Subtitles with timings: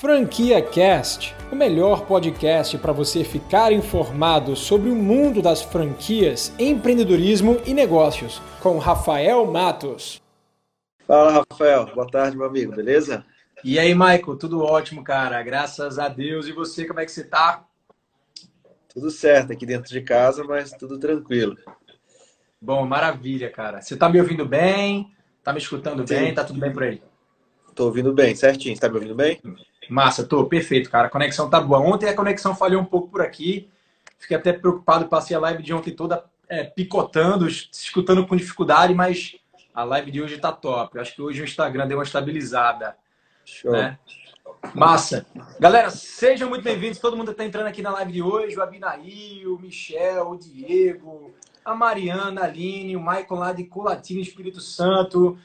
[0.00, 7.60] Franquia Cast, o melhor podcast para você ficar informado sobre o mundo das franquias, empreendedorismo
[7.66, 10.18] e negócios, com Rafael Matos.
[11.06, 11.94] Fala, Rafael.
[11.94, 12.74] Boa tarde, meu amigo.
[12.74, 13.26] Beleza?
[13.62, 14.36] E aí, Michael?
[14.38, 15.42] Tudo ótimo, cara.
[15.42, 16.48] Graças a Deus.
[16.48, 17.66] E você, como é que você tá?
[18.94, 21.58] Tudo certo aqui dentro de casa, mas tudo tranquilo.
[22.58, 23.82] Bom, maravilha, cara.
[23.82, 25.12] Você tá me ouvindo bem?
[25.44, 26.14] Tá me escutando Sim.
[26.14, 26.32] bem?
[26.32, 27.02] Tá tudo bem por aí?
[27.74, 28.74] Tô ouvindo bem, certinho.
[28.74, 29.38] Você tá me ouvindo bem?
[29.90, 30.46] Massa, tô.
[30.46, 31.08] Perfeito, cara.
[31.08, 31.80] A conexão tá boa.
[31.80, 33.68] Ontem a conexão falhou um pouco por aqui.
[34.18, 35.08] Fiquei até preocupado.
[35.08, 39.36] Passei a live de ontem toda é, picotando, escutando com dificuldade, mas
[39.74, 40.96] a live de hoje tá top.
[40.96, 42.96] Eu acho que hoje o Instagram deu uma estabilizada.
[43.44, 43.72] Show.
[43.72, 43.98] Né?
[44.74, 45.26] Massa.
[45.58, 46.98] Galera, sejam muito bem-vindos.
[46.98, 48.56] Todo mundo está entrando aqui na live de hoje.
[48.56, 54.20] O Abinaí, o Michel, o Diego, a Mariana, a Aline, o Maicon lá de Colatina,
[54.20, 55.38] Espírito Santo.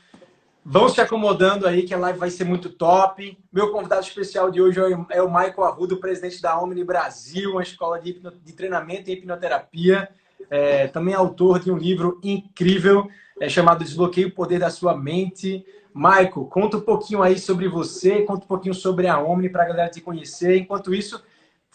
[0.68, 3.38] Vão se acomodando aí que a live vai ser muito top.
[3.54, 4.80] Meu convidado especial de hoje
[5.12, 10.10] é o Michael Arrudo, presidente da Omni Brasil, uma escola de, de treinamento em hipnoterapia.
[10.50, 13.08] É, também é autor de um livro incrível
[13.40, 15.64] é, chamado Desbloqueie o Poder da Sua Mente.
[15.94, 19.68] Michael, conta um pouquinho aí sobre você, conta um pouquinho sobre a Omni para a
[19.68, 20.58] galera te conhecer.
[20.58, 21.24] Enquanto isso,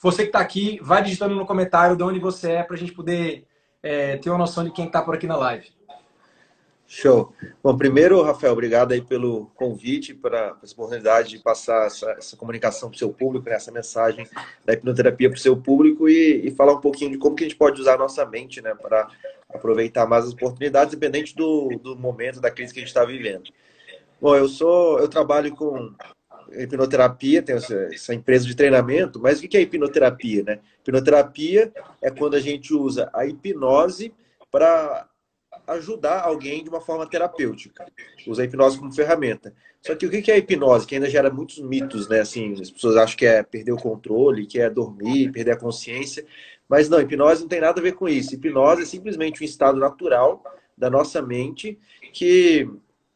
[0.02, 2.91] você que está aqui, vai digitando no comentário de onde você é para a gente
[2.91, 3.47] poder
[3.84, 5.69] é, ter uma noção de quem está por aqui na live.
[6.92, 7.33] Show.
[7.62, 12.88] Bom, primeiro, Rafael, obrigado aí pelo convite, para essa oportunidade de passar essa, essa comunicação
[12.88, 14.27] para o seu público, né, essa mensagem
[14.64, 17.48] da hipnoterapia para o seu público e, e, falar um pouquinho de como que a
[17.48, 19.08] gente pode usar a nossa mente né, para
[19.55, 23.44] aproveitar mais as oportunidades, independente do, do momento, da crise que a gente está vivendo.
[24.20, 25.94] Bom, eu sou, eu trabalho com
[26.50, 30.58] hipnoterapia, tenho essa, empresa de treinamento, mas o que é hipnoterapia, né?
[30.80, 34.12] Hipnoterapia é quando a gente usa a hipnose
[34.50, 35.06] para
[35.70, 37.86] ajudar alguém de uma forma terapêutica.
[38.26, 39.54] Usa a hipnose como ferramenta.
[39.80, 40.86] Só que o que é a hipnose?
[40.86, 42.20] Que ainda gera muitos mitos, né?
[42.20, 46.26] Assim, as pessoas acham que é perder o controle, que é dormir, perder a consciência.
[46.68, 48.34] Mas não, hipnose não tem nada a ver com isso.
[48.34, 50.42] Hipnose é simplesmente um estado natural
[50.76, 51.78] da nossa mente
[52.12, 52.69] que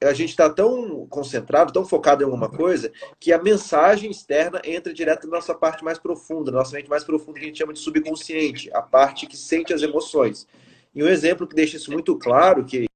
[0.03, 4.93] a gente está tão concentrado, tão focado em alguma coisa, que a mensagem externa entra
[4.93, 7.73] direto na nossa parte mais profunda, na nossa mente mais profunda, que a gente chama
[7.73, 10.47] de subconsciente, a parte que sente as emoções.
[10.95, 12.87] E um exemplo que deixa isso muito claro, que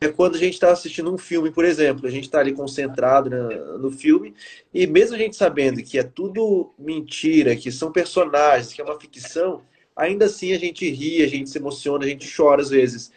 [0.00, 3.30] é quando a gente está assistindo um filme, por exemplo, a gente está ali concentrado
[3.78, 4.34] no filme
[4.72, 8.98] e mesmo a gente sabendo que é tudo mentira, que são personagens, que é uma
[9.00, 9.62] ficção,
[9.96, 13.10] ainda assim a gente ri, a gente se emociona, a gente chora às vezes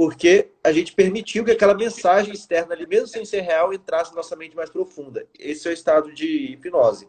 [0.00, 4.16] porque a gente permitiu que aquela mensagem externa ali, mesmo sem ser real, entrasse na
[4.16, 5.26] nossa mente mais profunda.
[5.38, 7.06] Esse é o estado de hipnose.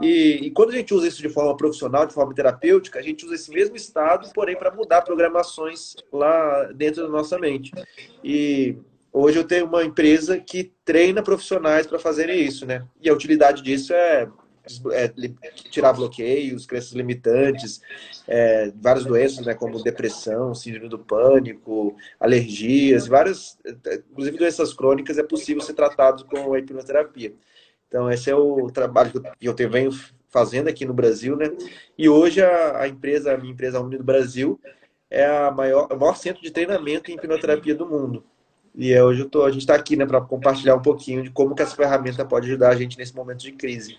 [0.00, 3.26] E, e, quando a gente usa isso de forma profissional, de forma terapêutica, a gente
[3.26, 7.70] usa esse mesmo estado, porém para mudar programações lá dentro da nossa mente.
[8.24, 8.78] E
[9.12, 12.82] hoje eu tenho uma empresa que treina profissionais para fazerem isso, né?
[13.02, 14.26] E a utilidade disso é
[14.92, 15.12] é,
[15.70, 17.80] tirar bloqueios, crenças limitantes,
[18.26, 23.58] é, várias doenças, né, como depressão, síndrome do pânico, alergias, várias,
[24.10, 27.34] inclusive doenças crônicas, é possível ser tratado com a hipnoterapia.
[27.88, 29.90] Então, esse é o trabalho que eu venho
[30.30, 31.50] fazendo aqui no Brasil, né?
[31.96, 34.58] E hoje a, a empresa, a minha empresa Uni do Brasil,
[35.10, 38.24] é a maior, o maior centro de treinamento em hipnoterapia do mundo.
[38.74, 41.54] E é, hoje tô, a gente está aqui né, para compartilhar um pouquinho de como
[41.54, 43.98] que essa ferramenta pode ajudar a gente nesse momento de crise.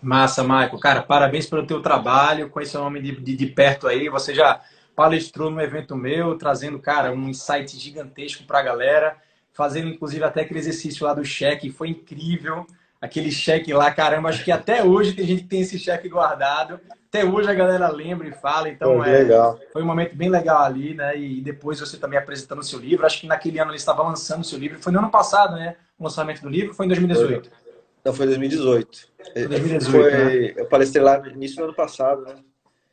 [0.00, 0.78] Massa, Michael.
[0.78, 2.48] Cara, parabéns pelo teu trabalho.
[2.48, 4.08] Conheço o nome de, de, de, perto aí.
[4.08, 4.60] Você já
[4.94, 9.16] palestrou no evento meu, trazendo, cara, um insight gigantesco para a galera.
[9.52, 11.70] Fazendo, inclusive, até aquele exercício lá do cheque.
[11.70, 12.66] Foi incrível.
[13.00, 14.28] Aquele cheque lá, caramba.
[14.28, 16.80] Acho que até hoje tem gente que tem esse cheque guardado.
[17.08, 18.68] Até hoje a galera lembra e fala.
[18.68, 19.58] Então, é, legal.
[19.72, 21.18] foi um momento bem legal ali, né?
[21.18, 23.06] E depois você também apresentando o seu livro.
[23.06, 24.80] Acho que naquele ano ele estava lançando o seu livro.
[24.80, 25.76] Foi no ano passado, né?
[25.98, 26.74] O lançamento do livro.
[26.74, 27.48] Foi em 2018.
[27.48, 27.67] Foi.
[28.08, 29.08] Não, foi 2018.
[29.34, 30.54] 2018 foi, né?
[30.56, 32.36] Eu palestrei lá no início do ano passado, né?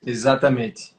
[0.06, 0.94] Exatamente.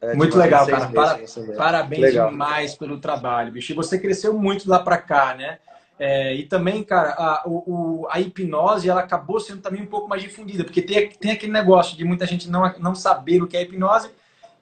[0.00, 0.88] É, muito legal, cara.
[0.88, 1.20] Para,
[1.54, 2.30] parabéns legal.
[2.30, 3.72] demais pelo trabalho, bicho.
[3.72, 5.58] E você cresceu muito lá para cá, né?
[5.98, 10.22] É, e também, cara, a, o, a hipnose ela acabou sendo também um pouco mais
[10.22, 13.62] difundida, porque tem, tem aquele negócio de muita gente não, não saber o que é
[13.62, 14.10] hipnose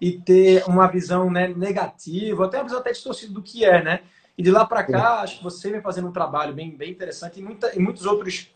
[0.00, 4.00] e ter uma visão né, negativa, até uma visão até distorcida do que é, né?
[4.36, 7.38] E de lá para cá, acho que você vem fazendo um trabalho bem, bem interessante
[7.38, 8.50] e, muita, e muitos outros,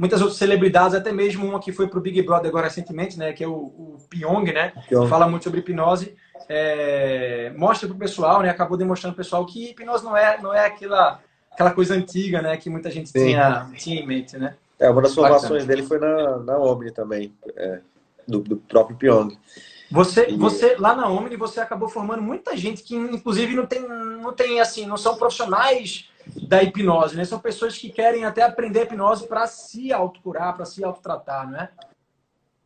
[0.00, 3.34] muitas outras celebridades, até mesmo uma que foi para o Big Brother agora recentemente, né,
[3.34, 5.06] que é o, o Pyong, né, Pyong.
[5.06, 6.16] fala muito sobre hipnose,
[6.48, 10.40] é, mostra para o pessoal, né, acabou demonstrando para o pessoal que hipnose não é,
[10.40, 11.20] não é aquela,
[11.52, 14.56] aquela coisa antiga, né, que muita gente tinha, tinha em mente, né.
[14.78, 17.80] É, uma das formações dele foi na, na Omni também, é,
[18.26, 19.36] do, do próprio Pyong.
[19.90, 20.36] Você, e...
[20.36, 24.60] você lá na Omni, você acabou formando muita gente que, inclusive, não tem, não tem
[24.60, 26.09] assim, não são profissionais
[26.48, 27.24] da hipnose, né?
[27.24, 31.70] São pessoas que querem até aprender hipnose para se autocurar, para se autotratar, não é?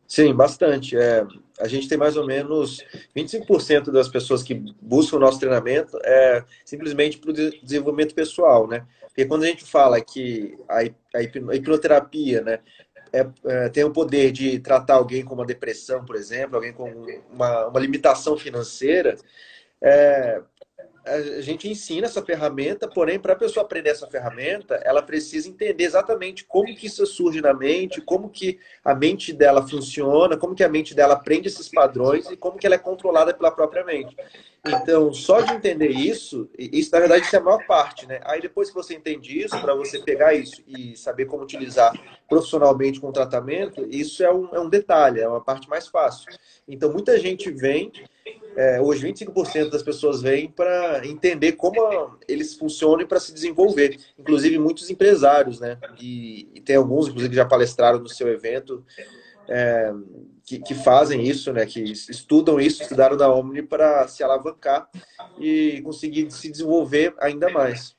[0.07, 0.95] Sim, bastante.
[0.95, 1.25] É,
[1.59, 2.83] a gente tem mais ou menos
[3.15, 8.85] 25% das pessoas que buscam o nosso treinamento é simplesmente para o desenvolvimento pessoal, né?
[9.07, 10.79] Porque quando a gente fala que a,
[11.15, 12.59] a hipnoterapia, né,
[13.13, 16.91] é, é, tem o poder de tratar alguém com uma depressão, por exemplo, alguém com
[17.31, 19.15] uma, uma limitação financeira,
[19.81, 20.41] é,
[21.05, 25.83] a gente ensina essa ferramenta, porém, para a pessoa aprender essa ferramenta, ela precisa entender
[25.83, 30.63] exatamente como que isso surge na mente, como que a mente dela funciona, como que
[30.63, 34.15] a mente dela aprende esses padrões e como que ela é controlada pela própria mente.
[34.65, 38.19] Então, só de entender isso, isso na verdade isso é a maior parte, né?
[38.23, 41.93] Aí depois que você entende isso, para você pegar isso e saber como utilizar
[42.27, 46.33] profissionalmente com o tratamento, isso é um, é um detalhe, é uma parte mais fácil.
[46.67, 47.91] Então, muita gente vem
[48.55, 53.99] é, hoje 25% das pessoas vêm para entender como eles funcionam e para se desenvolver.
[54.17, 55.77] Inclusive muitos empresários, né?
[55.99, 58.83] E, e, tem alguns, inclusive, que já palestraram no seu evento,
[59.47, 59.93] é,
[60.43, 61.65] que, que, fazem isso, né?
[61.65, 64.89] Que estudam isso, estudaram da Omni para se alavancar
[65.37, 67.94] e conseguir se desenvolver ainda mais.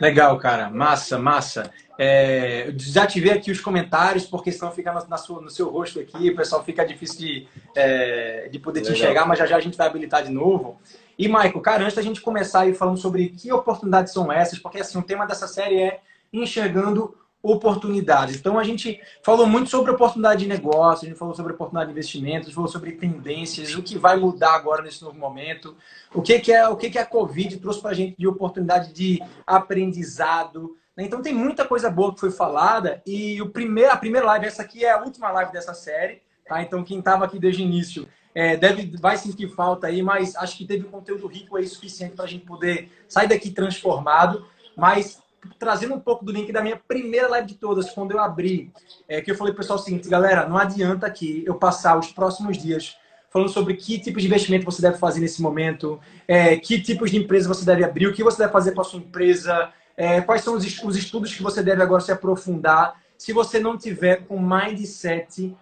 [0.00, 0.70] Legal, cara.
[0.70, 1.70] Massa, massa.
[1.98, 6.28] É, desativei aqui os comentários, porque senão fica na, na sua, no seu rosto aqui,
[6.28, 8.94] o pessoal fica difícil de, é, de poder Legal.
[8.94, 10.78] te enxergar, mas já já a gente vai habilitar de novo.
[11.18, 14.80] E, Maico, cara, antes da gente começar aí falando sobre que oportunidades são essas, porque
[14.80, 16.00] assim, o tema dessa série é
[16.30, 17.16] enxergando
[17.50, 18.36] oportunidades.
[18.36, 21.92] Então a gente falou muito sobre oportunidade de negócio, a gente falou sobre oportunidade de
[21.92, 25.76] investimentos, falou sobre tendências, o que vai mudar agora nesse novo momento,
[26.14, 28.92] o que, que é o que, que a Covid trouxe para a gente de oportunidade
[28.92, 30.76] de aprendizado.
[30.96, 31.04] Né?
[31.04, 34.62] Então tem muita coisa boa que foi falada e o primeiro, a primeira live, essa
[34.62, 36.62] aqui é a última live dessa série, tá?
[36.62, 40.58] Então quem estava aqui desde o início é, deve, vai sentir falta aí, mas acho
[40.58, 44.44] que teve conteúdo rico aí suficiente para a gente poder sair daqui transformado.
[44.76, 45.22] Mas
[45.58, 48.72] trazendo um pouco do link da minha primeira live de todas, quando eu abri,
[49.08, 52.12] é, que eu falei pro pessoal o seguinte, galera, não adianta aqui eu passar os
[52.12, 52.96] próximos dias
[53.30, 57.18] falando sobre que tipo de investimento você deve fazer nesse momento, é, que tipos de
[57.18, 60.42] empresa você deve abrir, o que você deve fazer com a sua empresa, é, quais
[60.42, 64.40] são os, os estudos que você deve agora se aprofundar, se você não tiver com
[64.40, 65.54] mindset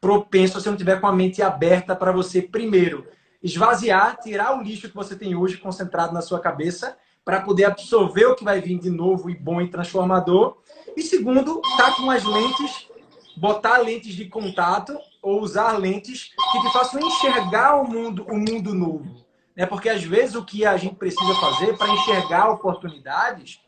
[0.00, 3.06] propenso, se você não tiver com a mente aberta para você, primeiro,
[3.42, 8.26] esvaziar, tirar o lixo que você tem hoje concentrado na sua cabeça para poder absorver
[8.26, 10.58] o que vai vir de novo e bom e transformador.
[10.96, 12.88] E segundo, tá com as lentes,
[13.36, 18.74] botar lentes de contato ou usar lentes que te façam enxergar o mundo, o mundo
[18.74, 19.24] novo.
[19.54, 19.66] Né?
[19.66, 23.60] Porque às vezes o que a gente precisa fazer para enxergar oportunidades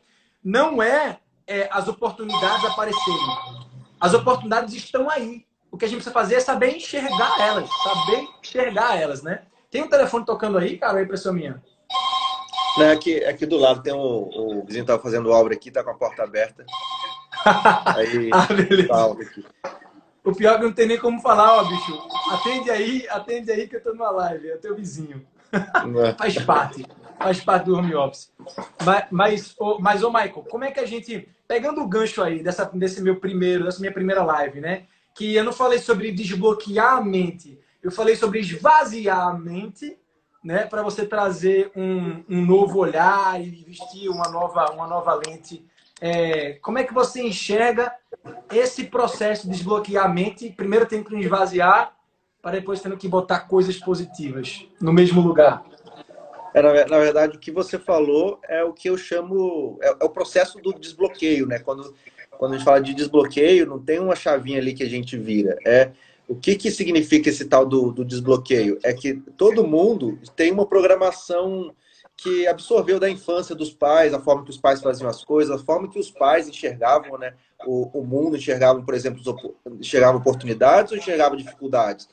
[0.43, 3.65] não é, é as oportunidades aparecerem.
[3.99, 5.45] As oportunidades estão aí.
[5.71, 9.43] O que a gente precisa fazer é saber enxergar elas, saber enxergar elas, né?
[9.71, 11.61] Tem um telefone tocando aí, cara, aí impressão minha.
[12.77, 15.91] Não, aqui, aqui do lado tem o, o vizinho tava fazendo obra aqui, tá com
[15.91, 16.65] a porta aberta.
[17.95, 19.11] Aí, ah, beleza.
[19.13, 19.45] Aqui.
[20.25, 22.07] O pior é que não tem nem como falar, ó, bicho.
[22.31, 25.23] Atende aí, atende aí que eu tô numa live, é teu vizinho.
[25.53, 26.13] É.
[26.13, 26.85] faz parte,
[27.19, 28.31] faz parte do home office.
[28.83, 32.41] Mas, mas, ô, mas, ô Michael, como é que a gente, pegando o gancho aí
[32.41, 34.85] dessa, desse meu primeiro, dessa minha primeira live, né?
[35.13, 39.95] Que eu não falei sobre desbloquear a mente, eu falei sobre esvaziar a mente
[40.45, 45.65] né, para você trazer um, um, novo olhar e vestir uma nova, uma nova lente.
[45.99, 47.91] É, como é que você enxerga
[48.53, 50.51] esse processo de desbloquear a mente?
[50.51, 51.95] Primeiro tem que esvaziar,
[52.43, 55.65] para depois tendo que botar coisas positivas no mesmo lugar.
[56.53, 60.09] É, na, verdade, o que você falou é o que eu chamo, é, é o
[60.09, 61.57] processo do desbloqueio, né?
[61.57, 61.91] Quando,
[62.37, 65.57] quando a gente fala de desbloqueio, não tem uma chavinha ali que a gente vira.
[65.65, 65.91] É
[66.27, 68.79] o que, que significa esse tal do, do desbloqueio?
[68.83, 71.73] É que todo mundo tem uma programação
[72.17, 75.63] que absorveu da infância dos pais, a forma que os pais faziam as coisas, a
[75.63, 77.33] forma que os pais enxergavam né,
[77.65, 79.21] o, o mundo, enxergavam, por exemplo,
[79.79, 82.07] enxergavam oportunidades ou enxergavam dificuldades.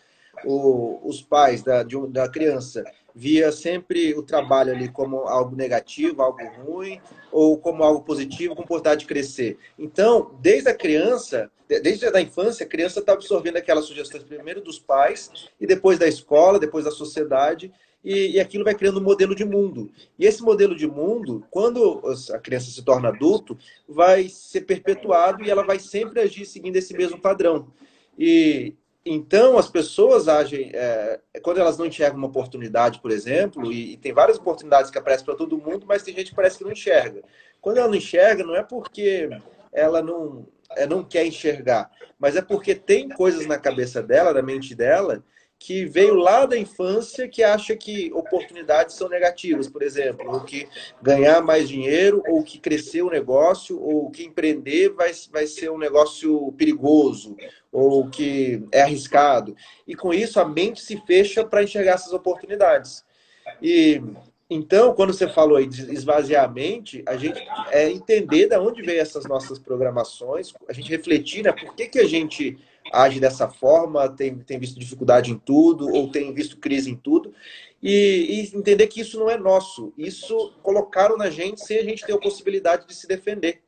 [0.45, 2.83] O, os pais da, de, da criança
[3.14, 7.00] via sempre o trabalho ali como algo negativo, algo ruim,
[7.31, 8.64] ou como algo positivo, com
[8.97, 9.59] de crescer.
[9.78, 14.78] Então, desde a criança, desde a infância, a criança está absorvendo aquelas sugestões primeiro dos
[14.78, 17.73] pais e depois da escola, depois da sociedade,
[18.04, 19.90] e, e, aquilo vai criando um modelo de mundo.
[20.19, 22.02] E esse modelo de mundo, quando
[22.33, 23.57] a criança se torna adulto,
[23.88, 27.69] vai ser perpetuado e ela vai sempre agir seguindo esse mesmo padrão.
[28.19, 33.94] E, então, as pessoas agem, é, quando elas não enxergam uma oportunidade, por exemplo, e,
[33.94, 36.64] e tem várias oportunidades que aparecem para todo mundo, mas tem gente que parece que
[36.64, 37.23] não enxerga.
[37.61, 39.28] Quando ela não enxerga, não é porque
[39.73, 44.42] ela não, é, não quer enxergar, mas é porque tem coisas na cabeça dela, na
[44.42, 45.25] mente dela,
[45.64, 50.66] que veio lá da infância que acha que oportunidades são negativas, por exemplo, ou que
[51.00, 55.78] ganhar mais dinheiro, ou que crescer o negócio, ou que empreender vai, vai ser um
[55.78, 57.37] negócio perigoso,
[57.71, 59.54] ou que é arriscado.
[59.87, 63.04] E com isso a mente se fecha para enxergar essas oportunidades.
[63.62, 64.02] E
[64.50, 67.40] então, quando você falou aí de esvaziar a mente, a gente
[67.71, 71.52] é entender de onde vem essas nossas programações, a gente refletir, né?
[71.52, 72.59] Por que, que a gente
[72.92, 77.34] age dessa forma, tem, tem visto dificuldade em tudo, ou tem visto crise em tudo,
[77.82, 79.92] e, e entender que isso não é nosso.
[79.96, 83.62] Isso colocaram na gente sem a gente ter a possibilidade de se defender.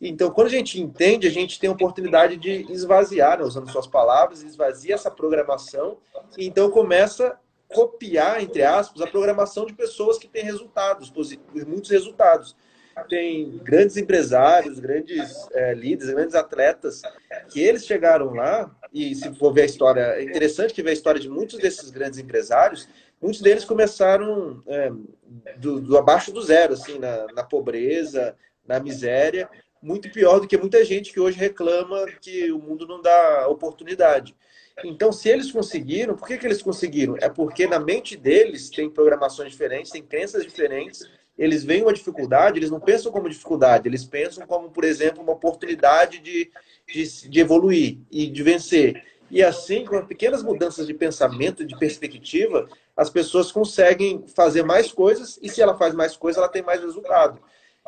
[0.00, 3.86] Então, quando a gente entende, a gente tem a oportunidade de esvaziar, né, usando suas
[3.86, 5.98] palavras, esvazia essa programação,
[6.36, 11.12] e então começa a copiar, entre aspas, a programação de pessoas que têm resultados,
[11.66, 12.54] muitos resultados
[13.04, 17.02] tem grandes empresários, grandes é, líderes, grandes atletas,
[17.50, 20.94] que eles chegaram lá, e se for ver a história, é interessante que ver a
[20.94, 22.88] história de muitos desses grandes empresários,
[23.20, 24.90] muitos deles começaram é,
[25.58, 28.34] do, do, abaixo do zero, assim, na, na pobreza,
[28.66, 29.48] na miséria,
[29.82, 34.34] muito pior do que muita gente que hoje reclama que o mundo não dá oportunidade.
[34.84, 37.16] Então, se eles conseguiram, por que, que eles conseguiram?
[37.20, 42.58] É porque na mente deles tem programações diferentes, tem crenças diferentes, eles veem uma dificuldade,
[42.58, 46.50] eles não pensam como dificuldade, eles pensam como, por exemplo, uma oportunidade de,
[46.86, 49.02] de, de evoluir e de vencer.
[49.30, 55.38] E assim, com pequenas mudanças de pensamento, de perspectiva, as pessoas conseguem fazer mais coisas
[55.42, 57.40] e se ela faz mais coisas, ela tem mais resultado.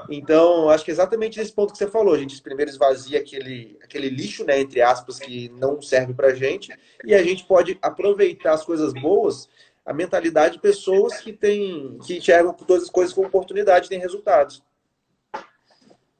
[0.08, 2.14] Então, acho que é exatamente nesse ponto que você falou.
[2.14, 6.72] A gente primeiro esvazia aquele, aquele lixo, né, entre aspas, que não serve para gente,
[7.04, 9.48] e a gente pode aproveitar as coisas boas
[9.88, 14.62] a mentalidade de pessoas que têm que enxergam todas as coisas como oportunidade têm resultados.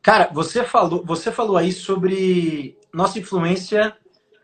[0.01, 3.95] Cara, você falou, você falou aí sobre nossa influência,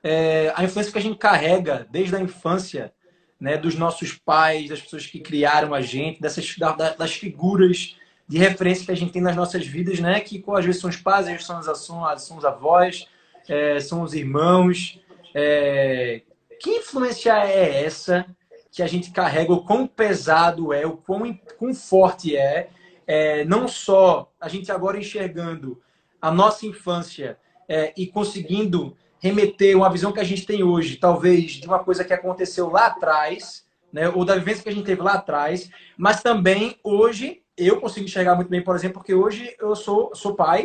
[0.02, 2.92] é, a influência que a gente carrega desde a infância,
[3.40, 6.54] né, dos nossos pais, das pessoas que criaram a gente, dessas
[6.98, 7.96] das figuras
[8.28, 10.96] de referência que a gente tem nas nossas vidas, né, que às vezes são os
[10.96, 13.08] pais, às vezes são, as, são os avós,
[13.48, 15.00] é, são os irmãos.
[15.34, 16.20] É,
[16.60, 18.26] que influência é essa
[18.74, 22.68] que a gente carrega, o quão pesado é, o quão, quão forte é,
[23.06, 25.80] é, não só a gente agora enxergando
[26.20, 27.38] a nossa infância
[27.68, 32.04] é, e conseguindo remeter uma visão que a gente tem hoje, talvez de uma coisa
[32.04, 36.20] que aconteceu lá atrás, né, ou da vivência que a gente teve lá atrás, mas
[36.20, 40.64] também hoje eu consigo enxergar muito bem, por exemplo, porque hoje eu sou, sou pai,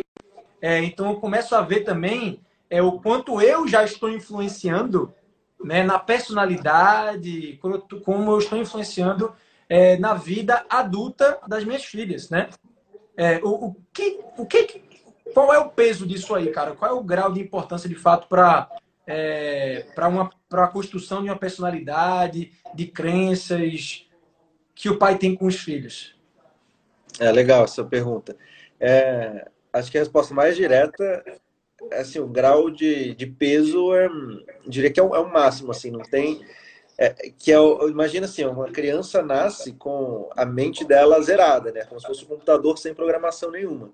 [0.60, 5.14] é, então eu começo a ver também é, o quanto eu já estou influenciando
[5.64, 7.58] né, na personalidade,
[8.04, 9.34] como eu estou influenciando
[9.68, 12.48] é, na vida adulta das minhas filhas, né?
[13.16, 14.82] É, o, o, que, o que,
[15.34, 16.74] qual é o peso disso aí, cara?
[16.74, 18.68] Qual é o grau de importância de fato para
[19.06, 24.06] é, para uma para a construção de uma personalidade, de crenças
[24.74, 26.18] que o pai tem com os filhos?
[27.18, 28.36] É legal essa pergunta.
[28.80, 31.24] É, acho que a resposta mais direta
[31.92, 34.08] assim, o grau de, de peso é,
[34.66, 36.44] diria que é o, é máximo, assim, não tem.
[36.98, 37.56] É, que é,
[37.88, 41.84] imagina assim, uma criança nasce com a mente dela zerada, né?
[41.84, 43.90] Como se fosse um computador sem programação nenhuma.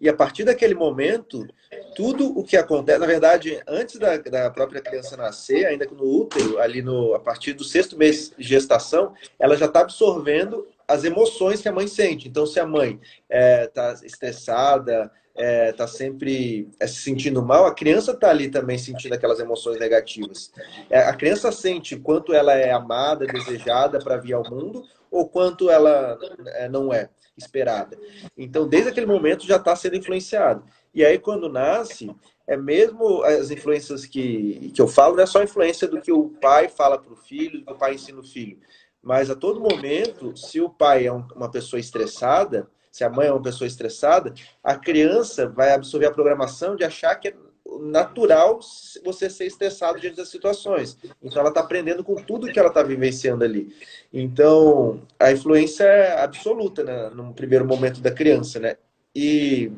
[0.00, 1.46] E a partir daquele momento,
[1.94, 6.58] tudo o que acontece, na verdade, antes da, da própria criança nascer, ainda no útero,
[6.58, 11.62] ali no, a partir do sexto mês de gestação, ela já está absorvendo as emoções
[11.62, 12.28] que a mãe sente.
[12.28, 17.66] Então, se a mãe está é, estressada, está é, tá sempre é, se sentindo mal,
[17.66, 20.50] a criança está ali também sentindo aquelas emoções negativas.
[20.88, 25.70] É, a criança sente quanto ela é amada, desejada para vir ao mundo, ou quanto
[25.70, 27.98] ela é, não é esperada.
[28.36, 30.64] Então, desde aquele momento já está sendo influenciado.
[30.94, 32.10] E aí, quando nasce,
[32.46, 36.30] é mesmo as influências que, que eu falo, não é só influência do que o
[36.40, 38.58] pai fala para o filho, do que o pai ensina o filho.
[39.02, 43.30] Mas a todo momento, se o pai é uma pessoa estressada, se a mãe é
[43.30, 44.32] uma pessoa estressada,
[44.64, 47.34] a criança vai absorver a programação de achar que é
[47.78, 48.58] natural
[49.04, 50.96] você ser estressado diante das situações.
[51.22, 53.76] Então ela está aprendendo com tudo que ela está vivenciando ali.
[54.10, 58.78] Então a influência é absoluta né, no primeiro momento da criança, né?
[59.14, 59.70] E,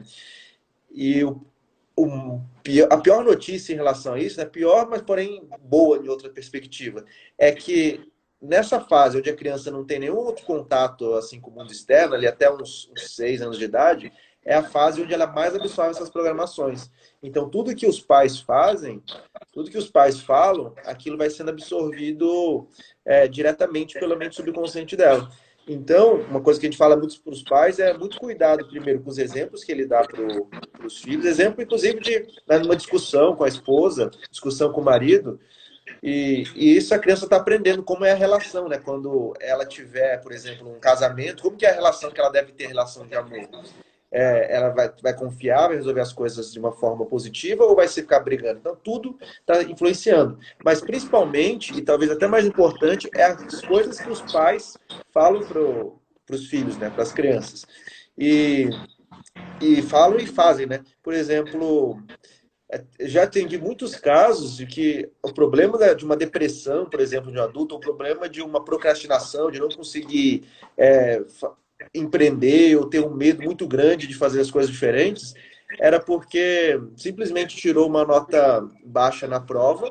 [0.92, 1.44] e o,
[1.96, 2.40] o,
[2.88, 7.04] a pior notícia em relação a isso, né, pior, mas porém boa em outra perspectiva,
[7.36, 11.54] é que nessa fase onde a criança não tem nenhum outro contato assim com o
[11.54, 14.12] mundo externo, ali até uns, uns seis anos de idade,
[14.44, 16.90] é a fase onde ela mais absorve essas programações.
[17.22, 19.02] Então, tudo que os pais fazem,
[19.52, 22.66] tudo que os pais falam, aquilo vai sendo absorvido
[23.04, 25.28] é, diretamente pela mente subconsciente dela.
[25.68, 29.02] Então, uma coisa que a gente fala muito para os pais é muito cuidado, primeiro,
[29.02, 31.26] com os exemplos que ele dá para os filhos.
[31.26, 32.26] Exemplo, inclusive, de
[32.62, 35.38] numa discussão com a esposa, discussão com o marido,
[36.02, 38.78] E, e isso a criança está aprendendo como é a relação, né?
[38.78, 42.52] Quando ela tiver, por exemplo, um casamento, como que é a relação que ela deve
[42.52, 43.48] ter relação de amor?
[44.10, 47.86] É, ela vai, vai confiar, vai resolver as coisas de uma forma positiva ou vai
[47.86, 48.58] se ficar brigando?
[48.60, 50.38] Então, tudo está influenciando.
[50.64, 54.78] Mas, principalmente, e talvez até mais importante, é as coisas que os pais
[55.12, 56.88] falam para os filhos, né?
[56.88, 57.66] para as crianças.
[58.16, 58.70] E,
[59.60, 60.80] e falam e fazem, né?
[61.02, 62.00] Por exemplo,
[63.00, 67.42] já atendi muitos casos de que o problema de uma depressão, por exemplo, de um
[67.42, 70.44] adulto, o problema de uma procrastinação, de não conseguir
[70.76, 71.22] é,
[71.94, 75.34] empreender ou ter um medo muito grande de fazer as coisas diferentes,
[75.80, 79.90] era porque simplesmente tirou uma nota baixa na prova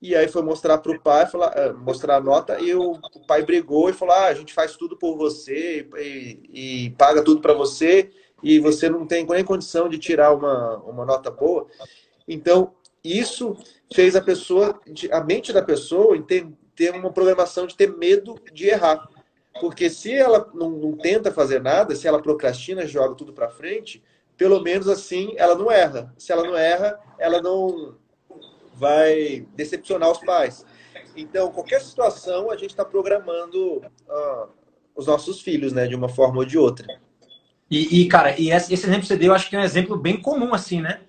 [0.00, 3.42] e aí foi mostrar para o pai, falar, é, mostrar a nota e o, pai
[3.42, 7.52] brigou e falou: ah, a gente faz tudo por você e, e paga tudo para
[7.52, 8.10] você
[8.42, 11.66] e você não tem nem condição de tirar uma, uma nota boa.
[12.26, 12.74] Então,
[13.04, 13.56] isso
[13.92, 16.16] fez a pessoa, a mente da pessoa
[16.74, 19.08] ter uma programação de ter medo de errar.
[19.60, 24.02] Porque se ela não, não tenta fazer nada, se ela procrastina, joga tudo para frente,
[24.36, 26.12] pelo menos assim ela não erra.
[26.16, 27.96] Se ela não erra, ela não
[28.74, 30.64] vai decepcionar os pais.
[31.14, 34.48] Então, qualquer situação, a gente está programando uh,
[34.96, 36.86] os nossos filhos, né, de uma forma ou de outra.
[37.70, 39.96] E, e, cara, e esse exemplo que você deu, eu acho que é um exemplo
[39.96, 41.02] bem comum, assim, né?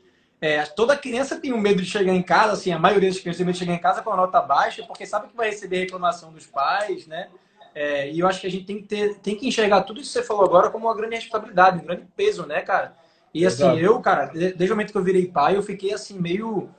[0.44, 3.38] É, toda criança tem um medo de chegar em casa, assim, a maioria das crianças
[3.38, 5.80] tem medo de chegar em casa com a nota baixa, porque sabe que vai receber
[5.80, 7.30] reclamação dos pais, né?
[7.74, 10.12] É, e eu acho que a gente tem que, ter, tem que enxergar tudo isso
[10.12, 12.94] que você falou agora como uma grande responsabilidade, um grande peso, né, cara?
[13.34, 13.80] E assim, Exato.
[13.80, 16.70] eu, cara, desde o momento que eu virei pai, eu fiquei assim, meio.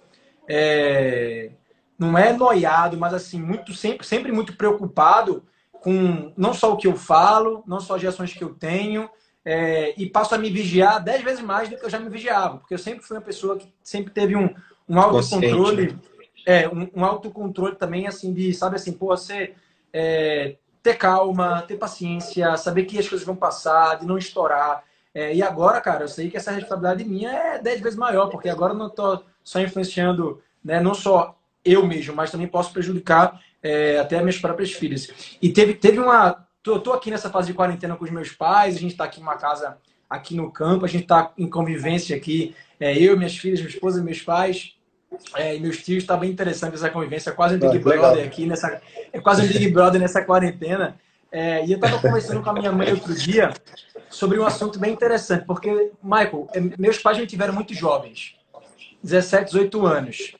[0.46, 1.50] É,
[1.98, 5.42] não é noiado, mas assim, muito, sempre, sempre muito preocupado
[5.80, 9.08] com não só o que eu falo, não só as ações que eu tenho,
[9.44, 12.58] é, e passo a me vigiar dez vezes mais do que eu já me vigiava,
[12.58, 14.48] porque eu sempre fui uma pessoa que sempre teve um,
[14.88, 15.98] um autocontrole, né?
[16.46, 19.54] é, um, um, autocontrole também, assim, de, sabe assim, pô, você
[19.92, 24.82] é, ter calma, ter paciência, saber que as coisas vão passar, de não estourar.
[25.14, 28.48] É, e agora, cara, eu sei que essa responsabilidade minha é dez vezes maior, porque
[28.48, 33.40] agora eu não estou só influenciando, né, não só eu mesmo, mas também posso prejudicar
[33.62, 35.36] é, até minhas próprias filhas.
[35.40, 38.74] E teve, teve uma, tô, tô aqui nessa fase de quarentena com os meus pais,
[38.74, 39.76] a gente está aqui numa casa
[40.08, 44.02] aqui no campo, a gente está em convivência aqui, é, eu, minhas filhas, minha esposa,
[44.02, 44.74] meus pais
[45.36, 48.10] é, e meus tios, está bem interessante essa convivência, é quase um Big ah, Brother
[48.10, 48.26] legal.
[48.26, 48.80] aqui nessa,
[49.12, 50.96] é quase um Big Brother nessa quarentena.
[51.30, 53.52] É, e eu estava conversando com a minha mãe outro dia
[54.08, 58.36] sobre um assunto bem interessante, porque, Michael, é, meus pais já tiveram muito jovens,
[59.02, 60.36] 17, 18 anos.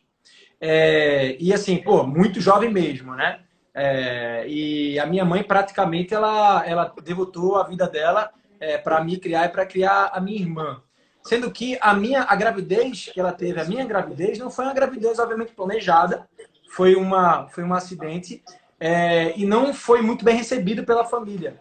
[0.60, 3.40] É, e assim, pô, muito jovem mesmo, né?
[3.74, 9.18] É, e a minha mãe praticamente ela, ela devotou a vida dela é, para me
[9.18, 10.80] criar e para criar a minha irmã.
[11.24, 14.74] Sendo que a minha a gravidez que ela teve, a minha gravidez não foi uma
[14.74, 16.28] gravidez obviamente planejada,
[16.70, 18.44] foi uma foi um acidente
[18.78, 21.56] é, e não foi muito bem recebido pela família.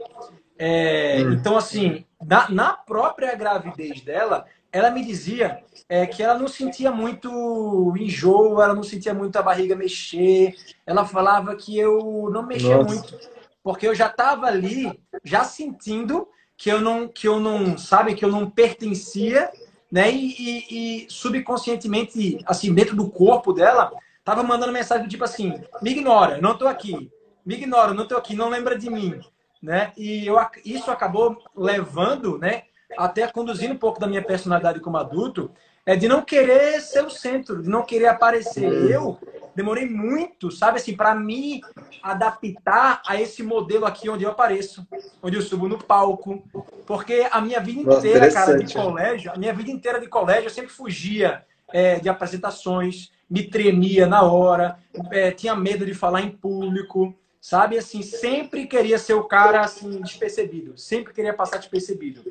[0.58, 1.34] É, hum.
[1.34, 6.92] Então assim, na, na própria gravidez dela, ela me dizia é, que ela não sentia
[6.92, 10.56] muito enjoo, ela não sentia muito a barriga mexer.
[10.84, 12.90] Ela falava que eu não mexia Nossa.
[12.90, 13.20] muito,
[13.64, 18.26] porque eu já estava ali, já sentindo que eu não, que eu não, sabe, que
[18.26, 19.52] eu não pertencia,
[19.92, 20.12] né?
[20.12, 23.92] E, e, e subconscientemente, assim, dentro do corpo dela,
[24.26, 27.12] tava mandando mensagem do tipo assim: me ignora, não estou aqui,
[27.46, 29.20] me ignora, não estou aqui, não lembra de mim,
[29.62, 29.94] né?
[29.96, 32.64] E eu, isso acabou levando, né?
[32.98, 35.52] Até conduzindo um pouco da minha personalidade como adulto,
[35.86, 38.72] é de não querer ser o centro, de não querer aparecer.
[38.90, 39.20] Eu
[39.56, 41.62] demorei muito, sabe assim, para me
[42.02, 44.88] adaptar a esse modelo aqui onde eu apareço,
[45.22, 46.44] onde eu subo no palco,
[46.86, 50.50] porque a minha vida inteira, cara, de colégio, a minha vida inteira de colégio, eu
[50.50, 54.78] sempre fugia é, de apresentações, me tremia na hora,
[55.12, 57.78] é, tinha medo de falar em público, sabe?
[57.78, 62.24] Assim, sempre queria ser o cara assim despercebido, sempre queria passar despercebido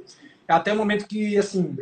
[0.52, 1.76] até o momento que, assim,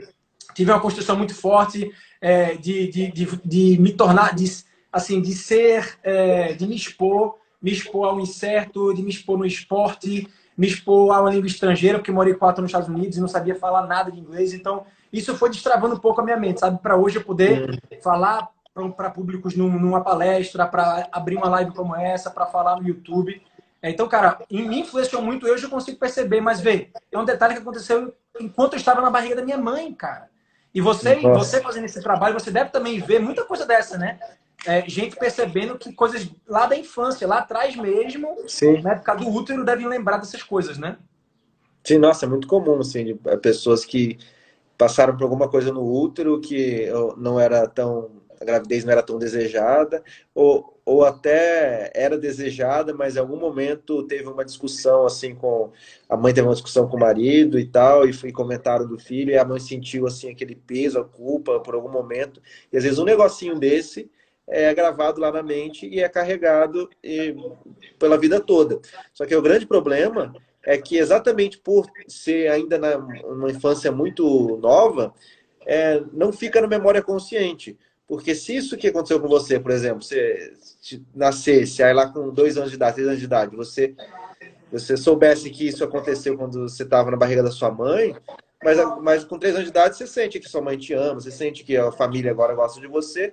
[0.55, 4.45] tive uma construção muito forte é, de, de, de, de, me tornar, de,
[4.93, 9.47] assim, de ser, é, de me expor, me expor ao incerto, de me expor no
[9.47, 13.29] esporte, me expor a uma língua estrangeira, porque morei quatro nos Estados Unidos e não
[13.29, 14.53] sabia falar nada de inglês.
[14.53, 16.81] Então, isso foi destravando um pouco a minha mente, sabe?
[16.81, 18.01] Para hoje eu poder uhum.
[18.03, 18.49] falar
[18.97, 23.43] para públicos numa palestra, para abrir uma live como essa, para falar no YouTube.
[23.83, 27.61] Então, cara, me influenciou muito, eu já consigo perceber, mas vê, é um detalhe que
[27.61, 30.29] aconteceu enquanto eu estava na barriga da minha mãe, cara.
[30.75, 34.21] E você, você fazendo esse trabalho, você deve também ver muita coisa dessa, né?
[34.67, 38.83] É, gente percebendo que coisas lá da infância, lá atrás mesmo, Sim.
[38.83, 40.99] na época do útero, devem lembrar dessas coisas, né?
[41.83, 44.19] Sim, nossa, é muito comum, assim, é, pessoas que
[44.77, 49.19] passaram por alguma coisa no útero que não era tão a gravidez não era tão
[49.19, 50.03] desejada,
[50.35, 55.71] ou, ou até era desejada, mas em algum momento teve uma discussão assim com
[56.09, 59.31] a mãe teve uma discussão com o marido e tal, e, foi comentaram do filho,
[59.31, 62.99] e a mãe sentiu assim aquele peso, a culpa por algum momento, e às vezes
[62.99, 64.11] um negocinho desse
[64.49, 67.37] é gravado lá na mente e é carregado e,
[67.97, 68.81] pela vida toda.
[69.15, 70.35] Só que o grande problema
[70.67, 75.15] é que exatamente por ser ainda na, numa infância muito nova,
[75.65, 77.79] é, não fica na memória consciente.
[78.11, 80.53] Porque se isso que aconteceu com você, por exemplo, você
[81.15, 83.95] nascesse, aí lá com dois anos de idade, três anos de idade, você,
[84.69, 88.13] você soubesse que isso aconteceu quando você estava na barriga da sua mãe,
[88.65, 91.31] mas, mas com três anos de idade você sente que sua mãe te ama, você
[91.31, 93.33] sente que a família agora gosta de você,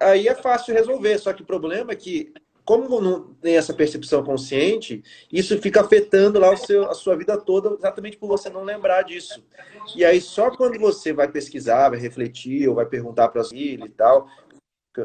[0.00, 1.16] aí é fácil resolver.
[1.18, 6.40] Só que o problema é que como não tem essa percepção consciente, isso fica afetando
[6.40, 9.40] lá o seu, a sua vida toda, exatamente por você não lembrar disso.
[9.94, 13.86] E aí, só quando você vai pesquisar, vai refletir, ou vai perguntar para a família
[13.86, 14.28] e tal,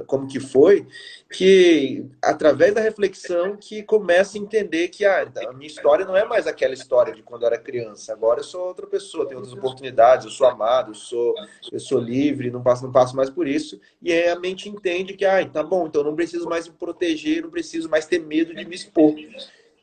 [0.07, 0.87] como que foi,
[1.31, 6.23] que através da reflexão que começa a entender que ah, a minha história não é
[6.25, 8.13] mais aquela história de quando eu era criança.
[8.13, 11.33] Agora eu sou outra pessoa, tenho outras oportunidades, eu sou amado, eu sou,
[11.71, 13.79] eu sou livre, não passo, não passo mais por isso.
[14.01, 17.41] E aí a mente entende que, ah, tá bom, então não preciso mais me proteger,
[17.41, 19.13] não preciso mais ter medo de me expor.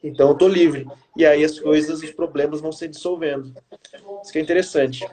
[0.02, 0.86] Então eu tô livre.
[1.16, 3.52] E aí as coisas, os problemas vão se dissolvendo.
[4.22, 5.06] Isso que é interessante.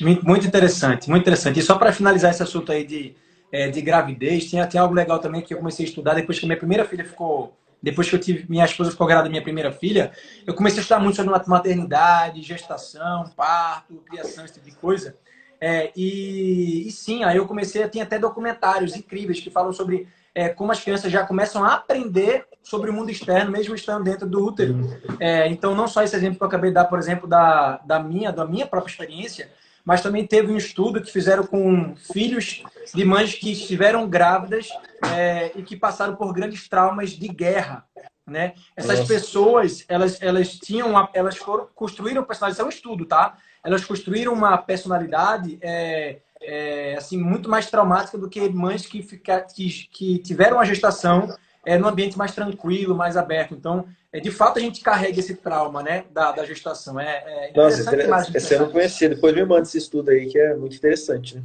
[0.00, 1.60] Muito interessante, muito interessante.
[1.60, 3.14] E só para finalizar esse assunto aí de
[3.54, 4.50] é, de gravidez.
[4.50, 7.04] Tinha, tinha algo legal também que eu comecei a estudar depois que minha primeira filha
[7.04, 7.56] ficou.
[7.80, 10.10] Depois que eu tive minha esposa ficou grávida da minha primeira filha,
[10.44, 15.16] eu comecei a estudar muito sobre maternidade, gestação, parto, criação, esse tipo de coisa.
[15.60, 20.08] É, e, e, sim, aí eu comecei a ter até documentários incríveis que falam sobre
[20.34, 24.26] é, como as crianças já começam a aprender sobre o mundo externo, mesmo estando dentro
[24.26, 24.98] do útero.
[25.20, 28.02] É, então, não só esse exemplo que eu acabei de dar, por exemplo, da, da,
[28.02, 29.50] minha, da minha própria experiência,
[29.84, 34.68] mas também teve um estudo que fizeram com filhos de mães que estiveram grávidas
[35.14, 37.84] é, e que passaram por grandes traumas de guerra.
[38.26, 38.54] Né?
[38.74, 39.12] Essas Nossa.
[39.12, 42.54] pessoas, elas, elas tinham, uma, elas foram construíram personalidade.
[42.54, 43.36] Isso é um estudo, tá?
[43.62, 49.42] Elas construíram uma personalidade é, é, assim muito mais traumática do que mães que, fica,
[49.42, 51.28] que, que tiveram a gestação
[51.64, 53.54] é, num ambiente mais tranquilo, mais aberto.
[53.54, 57.00] Então, é, de fato, a gente carrega esse trauma né, da, da gestação.
[57.00, 59.08] É, é interessante Nossa, esse eu não conhecia.
[59.08, 61.36] Depois me manda esse estudo aí, que é muito interessante.
[61.36, 61.42] Né?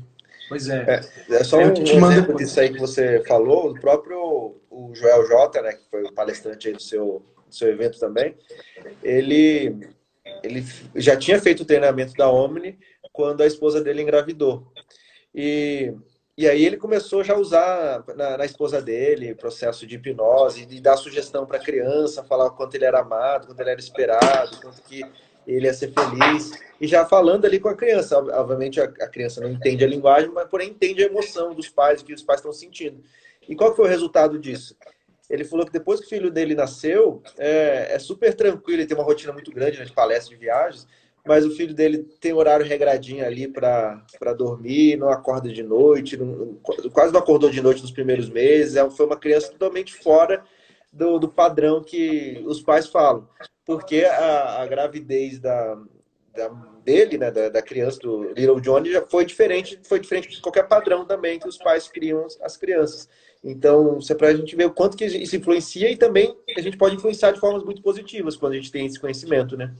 [0.50, 1.02] Pois é.
[1.30, 3.72] É, é só um, te um exemplo disso aí que você falou.
[3.72, 7.70] O próprio o Joel J, né, que foi o palestrante aí do seu, do seu
[7.70, 8.36] evento também,
[9.04, 9.76] ele,
[10.44, 12.78] ele já tinha feito o treinamento da Omni
[13.12, 14.72] quando a esposa dele engravidou.
[15.34, 15.94] E
[16.40, 20.80] e aí ele começou já a usar na, na esposa dele processo de hipnose, de
[20.80, 24.82] dar sugestão para a criança, falar quanto ele era amado, quanto ele era esperado, quanto
[24.84, 25.04] que
[25.46, 26.52] ele ia ser feliz.
[26.80, 28.18] E já falando ali com a criança.
[28.18, 32.00] Obviamente a, a criança não entende a linguagem, mas porém entende a emoção dos pais,
[32.00, 33.04] o que os pais estão sentindo.
[33.46, 34.78] E qual foi o resultado disso?
[35.30, 38.96] Ele falou que depois que o filho dele nasceu, é, é super tranquilo, ele tem
[38.96, 40.88] uma rotina muito grande né, de palestras, de viagens,
[41.26, 46.56] mas o filho dele tem horário regradinho ali para dormir, não acorda de noite, não,
[46.92, 48.76] quase não acordou de noite nos primeiros meses.
[48.76, 50.44] É, foi uma criança totalmente fora
[50.92, 53.28] do, do padrão que os pais falam.
[53.66, 55.78] Porque a, a gravidez da,
[56.36, 56.48] da,
[56.84, 60.68] dele, né, da, da, criança, do Little Johnny, já foi diferente, foi diferente de qualquer
[60.68, 63.08] padrão também que os pais criam as crianças.
[63.44, 66.62] Então, isso é para a gente ver o quanto que isso influencia e também a
[66.62, 69.74] gente pode influenciar de formas muito positivas quando a gente tem esse conhecimento, né?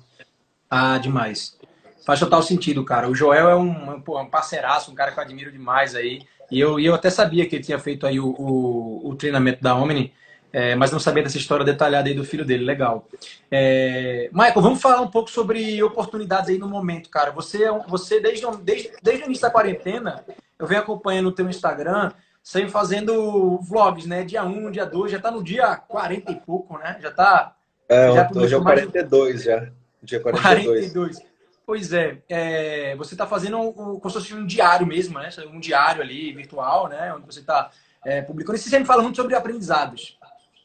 [0.70, 1.58] Ah, demais.
[2.06, 3.10] Faz total sentido, cara.
[3.10, 6.22] O Joel é um, um, um parceiraço, um cara que eu admiro demais aí.
[6.52, 9.62] E eu, e eu até sabia que ele tinha feito aí o, o, o treinamento
[9.62, 10.12] da Omni,
[10.52, 12.66] é, mas não sabia dessa história detalhada aí do filho dele.
[12.66, 13.08] Legal.
[13.52, 17.32] É, Michael, vamos falar um pouco sobre oportunidades aí no momento, cara.
[17.32, 20.26] Você, é você desde, desde, desde o início da quarentena,
[20.58, 24.24] eu venho acompanhando o teu Instagram, sempre fazendo vlogs, né?
[24.24, 26.98] Dia 1, dia 2, já tá no dia 40 e pouco, né?
[27.00, 27.56] Já tá.
[27.88, 29.44] É, já hoje é o 42 mais...
[29.44, 29.79] já.
[30.02, 30.92] Dia 42.
[30.94, 31.30] 42.
[31.66, 35.30] Pois é, é você está fazendo um, como se fosse um diário mesmo, né?
[35.54, 37.14] Um diário ali, virtual, né?
[37.14, 37.70] Onde você está
[38.04, 38.58] é, publicando.
[38.58, 40.18] E você sempre fala muito sobre aprendizados.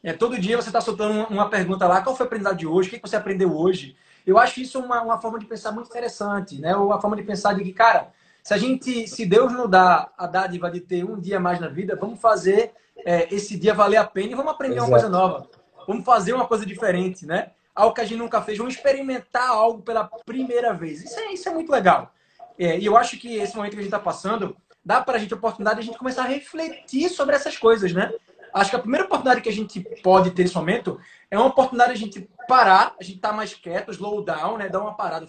[0.03, 2.89] É, todo dia você está soltando uma pergunta lá, qual foi o aprendizado de hoje?
[2.89, 3.95] O que você aprendeu hoje?
[4.25, 6.75] Eu acho isso uma, uma forma de pensar muito interessante, né?
[6.75, 10.27] Uma forma de pensar de que, cara, se a gente, se Deus nos dá a
[10.27, 12.73] dádiva de ter um dia mais na vida, vamos fazer
[13.05, 14.91] é, esse dia valer a pena e vamos aprender Exato.
[14.91, 15.49] uma coisa nova.
[15.87, 17.51] Vamos fazer uma coisa diferente, né?
[17.75, 21.03] Algo que a gente nunca fez, vamos experimentar algo pela primeira vez.
[21.03, 22.13] Isso é, isso é muito legal.
[22.57, 25.19] É, e eu acho que esse momento que a gente está passando dá para a
[25.19, 28.13] gente a oportunidade de a gente começar a refletir sobre essas coisas, né?
[28.53, 30.97] Acho que a primeira oportunidade que a gente pode ter nesse momento
[31.29, 34.57] é uma oportunidade de a gente parar, a gente estar tá mais quieto, slow down,
[34.57, 34.69] né?
[34.69, 35.25] Dar uma parada,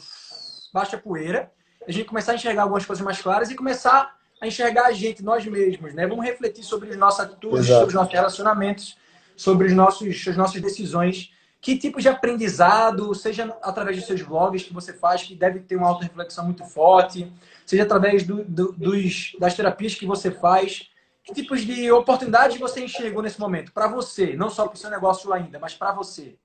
[0.73, 1.51] baixa a poeira,
[1.89, 5.25] a gente começar a enxergar algumas coisas mais claras e começar a enxergar a gente,
[5.25, 6.07] nós mesmos, né?
[6.07, 7.81] Vamos refletir sobre as nossas atitudes, Exato.
[7.81, 8.97] sobre os nossos relacionamentos,
[9.35, 11.33] sobre os nossos, as nossas decisões.
[11.67, 15.75] Que tipo de aprendizado, seja através dos seus blogs que você faz, que deve ter
[15.75, 17.33] uma auto-reflexão muito forte,
[17.67, 20.89] seja através do, do, dos, das terapias que você faz,
[21.25, 23.73] que tipos de oportunidades você enxergou nesse momento?
[23.73, 26.37] Para você, não só para o seu negócio ainda, mas para você.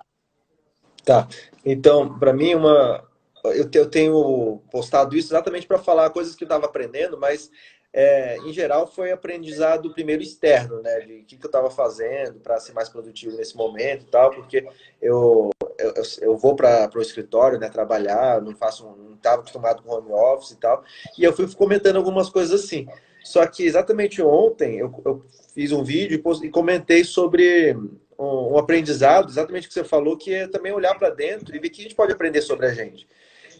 [1.05, 1.27] Tá.
[1.63, 3.07] Então, para mim, uma.
[3.43, 7.51] Eu tenho postado isso exatamente para falar coisas que eu estava aprendendo, mas
[7.93, 10.99] é, em geral, foi aprendizado primeiro externo, né?
[11.01, 14.31] De o que, que eu estava fazendo para ser mais produtivo nesse momento e tal,
[14.31, 14.65] porque
[15.01, 17.69] eu, eu, eu vou para o escritório, né?
[17.69, 20.83] Trabalhar, não faço, não estava acostumado com home office e tal,
[21.17, 22.87] e eu fui comentando algumas coisas assim.
[23.23, 25.23] Só que exatamente ontem eu, eu
[25.53, 27.77] fiz um vídeo e comentei sobre
[28.17, 31.67] um, aprendizado, exatamente o que você falou, que é também olhar para dentro e ver
[31.67, 33.07] o que a gente pode aprender sobre a gente.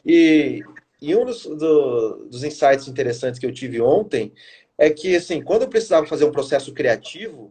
[0.06, 0.64] E,
[1.02, 4.32] e um dos, do, dos insights interessantes que eu tive ontem
[4.78, 7.50] é que, assim, quando eu precisava fazer um processo criativo,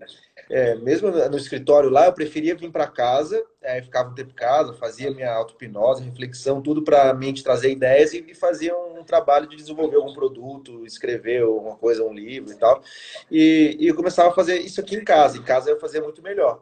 [0.50, 4.34] é, mesmo no escritório lá, eu preferia vir para casa, é, ficava um tempo em
[4.34, 8.98] casa, fazia minha auto-hipnose, reflexão, tudo para a mente trazer ideias e, e fazia um,
[8.98, 12.82] um, trabalho de desenvolver algum produto, escrever alguma coisa, um livro e tal.
[13.30, 15.38] E, e eu começava a fazer isso aqui em casa.
[15.38, 16.60] Em casa eu fazia muito melhor.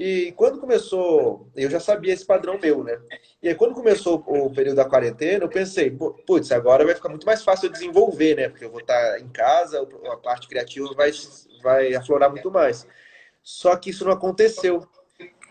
[0.00, 2.98] E quando começou, eu já sabia esse padrão meu, né?
[3.42, 5.90] E aí quando começou o período da quarentena, eu pensei,
[6.26, 8.48] putz, agora vai ficar muito mais fácil eu desenvolver, né?
[8.48, 11.10] Porque eu vou estar em casa, a parte criativa vai,
[11.62, 12.86] vai aflorar muito mais.
[13.42, 14.88] Só que isso não aconteceu.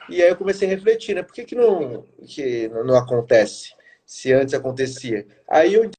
[0.09, 1.21] E aí eu comecei a refletir, né?
[1.21, 3.75] Por que, que, não, que não acontece?
[4.03, 5.27] Se antes acontecia.
[5.47, 5.91] Aí eu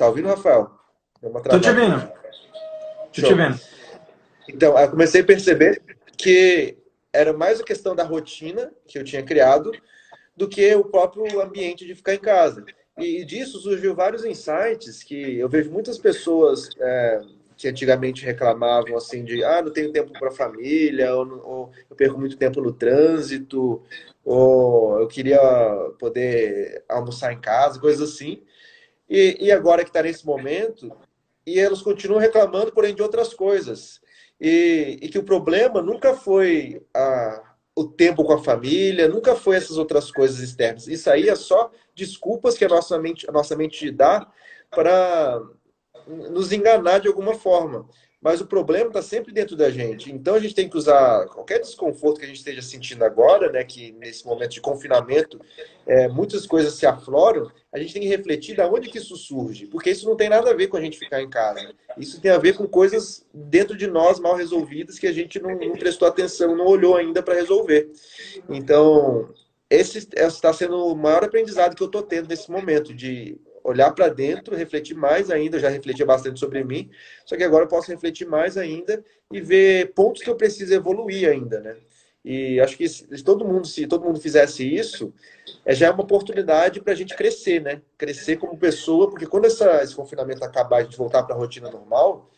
[0.00, 0.70] Tá ouvindo, Rafael?
[1.50, 2.12] Tô te ouvindo.
[3.12, 3.60] Tô te vendo.
[4.48, 5.82] Então, eu comecei a perceber
[6.16, 6.78] que
[7.12, 9.70] era mais a questão da rotina que eu tinha criado
[10.34, 12.64] do que o próprio ambiente de ficar em casa.
[12.96, 17.20] E disso surgiu vários insights que eu vejo muitas pessoas é,
[17.54, 21.94] que antigamente reclamavam assim de ah, não tenho tempo para a família, ou, ou, eu
[21.94, 23.82] perco muito tempo no trânsito,
[24.24, 25.38] ou eu queria
[25.98, 28.42] poder almoçar em casa, coisas assim.
[29.10, 30.96] E, e agora que está nesse momento,
[31.44, 34.00] e elas continuam reclamando, porém, de outras coisas.
[34.40, 37.42] E, e que o problema nunca foi a,
[37.74, 40.86] o tempo com a família, nunca foi essas outras coisas externas.
[40.86, 44.30] Isso aí é só desculpas que a nossa mente, a nossa mente dá
[44.70, 45.42] para
[46.06, 47.88] nos enganar de alguma forma
[48.20, 50.12] mas o problema está sempre dentro da gente.
[50.12, 53.64] Então a gente tem que usar qualquer desconforto que a gente esteja sentindo agora, né,
[53.64, 55.40] que nesse momento de confinamento
[55.86, 59.66] é, muitas coisas se afloram, a gente tem que refletir da onde que isso surge,
[59.66, 61.72] porque isso não tem nada a ver com a gente ficar em casa.
[61.96, 65.56] Isso tem a ver com coisas dentro de nós mal resolvidas que a gente não,
[65.56, 67.90] não prestou atenção, não olhou ainda para resolver.
[68.48, 69.32] Então
[69.70, 74.08] esse está sendo o maior aprendizado que eu estou tendo nesse momento de olhar para
[74.08, 75.56] dentro, refletir mais ainda.
[75.56, 76.90] Eu já refletia bastante sobre mim,
[77.24, 81.28] só que agora eu posso refletir mais ainda e ver pontos que eu preciso evoluir
[81.28, 81.76] ainda, né?
[82.24, 85.12] E acho que se todo mundo, se todo mundo fizesse isso,
[85.64, 87.80] é, já é uma oportunidade para a gente crescer, né?
[87.96, 91.70] Crescer como pessoa, porque quando essa, esse confinamento acabar, a gente voltar para a rotina
[91.70, 92.30] normal,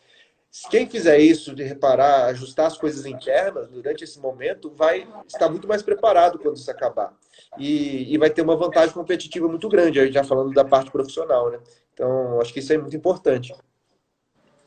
[0.69, 5.67] quem fizer isso, de reparar, ajustar as coisas internas durante esse momento, vai estar muito
[5.67, 7.11] mais preparado quando isso acabar.
[7.57, 11.59] E, e vai ter uma vantagem competitiva muito grande, já falando da parte profissional, né?
[11.91, 13.55] Então, acho que isso é muito importante.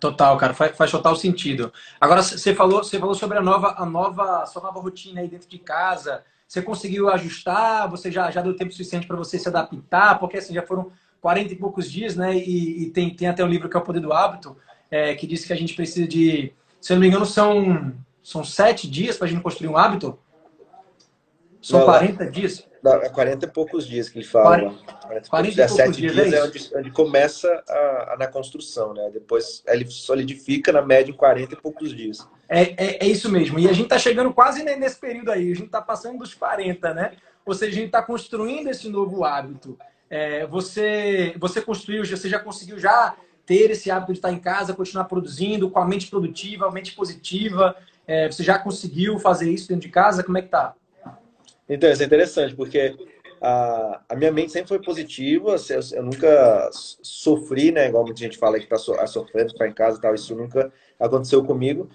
[0.01, 1.72] Total, cara, faz, faz total sentido.
[2.01, 5.49] Agora, você falou, você falou sobre a nova, a nova, sua nova rotina aí dentro
[5.49, 6.25] de casa.
[6.49, 7.88] Você conseguiu ajustar?
[7.90, 10.18] Você já, já deu tempo suficiente para você se adaptar?
[10.18, 12.37] Porque assim, já foram 40 e poucos dias, né?
[12.37, 14.57] E, e tem, tem até um livro que é o Poder do Hábito
[14.90, 18.44] é, que diz que a gente precisa de, se eu não me engano, são, são
[18.44, 20.18] sete dias para a gente construir um hábito?
[21.61, 22.64] São não, 40 dias?
[22.83, 24.72] Não, é 40 e poucos dias que ele fala.
[25.03, 28.94] 40, 40 e poucos dias, dias é, é onde, onde, começa a, a, na construção,
[28.94, 29.11] né?
[29.12, 32.27] Depois ele solidifica na média em 40 e poucos dias.
[32.49, 33.59] É, é, é isso mesmo.
[33.59, 35.51] E a gente está chegando quase nesse período aí.
[35.51, 37.16] A gente está passando dos 40, né?
[37.44, 39.77] Ou seja, a gente está construindo esse novo hábito.
[40.09, 43.16] É, você, você construiu, você já conseguiu já
[43.47, 46.95] ter esse hábito de estar em casa, continuar produzindo, com a mente produtiva, a mente
[46.95, 47.77] positiva?
[48.07, 50.23] É, você já conseguiu fazer isso dentro de casa?
[50.23, 50.75] Como é que tá?
[51.69, 52.95] Então, isso é interessante, porque
[53.41, 57.89] a, a minha mente sempre foi positiva, assim, eu, eu nunca sofri, né?
[57.89, 60.73] Igual muita gente fala que está so, sofrendo, ficar em casa e tal, isso nunca
[60.99, 61.89] aconteceu comigo.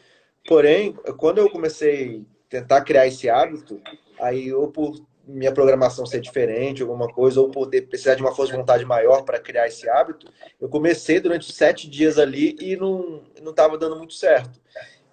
[0.47, 3.79] Porém, quando eu comecei a tentar criar esse hábito,
[4.19, 8.51] aí ou por minha programação ser diferente, alguma coisa, ou poder precisar de uma força
[8.51, 10.27] de vontade maior para criar esse hábito,
[10.59, 14.59] eu comecei durante sete dias ali e não estava dando muito certo.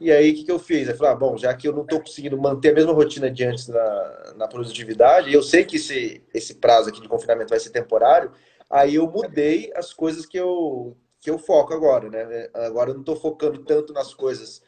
[0.01, 0.89] E aí, o que, que eu fiz?
[0.89, 3.45] Eu falei, ah, bom, já que eu não estou conseguindo manter a mesma rotina de
[3.45, 7.59] antes na, na produtividade, e eu sei que esse, esse prazo aqui de confinamento vai
[7.59, 8.31] ser temporário,
[8.71, 12.49] aí eu mudei as coisas que eu, que eu foco agora, né?
[12.55, 14.63] Agora eu não estou focando tanto nas coisas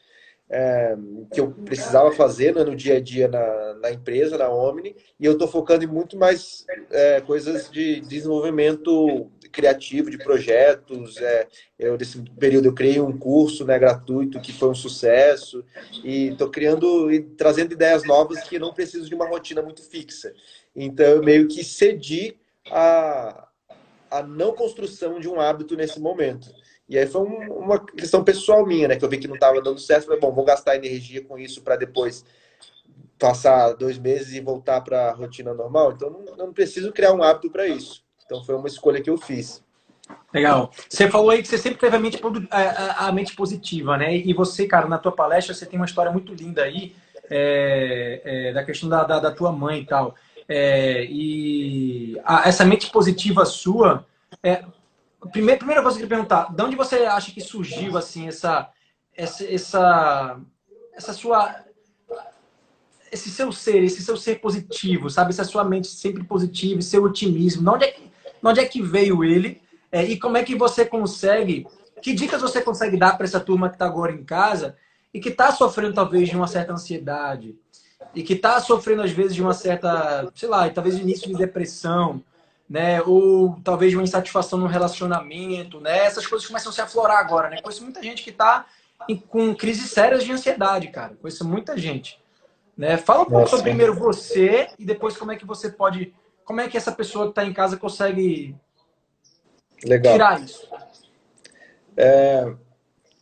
[0.51, 0.97] é,
[1.33, 5.25] que eu precisava fazer né, no dia a dia na, na empresa, na Omni, e
[5.25, 11.17] eu estou focando em muito mais é, coisas de desenvolvimento criativo, de projetos.
[11.19, 11.47] É,
[11.79, 15.65] eu, nesse período, eu criei um curso né, gratuito que foi um sucesso,
[16.03, 20.33] e estou criando e trazendo ideias novas que não preciso de uma rotina muito fixa.
[20.75, 22.37] Então, eu meio que cedi
[22.71, 23.49] a,
[24.11, 26.51] a não construção de um hábito nesse momento.
[26.91, 28.97] E aí foi um, uma questão pessoal minha, né?
[28.97, 30.07] Que eu vi que não estava dando certo.
[30.07, 32.25] Falei, bom, vou gastar energia com isso para depois
[33.17, 35.93] passar dois meses e voltar para a rotina normal.
[35.93, 38.03] Então, não, não preciso criar um hábito para isso.
[38.27, 39.63] Então, foi uma escolha que eu fiz.
[40.35, 40.73] Legal.
[40.89, 44.17] Você falou aí que você sempre teve a mente, a, mente positiva, né?
[44.17, 46.97] E você, cara, na tua palestra, você tem uma história muito linda aí
[47.31, 50.17] é, é, da questão da, da, da, tua mãe e tal.
[50.49, 54.05] É, e a, essa mente positiva sua,
[54.43, 54.65] é,
[55.33, 58.71] Primeira, primeira coisa que eu queria perguntar, de onde você acha que surgiu assim essa
[59.15, 60.41] essa essa,
[60.95, 61.65] essa sua
[63.13, 65.31] esse seu ser, esse seu ser positivo, sabe?
[65.31, 67.63] Essa sua mente sempre positiva, seu otimismo.
[67.63, 68.11] De onde é que, de
[68.49, 69.61] onde é que veio ele?
[69.91, 71.67] É, e como é que você consegue?
[72.01, 74.77] Que dicas você consegue dar para essa turma que está agora em casa
[75.13, 77.57] e que está sofrendo talvez de uma certa ansiedade
[78.15, 82.23] e que está sofrendo às vezes de uma certa, sei lá, talvez início de depressão,
[82.71, 83.03] né?
[83.03, 86.05] Ou talvez uma insatisfação no relacionamento, né?
[86.05, 87.61] Essas coisas começam a se aflorar agora, né?
[87.61, 88.65] Conheço muita gente que está
[89.29, 91.17] com crises sérias de ansiedade, cara.
[91.21, 92.23] Conheço muita gente.
[92.77, 92.97] Né?
[92.97, 96.15] Fala um pouco sobre primeiro você e depois como é que você pode.
[96.45, 98.55] Como é que essa pessoa que está em casa consegue
[99.85, 100.13] Legal.
[100.13, 100.69] tirar isso?
[101.97, 102.55] É,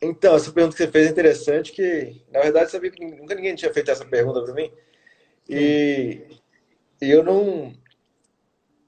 [0.01, 3.55] então, essa pergunta que você fez é interessante, que na verdade sabia que nunca ninguém
[3.55, 4.71] tinha feito essa pergunta para mim.
[5.49, 6.39] E,
[7.01, 7.73] e eu não,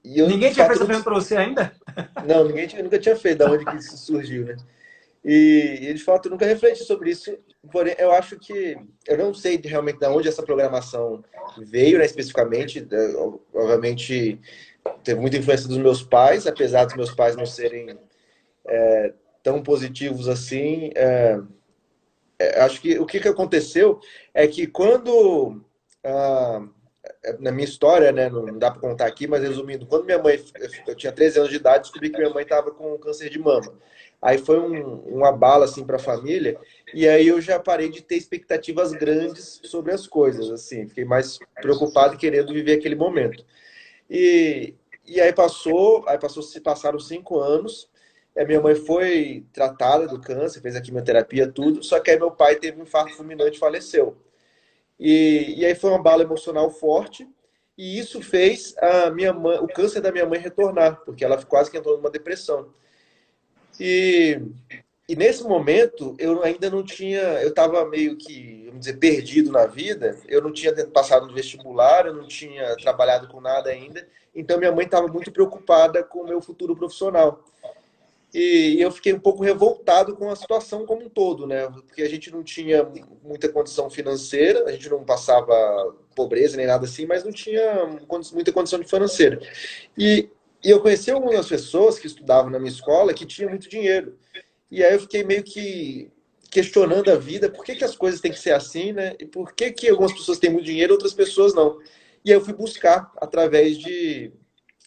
[0.03, 1.71] eu, ninguém tinha feito essa para você ainda?
[2.25, 4.57] Não, ninguém tinha, nunca tinha feito, da onde que isso surgiu, né?
[5.23, 7.37] E, e, de fato, eu nunca refleti sobre isso,
[7.71, 8.75] porém, eu acho que,
[9.07, 11.23] eu não sei realmente de onde essa programação
[11.59, 12.87] veio, né, especificamente,
[13.53, 14.39] obviamente
[15.03, 17.95] teve muita influência dos meus pais, apesar dos meus pais não serem
[18.65, 21.39] é, tão positivos assim, é,
[22.39, 23.99] é, acho que o que, que aconteceu
[24.33, 25.61] é que quando...
[26.03, 26.65] Ah,
[27.39, 30.43] na minha história, né, não dá para contar aqui, mas resumindo, quando minha mãe,
[30.87, 33.73] eu tinha 13 anos de idade, descobri que minha mãe estava com câncer de mama.
[34.21, 36.57] Aí foi um, uma bala assim para a família,
[36.93, 41.39] e aí eu já parei de ter expectativas grandes sobre as coisas, assim, fiquei mais
[41.61, 43.45] preocupado e querendo viver aquele momento.
[44.09, 44.73] E,
[45.05, 47.89] e aí passou, aí passou, se passaram cinco anos,
[48.37, 52.31] a minha mãe foi tratada do câncer, fez a quimioterapia, tudo, só que aí meu
[52.31, 54.17] pai teve um infarto fulminante e faleceu.
[55.03, 57.27] E, e aí foi uma bala emocional forte.
[57.75, 61.71] E isso fez a minha mãe, o câncer da minha mãe retornar, porque ela quase
[61.71, 62.71] que entrou numa depressão.
[63.79, 64.39] E,
[65.09, 69.65] e nesse momento eu ainda não tinha, eu estava meio que, vamos dizer, perdido na
[69.65, 70.19] vida.
[70.27, 74.07] Eu não tinha passado no vestibular, eu não tinha trabalhado com nada ainda.
[74.35, 77.43] Então minha mãe estava muito preocupada com o meu futuro profissional.
[78.33, 81.67] E eu fiquei um pouco revoltado com a situação como um todo, né?
[81.69, 82.89] Porque a gente não tinha
[83.21, 87.85] muita condição financeira, a gente não passava pobreza nem nada assim, mas não tinha
[88.31, 89.39] muita condição financeira.
[89.97, 90.29] E,
[90.63, 94.17] e eu conheci algumas pessoas que estudavam na minha escola que tinham muito dinheiro.
[94.69, 96.09] E aí eu fiquei meio que
[96.49, 99.15] questionando a vida, por que, que as coisas têm que ser assim, né?
[99.19, 101.79] E por que, que algumas pessoas têm muito dinheiro e outras pessoas não?
[102.23, 104.31] E aí eu fui buscar através de,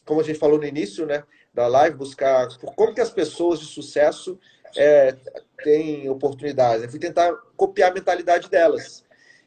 [0.04, 1.24] como a gente falou no início, né?
[1.54, 4.38] Da live, buscar como que as pessoas de sucesso
[4.76, 5.14] é,
[5.62, 6.82] têm oportunidades.
[6.82, 9.04] Eu fui tentar copiar a mentalidade delas.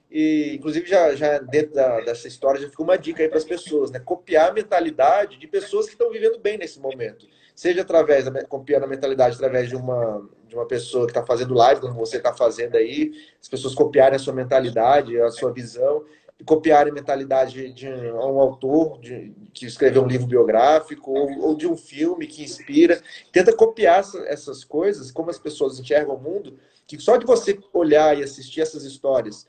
[0.09, 3.43] E, inclusive, já, já dentro da, dessa história, já ficou uma dica aí para as
[3.43, 3.99] pessoas, né?
[3.99, 7.27] Copiar a mentalidade de pessoas que estão vivendo bem nesse momento.
[7.53, 11.53] Seja através, da, copiando a mentalidade através de uma, de uma pessoa que está fazendo
[11.53, 16.05] live, como você está fazendo aí, as pessoas copiarem a sua mentalidade, a sua visão,
[16.45, 21.75] copiarem mentalidade de um autor de, que escreveu um livro biográfico ou, ou, de um
[21.75, 23.01] filme que inspira.
[23.31, 28.17] Tenta copiar essas coisas, como as pessoas enxergam o mundo, que só de você olhar
[28.17, 29.47] e assistir essas histórias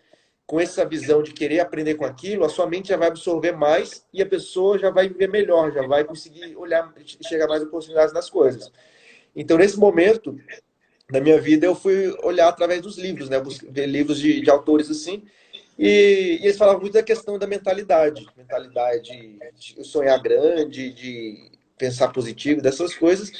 [0.49, 4.03] com essa visão de querer aprender com aquilo, a sua mente já vai absorver mais
[4.11, 6.91] e a pessoa já vai viver melhor, já vai conseguir olhar,
[7.29, 8.73] chegar mais oportunidades nas coisas.
[9.37, 10.41] Então, nesse momento
[11.11, 13.37] da minha vida, eu fui olhar através dos livros, né?
[13.71, 15.23] Ver livros de, de autores assim,
[15.79, 22.09] e, e, eles falavam muito da questão da mentalidade, mentalidade de sonhar grande, de pensar
[22.09, 23.31] positivo, dessas coisas.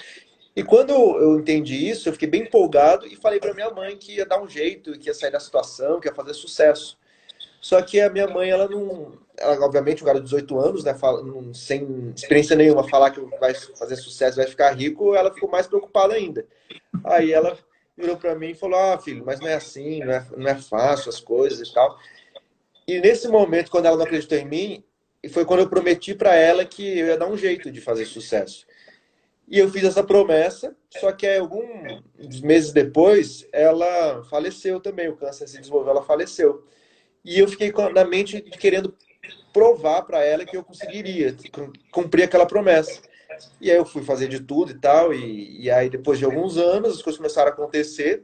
[0.55, 4.17] E quando eu entendi isso, eu fiquei bem empolgado e falei para minha mãe que
[4.17, 6.99] ia dar um jeito, que ia sair da situação, que ia fazer sucesso.
[7.61, 9.19] Só que a minha mãe, ela não.
[9.37, 13.21] Ela, obviamente, um garoto de 18 anos, né, fala, não, sem experiência nenhuma, falar que
[13.39, 16.45] vai fazer sucesso, vai ficar rico, ela ficou mais preocupada ainda.
[17.05, 17.57] Aí ela
[17.97, 20.55] virou para mim e falou: Ah, filho, mas não é assim, não é, não é
[20.55, 21.99] fácil as coisas e tal.
[22.89, 24.85] E nesse momento, quando ela não acreditou em mim,
[25.29, 28.67] foi quando eu prometi para ela que eu ia dar um jeito de fazer sucesso.
[29.47, 35.07] E eu fiz essa promessa, só que alguns meses depois, ela faleceu também.
[35.07, 36.67] O câncer se desenvolveu, ela faleceu.
[37.23, 38.95] E eu fiquei na mente querendo
[39.53, 41.37] provar para ela que eu conseguiria
[41.93, 43.03] cumprir aquela promessa.
[43.61, 46.57] E aí eu fui fazer de tudo e tal, e, e aí depois de alguns
[46.57, 48.23] anos as coisas começaram a acontecer,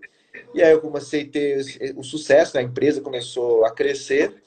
[0.54, 2.62] e aí eu comecei a ter o sucesso, né?
[2.62, 4.42] a empresa começou a crescer,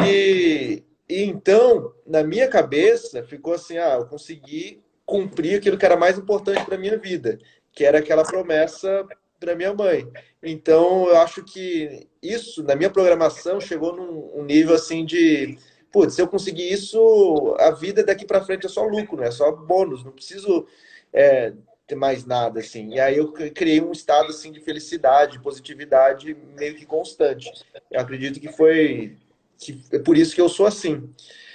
[0.00, 5.96] e, e então, na minha cabeça, ficou assim, ah, eu consegui cumprir aquilo que era
[5.96, 7.38] mais importante para minha vida,
[7.72, 9.06] que era aquela promessa
[9.38, 10.08] para minha mãe.
[10.42, 15.58] Então, eu acho que isso, na minha programação, chegou num um nível assim de
[15.92, 19.28] putz, se eu conseguir isso, a vida daqui para frente é só lucro, né?
[19.28, 20.66] é só bônus, não preciso
[21.12, 21.52] é,
[21.86, 22.94] ter mais nada, assim.
[22.94, 27.52] E aí eu criei um estado, assim, de felicidade, de positividade meio que constante.
[27.90, 29.18] Eu acredito que foi
[29.64, 31.08] que é por isso que eu sou assim.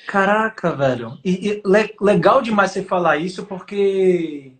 [0.07, 1.19] Caraca, velho.
[1.23, 4.53] E, e le, legal demais você falar isso, porque,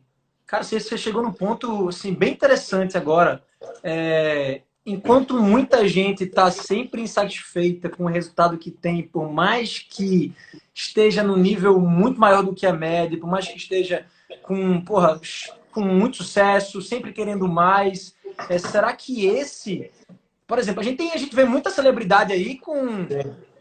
[0.46, 3.42] cara, você, você chegou num ponto, assim, bem interessante agora.
[3.82, 10.34] É, enquanto muita gente está sempre insatisfeita com o resultado que tem, por mais que
[10.74, 14.06] esteja no nível muito maior do que a média, por mais que esteja
[14.44, 15.20] com, porra,
[15.72, 18.14] com muito sucesso, sempre querendo mais,
[18.50, 19.92] é, será que esse,
[20.48, 23.06] por exemplo, a gente tem, a gente vê muita celebridade aí com,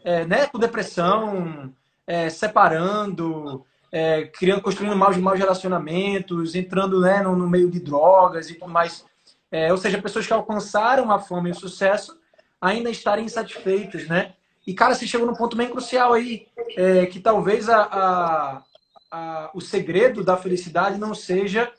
[0.05, 1.73] é, né, com depressão,
[2.07, 8.49] é, separando, é, criando, construindo maus, maus relacionamentos, entrando né, no, no meio de drogas
[8.49, 9.05] e tudo mais.
[9.51, 12.17] É, ou seja, pessoas que alcançaram a fama e o sucesso
[12.59, 14.33] ainda estarem insatisfeitas, né?
[14.65, 18.63] E, cara, você chegou num ponto bem crucial aí, é, que talvez a, a,
[19.11, 21.71] a, o segredo da felicidade não seja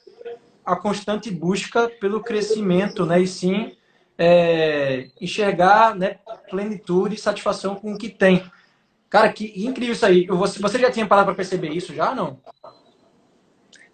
[0.65, 3.21] a constante busca pelo crescimento, né?
[3.21, 3.77] E sim
[4.19, 6.19] é, enxergar né,
[6.51, 8.45] plenitude e satisfação com o que tem.
[9.09, 10.27] Cara, que incrível isso aí.
[10.27, 12.41] Você, você já tinha parado para perceber isso já, não?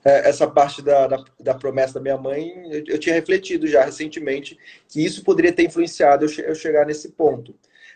[0.05, 3.85] É, essa parte da, da, da, promessa da minha mãe, eu, eu, tinha refletido já
[3.85, 4.59] recentemente
[4.89, 7.55] que isso poderia ter influenciado eu, eu, chegar nesse ponto.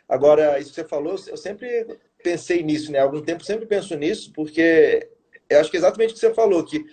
[0.09, 1.87] Agora, isso que você falou, eu sempre
[2.23, 2.99] pensei nisso, né?
[2.99, 5.07] Há algum tempo sempre penso nisso, porque
[5.51, 6.85] eu acho que é exatamente o que você falou, que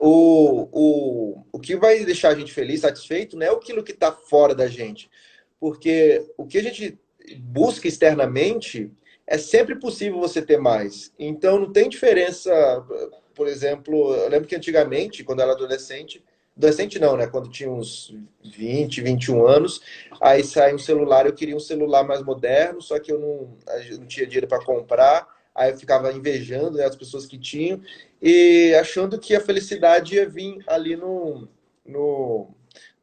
[0.00, 4.10] o, o, o que vai deixar a gente feliz, satisfeito, não é aquilo que está
[4.10, 5.10] fora da gente.
[5.60, 6.98] Porque o que a gente
[7.38, 8.90] busca externamente
[9.26, 11.12] é sempre possível você ter mais.
[11.18, 12.50] Então não tem diferença
[13.40, 16.22] por exemplo, eu lembro que antigamente, quando eu era adolescente,
[16.54, 17.26] adolescente não, né?
[17.26, 19.80] Quando tinha uns 20, 21 anos,
[20.20, 23.56] aí sai um celular, eu queria um celular mais moderno, só que eu não,
[23.88, 27.80] eu não tinha dinheiro para comprar, aí eu ficava invejando né, as pessoas que tinham
[28.20, 31.48] e achando que a felicidade ia vir ali no,
[31.84, 32.50] no,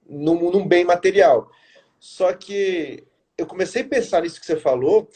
[0.08, 1.52] no, num bem material.
[2.00, 3.04] Só que
[3.38, 5.10] eu comecei a pensar nisso que você falou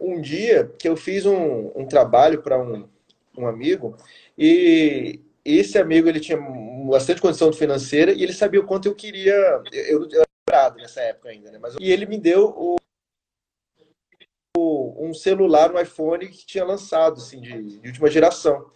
[0.00, 2.88] um dia que eu fiz um, um trabalho para um,
[3.36, 3.96] um amigo
[4.36, 6.38] e esse amigo ele tinha
[6.88, 9.34] bastante condição financeira e ele sabia o quanto eu queria.
[9.72, 11.58] Eu, eu era nessa época ainda, né?
[11.58, 12.76] Mas, e ele me deu o,
[14.56, 18.70] o, um celular, um iPhone que tinha lançado, assim, de, de última geração.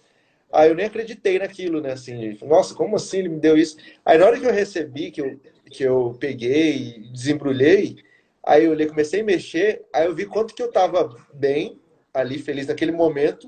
[0.52, 1.92] Aí eu nem acreditei naquilo, né?
[1.92, 3.76] Assim, nossa, como assim ele me deu isso?
[4.04, 5.40] Aí na hora que eu recebi, que eu,
[5.70, 7.96] que eu peguei desembrulhei,
[8.44, 11.80] aí eu comecei a mexer, aí eu vi quanto que eu tava bem
[12.12, 13.46] ali, feliz naquele momento,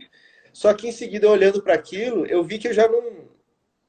[0.53, 3.29] só que em seguida, olhando para aquilo, eu vi que eu já não.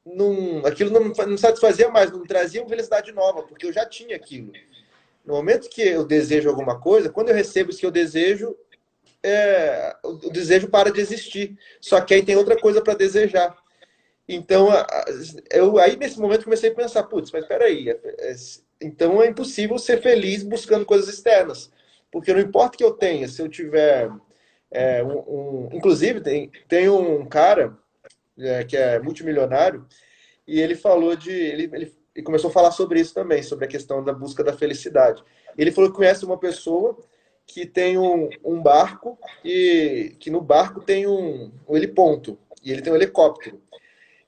[0.05, 4.15] não aquilo não, não satisfazia mais, não trazia uma felicidade nova, porque eu já tinha
[4.15, 4.51] aquilo.
[5.23, 8.55] No momento que eu desejo alguma coisa, quando eu recebo isso que eu desejo,
[9.25, 11.57] é, o desejo para de existir.
[11.81, 13.55] Só que aí tem outra coisa para desejar.
[14.27, 14.69] Então,
[15.51, 18.35] eu aí nesse momento comecei a pensar, putz, mas peraí, é, é,
[18.81, 21.71] então é impossível ser feliz buscando coisas externas.
[22.11, 24.09] Porque não importa o que eu tenha, se eu tiver
[24.71, 27.77] é, um, um, inclusive, tem, tem um cara
[28.37, 29.85] é, que é multimilionário
[30.47, 31.31] e ele falou de.
[31.31, 35.23] Ele, ele, começou a falar sobre isso também, sobre a questão da busca da felicidade.
[35.57, 36.97] Ele falou que conhece uma pessoa
[37.45, 42.81] que tem um, um barco e que no barco tem um, um heliponto e ele
[42.81, 43.61] tem um helicóptero.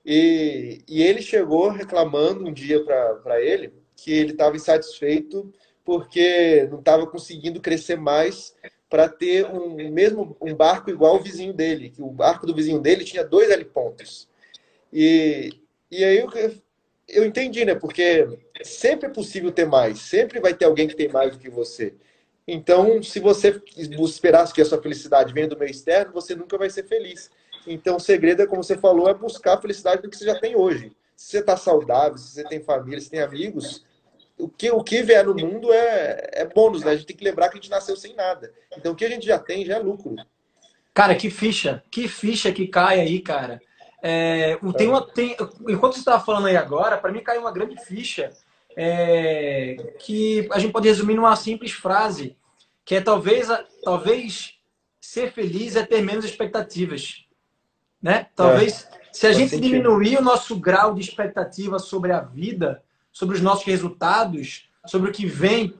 [0.05, 5.51] E, e ele chegou reclamando um dia para ele que ele estava insatisfeito
[5.84, 8.55] porque não estava conseguindo crescer mais
[8.89, 12.80] para ter um mesmo um barco igual ao vizinho dele, que o barco do vizinho
[12.80, 14.30] dele tinha dois helipontos.
[14.91, 15.49] E,
[15.91, 16.30] e aí eu,
[17.07, 17.76] eu entendi, né?
[17.76, 18.28] Porque
[18.63, 21.93] sempre é possível ter mais, sempre vai ter alguém que tem mais do que você.
[22.47, 26.69] Então, se você esperasse que a sua felicidade venha do meio externo, você nunca vai
[26.69, 27.29] ser feliz.
[27.67, 30.39] Então, o segredo é, como você falou, é buscar a felicidade do que você já
[30.39, 30.95] tem hoje.
[31.15, 33.83] Se você está saudável, se você tem família, se tem amigos,
[34.37, 36.91] o que, o que vier no mundo é, é bônus, né?
[36.91, 38.53] A gente tem que lembrar que a gente nasceu sem nada.
[38.77, 40.15] Então, o que a gente já tem já é lucro.
[40.93, 43.61] Cara, que ficha, que ficha que cai aí, cara.
[44.01, 45.35] É, tem uma, tem,
[45.67, 48.31] enquanto você estava falando aí agora, para mim caiu uma grande ficha
[48.80, 52.38] é, que a gente pode resumir numa simples frase,
[52.86, 53.47] que é talvez,
[53.84, 54.53] talvez
[55.01, 57.25] ser feliz é ter menos expectativas.
[57.99, 58.28] Né?
[58.36, 59.67] Talvez, é, se a gente sentido.
[59.67, 65.13] diminuir o nosso grau de expectativa sobre a vida, sobre os nossos resultados, sobre o
[65.13, 65.73] que vem,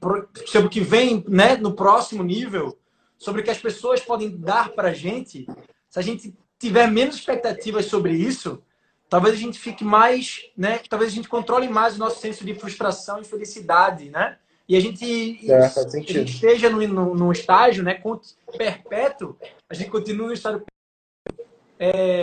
[0.48, 2.80] sobre o que vem né, no próximo nível,
[3.16, 5.45] sobre o que as pessoas podem dar para a gente,
[5.88, 8.62] se a gente tiver menos expectativas sobre isso,
[9.10, 10.80] talvez a gente fique mais, né?
[10.89, 14.38] Talvez a gente controle mais o nosso senso de frustração e felicidade, né?
[14.68, 18.01] E a gente, é, a gente esteja no, no, estágio, né?
[18.58, 19.38] Perpétuo,
[19.70, 20.66] a gente continua no estágio
[21.80, 22.22] é,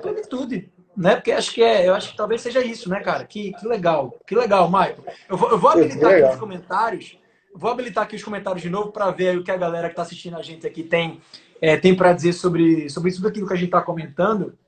[0.00, 1.16] plenitude, né?
[1.16, 3.24] Porque acho que é, eu acho que talvez seja isso, né, cara?
[3.24, 5.04] Que, que legal, que legal, Michael.
[5.28, 7.18] Eu vou, eu vou habilitar aqui os comentários,
[7.54, 10.02] vou habilitar aqui os comentários de novo para ver o que a galera que está
[10.02, 11.20] assistindo a gente aqui tem
[11.62, 14.58] é, tem para dizer sobre, sobre tudo aquilo que a gente está comentando.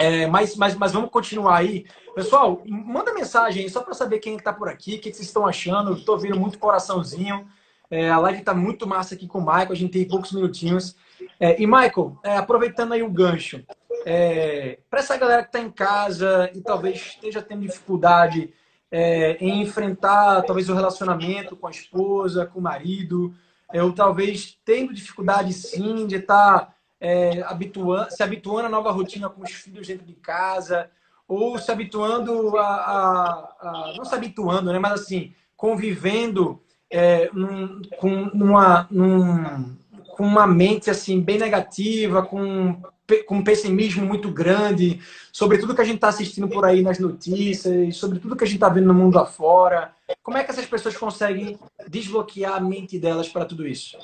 [0.00, 1.84] É, mas, mas, mas vamos continuar aí.
[2.14, 5.46] Pessoal, manda mensagem aí só para saber quem está por aqui, o que, vocês estão
[5.46, 5.92] achando.
[5.92, 7.46] Estou vendo muito coraçãozinho.
[7.90, 10.96] É, a live está muito massa aqui com o Michael, a gente tem poucos minutinhos.
[11.38, 13.62] É, e, Michael, é, aproveitando aí o gancho,
[14.06, 18.54] é, para essa galera que está em casa e talvez esteja tendo dificuldade
[18.90, 23.34] é, em enfrentar talvez o relacionamento com a esposa, com o marido,
[23.70, 29.28] eu talvez tendo dificuldade sim de estar tá, é, habituando, se habituando à nova rotina
[29.28, 30.90] com os filhos dentro de casa,
[31.26, 37.80] ou se habituando a, a, a não se habituando, né, mas assim, convivendo é, num,
[37.98, 39.76] com, uma, num,
[40.16, 42.80] com uma mente assim bem negativa, com
[43.26, 45.00] com um pessimismo muito grande
[45.32, 48.46] sobre tudo que a gente está assistindo por aí nas notícias, sobre tudo que a
[48.46, 49.92] gente está vendo no mundo afora.
[50.22, 53.98] Como é que essas pessoas conseguem desbloquear a mente delas para tudo isso?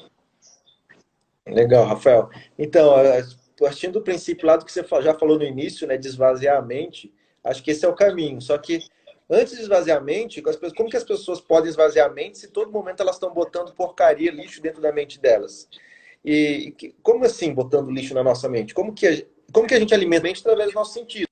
[1.46, 2.28] Legal, Rafael.
[2.58, 2.94] Então,
[3.58, 6.62] partindo do princípio lá do que você já falou no início, né, de esvaziar a
[6.62, 7.12] mente,
[7.44, 8.40] acho que esse é o caminho.
[8.40, 8.80] Só que
[9.30, 10.42] antes de esvaziar a mente,
[10.76, 14.30] como que as pessoas podem esvaziar a mente se todo momento elas estão botando porcaria,
[14.30, 15.68] lixo dentro da mente delas?
[16.24, 18.74] E como assim, botando lixo na nossa mente?
[18.74, 19.22] Como que a,
[19.52, 21.28] como que a gente alimenta a mente através dos nossos sentidos?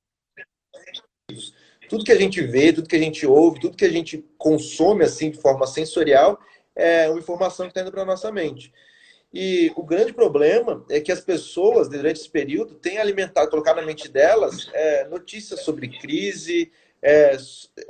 [1.88, 5.04] Tudo que a gente vê, tudo que a gente ouve, tudo que a gente consome
[5.04, 6.38] assim de forma sensorial
[6.74, 8.72] é uma informação que está indo para a nossa mente.
[9.34, 13.82] E o grande problema é que as pessoas, durante esse período, têm alimentado, colocado na
[13.82, 16.70] mente delas é, notícias sobre crise,
[17.02, 17.36] é,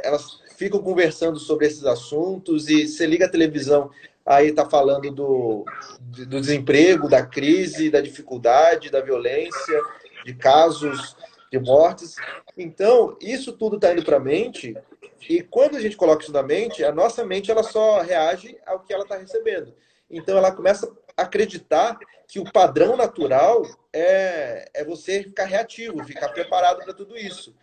[0.03, 3.90] elas ficam conversando sobre esses assuntos e você liga a televisão,
[4.24, 5.66] aí está falando do,
[6.01, 9.82] do desemprego, da crise, da dificuldade, da violência,
[10.24, 11.14] de casos
[11.53, 12.16] de mortes.
[12.57, 14.74] Então, isso tudo está indo para a mente,
[15.28, 18.80] e quando a gente coloca isso na mente, a nossa mente ela só reage ao
[18.80, 19.74] que ela está recebendo.
[20.11, 23.62] Então, ela começa acreditar que o padrão natural
[23.93, 27.55] é, é você ficar reativo, ficar preparado para tudo isso.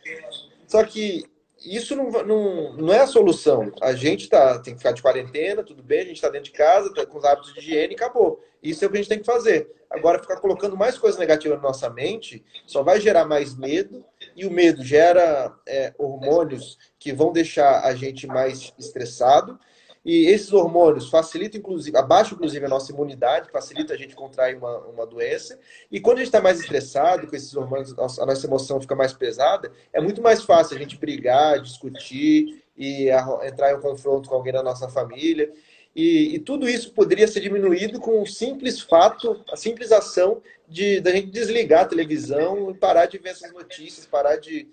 [0.67, 1.25] Só que
[1.63, 3.71] isso não, não, não é a solução.
[3.81, 6.57] A gente tá, tem que ficar de quarentena, tudo bem, a gente está dentro de
[6.57, 8.43] casa, tá com os hábitos de higiene acabou.
[8.63, 9.69] Isso é o que a gente tem que fazer.
[9.89, 14.45] Agora, ficar colocando mais coisas negativas na nossa mente só vai gerar mais medo, e
[14.45, 19.59] o medo gera é, hormônios que vão deixar a gente mais estressado,
[20.03, 24.79] e esses hormônios facilitam, inclusive, abaixam, inclusive, a nossa imunidade, facilita a gente contrair uma,
[24.87, 25.59] uma doença.
[25.91, 29.13] E quando a gente está mais estressado com esses hormônios, a nossa emoção fica mais
[29.13, 33.09] pesada, é muito mais fácil a gente brigar, discutir e
[33.43, 35.51] entrar em um confronto com alguém da nossa família.
[35.95, 41.01] E, e, tudo isso poderia ser diminuído com um simples fato, a simples ação de
[41.01, 44.69] da gente desligar a televisão e parar de ver essas notícias, parar de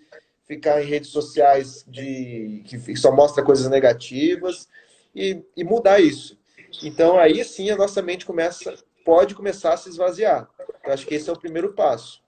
[0.46, 4.68] ficar em redes sociais de que só mostra coisas negativas
[5.14, 6.38] e, e mudar isso.
[6.82, 10.48] Então aí sim a nossa mente começa, pode começar a se esvaziar.
[10.84, 12.22] Eu acho que esse é o primeiro passo.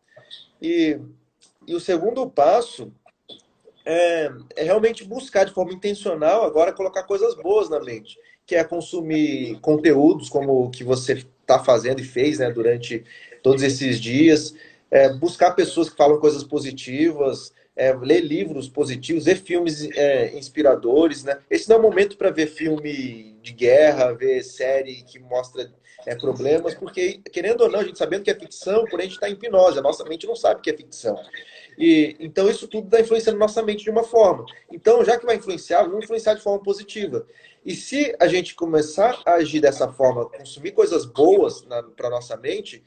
[0.60, 0.98] E,
[1.66, 2.92] e o segundo passo
[3.84, 8.64] é, é, realmente buscar de forma intencional agora colocar coisas boas na mente, que é
[8.64, 13.04] consumir conteúdos como o que você está fazendo e fez né, durante
[13.42, 14.54] todos esses dias,
[14.90, 21.24] é, buscar pessoas que falam coisas positivas, é, ler livros positivos, ver filmes é, inspiradores,
[21.24, 21.38] né?
[21.50, 25.70] Esse não é o momento para ver filme de guerra, ver série que mostra
[26.06, 29.14] é, problemas, porque, querendo ou não, a gente sabendo que é ficção, porém a gente
[29.14, 31.16] está em hipnose, a nossa mente não sabe que é ficção.
[31.78, 34.44] E, então isso tudo está influenciando nossa mente de uma forma.
[34.70, 37.26] Então, já que vai influenciar, vamos influenciar de forma positiva.
[37.64, 41.62] E se a gente começar a agir dessa forma, consumir coisas boas
[41.94, 42.82] para nossa mente,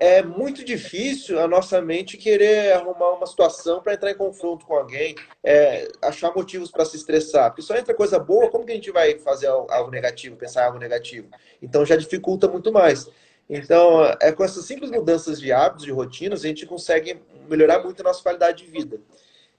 [0.00, 4.74] é muito difícil a nossa mente querer arrumar uma situação para entrar em confronto com
[4.74, 7.50] alguém, é, achar motivos para se estressar.
[7.50, 10.78] Porque só entra coisa boa, como que a gente vai fazer algo negativo, pensar algo
[10.78, 11.28] negativo?
[11.60, 13.08] Então já dificulta muito mais.
[13.48, 18.00] Então, é com essas simples mudanças de hábitos, de rotinas, a gente consegue melhorar muito
[18.00, 19.00] a nossa qualidade de vida.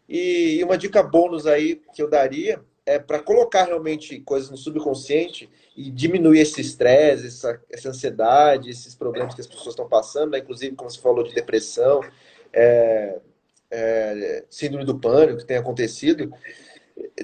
[0.08, 5.50] E uma dica bônus aí que eu daria é para colocar realmente coisas no subconsciente
[5.76, 10.40] e diminuir esse estresse, essa, essa ansiedade, esses problemas que as pessoas estão passando, né?
[10.40, 12.02] inclusive, como você falou, de depressão,
[12.52, 13.20] é,
[13.72, 16.32] é, síndrome do pânico que tem acontecido,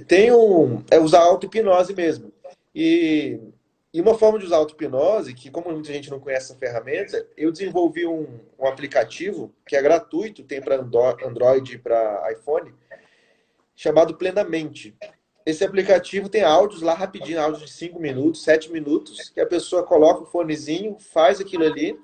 [0.07, 2.31] tem um, é usar auto-hipnose mesmo.
[2.73, 3.39] E,
[3.93, 7.51] e uma forma de usar auto-hipnose, que como muita gente não conhece essa ferramenta, eu
[7.51, 12.73] desenvolvi um, um aplicativo que é gratuito, tem para Android e para iPhone,
[13.75, 14.95] chamado Plenamente.
[15.49, 19.83] Esse aplicativo tem áudios lá rapidinho, áudios de 5 minutos, 7 minutos, que a pessoa
[19.83, 21.97] coloca o fonezinho, faz aquilo ali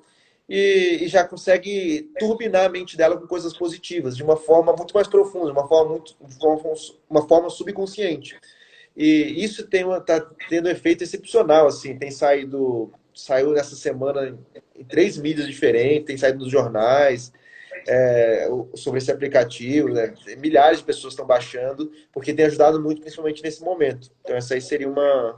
[0.49, 4.93] e, e, já consegue turbinar a mente dela com coisas positivas, de uma forma muito
[4.93, 6.15] mais profunda, uma forma, muito,
[7.09, 8.35] uma forma subconsciente.
[8.97, 14.37] E isso tem uma, tá tendo um efeito excepcional, assim, tem saído, saiu nessa semana
[14.75, 17.31] em três mídias diferentes, tem saído nos jornais,
[17.87, 19.89] é, sobre esse aplicativo.
[19.89, 20.13] Né?
[20.37, 24.09] Milhares de pessoas estão baixando, porque tem ajudado muito, principalmente nesse momento.
[24.21, 25.35] Então, essa aí seria uma,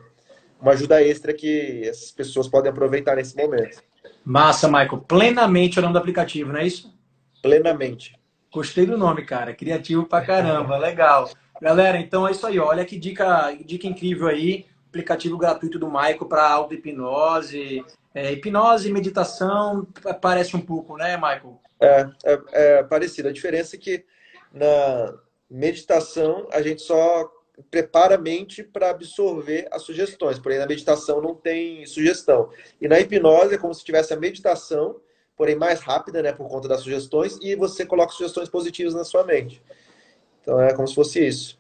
[0.61, 3.81] uma ajuda extra que essas pessoas podem aproveitar nesse momento.
[4.23, 5.05] Massa, Michael.
[5.07, 6.93] Plenamente é o nome do aplicativo, não é isso?
[7.41, 8.15] Plenamente.
[8.51, 9.53] Gostei do nome, cara.
[9.53, 10.75] Criativo pra caramba.
[10.79, 11.29] Legal.
[11.61, 12.59] Galera, então é isso aí.
[12.59, 14.65] Olha que dica, dica incrível aí.
[14.89, 17.83] Aplicativo gratuito do Michael para auto-hipnose.
[18.13, 19.87] É, hipnose e meditação
[20.19, 21.59] parece um pouco, né, Michael?
[21.79, 23.27] É, é, é parecido.
[23.27, 24.05] A diferença é que
[24.51, 25.13] na
[25.49, 27.31] meditação a gente só
[27.71, 32.49] prepara a mente para absorver as sugestões, porém na meditação não tem sugestão.
[32.79, 34.97] E na hipnose é como se tivesse a meditação,
[35.35, 39.23] porém mais rápida, né, por conta das sugestões, e você coloca sugestões positivas na sua
[39.23, 39.61] mente.
[40.41, 41.57] Então é como se fosse isso.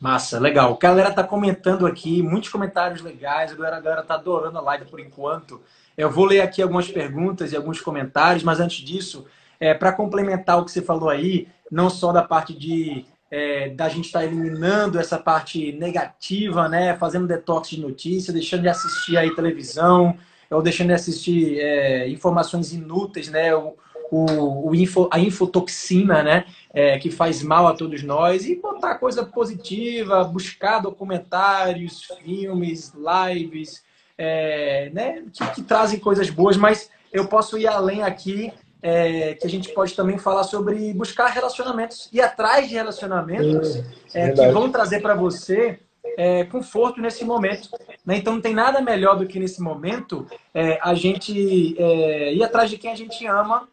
[0.00, 0.72] Massa, legal.
[0.72, 4.62] A galera tá comentando aqui, muitos comentários legais, a galera, a galera tá adorando a
[4.62, 5.62] live por enquanto.
[5.96, 9.26] Eu vou ler aqui algumas perguntas e alguns comentários, mas antes disso,
[9.58, 13.88] é, para complementar o que você falou aí, não só da parte de é, da
[13.88, 19.16] gente estar tá eliminando essa parte negativa, né, fazendo detox de notícia, deixando de assistir
[19.16, 20.16] aí televisão,
[20.48, 23.76] ou deixando de assistir é, informações inúteis, né, o,
[24.08, 28.96] o, o info, a infotoxina, né, é, que faz mal a todos nós, e botar
[28.96, 33.82] coisa positiva, buscar documentários, filmes, lives,
[34.16, 38.52] é, né, que, que trazem coisas boas, mas eu posso ir além aqui
[38.84, 43.82] é, que a gente pode também falar sobre buscar relacionamentos e atrás de relacionamentos
[44.12, 45.80] é, que vão trazer para você
[46.18, 47.70] é, conforto nesse momento.
[48.04, 48.18] Né?
[48.18, 52.68] Então, não tem nada melhor do que nesse momento é, a gente é, ir atrás
[52.68, 53.66] de quem a gente ama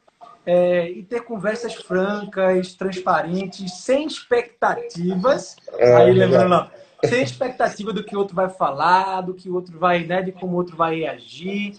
[0.45, 5.57] é, e ter conversas francas, transparentes, sem expectativas.
[5.77, 6.71] Aí, lembrando,
[7.03, 10.31] sem expectativa do que o outro vai falar, do que o outro vai, né, de
[10.31, 11.73] como o outro vai reagir.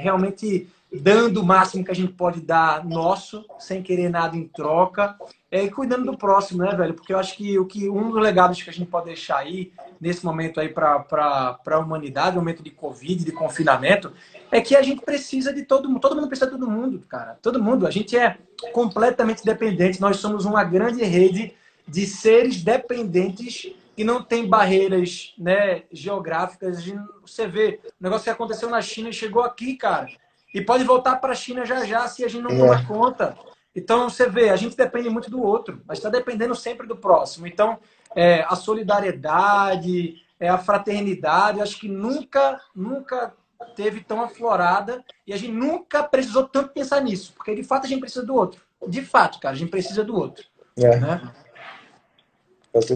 [0.00, 5.16] realmente dando o máximo que a gente pode dar nosso, sem querer nada em troca,
[5.50, 6.94] é, e cuidando do próximo, né, velho?
[6.94, 9.72] Porque eu acho que o que um dos legados que a gente pode deixar aí
[10.00, 14.12] nesse momento aí para a humanidade, momento de Covid, de confinamento,
[14.50, 17.38] é que a gente precisa de todo mundo, todo mundo precisa de todo mundo, cara.
[17.40, 18.38] Todo mundo, a gente é
[18.72, 21.54] completamente dependente, nós somos uma grande rede
[21.86, 26.84] de seres dependentes que não tem barreiras né, geográficas.
[27.24, 30.08] Você vê, o negócio que aconteceu na China e chegou aqui, cara.
[30.52, 32.58] E pode voltar para a China já já se a gente não é.
[32.58, 33.36] tomar conta.
[33.74, 37.46] Então, você vê, a gente depende muito do outro, mas está dependendo sempre do próximo.
[37.46, 37.78] Então,
[38.14, 43.32] é, a solidariedade, é, a fraternidade, acho que nunca, nunca
[43.74, 47.88] teve tão aflorada e a gente nunca precisou tanto pensar nisso, porque de fato a
[47.88, 48.60] gente precisa do outro.
[48.86, 50.44] De fato, cara, a gente precisa do outro.
[50.76, 50.96] É.
[50.98, 51.32] Né?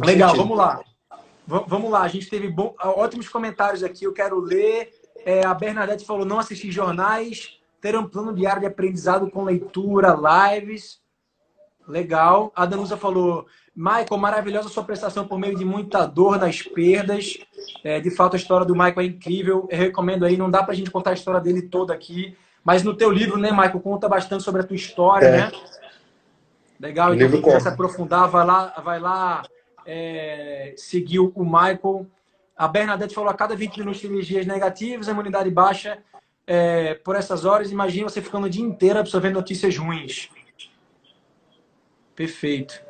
[0.05, 0.43] Legal, sentido.
[0.43, 0.81] vamos lá.
[1.47, 4.96] V vamos lá, a gente teve bom, ótimos comentários aqui, eu quero ler.
[5.27, 10.17] É, a Bernadette falou não assistir jornais, ter um plano diário de aprendizado com leitura,
[10.55, 11.01] lives.
[11.89, 12.53] Legal.
[12.55, 17.39] A Danusa falou, Michael, maravilhosa sua prestação por meio de muita dor nas perdas.
[17.83, 19.67] É, de fato, a história do Michael é incrível.
[19.69, 22.37] Eu recomendo aí, não dá pra gente contar a história dele toda aqui.
[22.63, 25.37] Mas no teu livro, né, Michael, conta bastante sobre a tua história, é.
[25.39, 25.53] né?
[26.79, 29.43] Legal, então quem quiser se aprofundar, vai lá, vai lá
[29.85, 32.07] é, seguir o Michael.
[32.57, 35.99] A Bernadette falou a cada 20 minutos de energias negativas, a imunidade baixa
[36.47, 40.31] é, por essas horas, imagine você ficando o dia inteiro absorvendo notícias ruins.
[42.15, 42.81] Perfeito.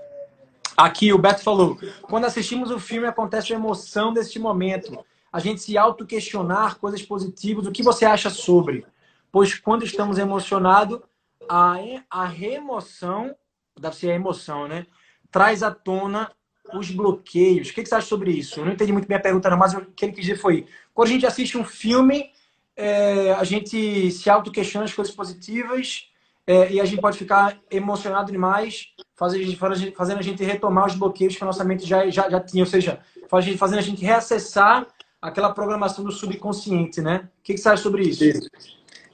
[0.77, 5.05] Aqui o Beto falou: quando assistimos o filme, acontece a emoção deste momento.
[5.33, 7.67] A gente se auto-questionar coisas positivas.
[7.67, 8.87] O que você acha sobre?
[9.33, 11.01] Pois quando estamos emocionados,
[11.49, 11.77] a,
[12.09, 13.35] a remoção,
[13.79, 14.87] deve ser a emoção, né?
[15.31, 16.31] Traz à tona
[16.75, 17.69] os bloqueios.
[17.69, 18.61] O que você acha sobre isso?
[18.61, 20.67] Eu não entendi muito bem a pergunta, não, mas o que ele quis dizer foi:
[20.95, 22.31] quando a gente assiste um filme,
[22.77, 26.11] é, a gente se auto-questiona as coisas positivas
[26.47, 31.43] é, e a gente pode ficar emocionado demais, fazendo, a gente retomar os bloqueios que
[31.43, 34.87] a nossa mente já, já, já tinha, ou seja, fazendo a gente reacessar
[35.21, 37.29] aquela programação do subconsciente, né?
[37.41, 38.25] O que, você acha sobre isso?
[38.25, 38.49] isso?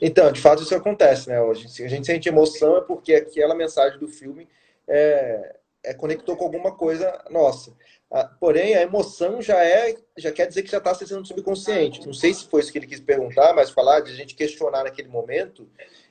[0.00, 1.40] Então, de fato, isso acontece, né?
[1.40, 4.48] Hoje, se a gente sente emoção é porque aquela mensagem do filme
[4.86, 7.72] é, é conectou com alguma coisa nossa.
[8.10, 12.06] Ah, porém, a emoção já é, já quer dizer que já está acessando o subconsciente.
[12.06, 14.84] Não sei se foi isso que ele quis perguntar, mas falar de a gente questionar
[14.84, 15.66] naquele momento,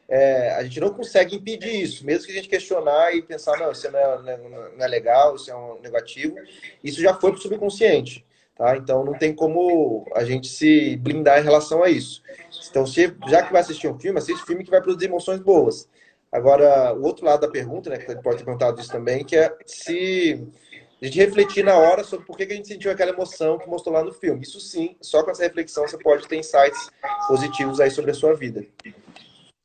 [0.10, 2.06] é, a gente não consegue impedir isso.
[2.06, 4.38] Mesmo que a gente questionar e pensar, não, isso não é,
[4.76, 6.36] não é legal, isso é um negativo,
[6.84, 8.26] isso já foi para o subconsciente.
[8.56, 8.76] Tá?
[8.76, 12.22] Então não tem como a gente se blindar em relação a isso.
[12.70, 15.88] Então, se, já que vai assistir um filme, assiste filme que vai produzir emoções boas.
[16.32, 19.54] Agora, o outro lado da pergunta, né, que pode ter perguntado isso também, que é
[19.66, 20.48] se
[21.02, 23.96] a gente refletir na hora sobre por que a gente sentiu aquela emoção que mostrou
[23.96, 24.44] lá no filme.
[24.44, 26.90] Isso sim, só com essa reflexão você pode ter insights
[27.28, 28.66] positivos aí sobre a sua vida.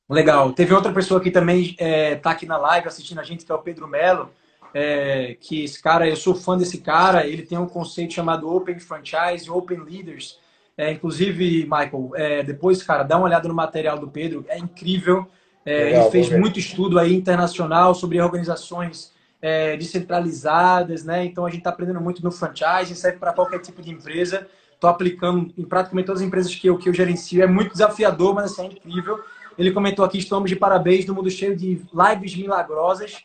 [0.09, 0.53] Legal.
[0.53, 3.53] Teve outra pessoa que também está é, tá aqui na live assistindo a gente, que
[3.53, 4.31] é o Pedro Melo.
[4.75, 8.79] É, que esse cara, eu sou fã desse cara, ele tem um conceito chamado Open
[8.79, 10.39] Franchise, Open Leaders.
[10.77, 15.27] É, inclusive, Michael, é, depois, cara, dá uma olhada no material do Pedro, é incrível.
[15.67, 19.13] É, Legal, ele fez muito estudo aí internacional sobre organizações
[19.43, 21.25] é, descentralizadas, né?
[21.25, 24.47] Então a gente está aprendendo muito no franchise, serve para qualquer tipo de empresa.
[24.73, 27.43] Estou aplicando em praticamente todas as empresas que eu, que eu gerencio.
[27.43, 29.19] É muito desafiador, mas assim, é incrível.
[29.59, 33.25] Ele comentou aqui: estamos de parabéns no mundo cheio de lives milagrosas,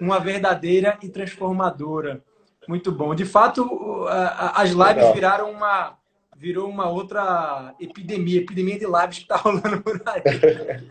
[0.00, 2.22] uma verdadeira e transformadora.
[2.68, 3.16] Muito bom.
[3.16, 4.06] De fato,
[4.54, 5.14] as lives Legal.
[5.14, 5.98] viraram uma
[6.36, 10.22] virou uma outra epidemia, epidemia de lives que está rolando por aí.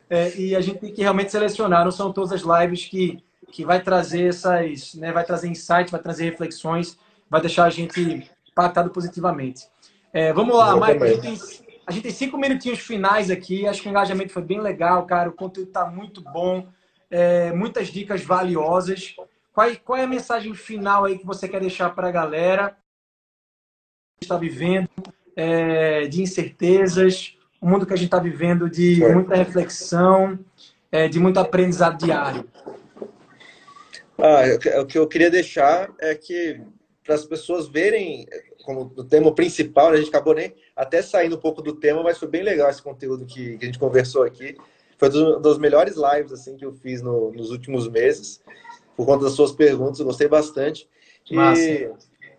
[0.09, 1.83] É, e a gente tem que realmente selecionar.
[1.83, 6.01] Não são todas as lives que que vai trazer essas, né, vai trazer insights, vai
[6.01, 6.97] trazer reflexões,
[7.29, 9.67] vai deixar a gente impactado positivamente.
[10.11, 11.39] É, vamos lá, Mike, a gente, tem,
[11.85, 13.67] a gente tem cinco minutinhos finais aqui.
[13.67, 15.29] Acho que o engajamento foi bem legal, cara.
[15.29, 16.67] O conteúdo está muito bom,
[17.09, 19.15] é, muitas dicas valiosas.
[19.53, 22.77] Qual, qual é a mensagem final aí que você quer deixar para a galera
[24.19, 24.89] que está vivendo
[25.35, 30.39] é, de incertezas, o mundo que a gente está vivendo de muita reflexão,
[30.91, 32.47] é, de muito aprendizado diário?
[34.17, 36.61] Ah, o que eu queria deixar é que
[37.03, 38.27] para as pessoas verem
[38.67, 42.03] como o tema principal, né, a gente acabou nem até saindo um pouco do tema,
[42.03, 44.57] mas foi bem legal esse conteúdo que, que a gente conversou aqui.
[44.97, 48.41] Foi um dos melhores lives assim que eu fiz no, nos últimos meses,
[48.95, 50.89] por conta das suas perguntas, eu gostei bastante.
[51.31, 51.89] E,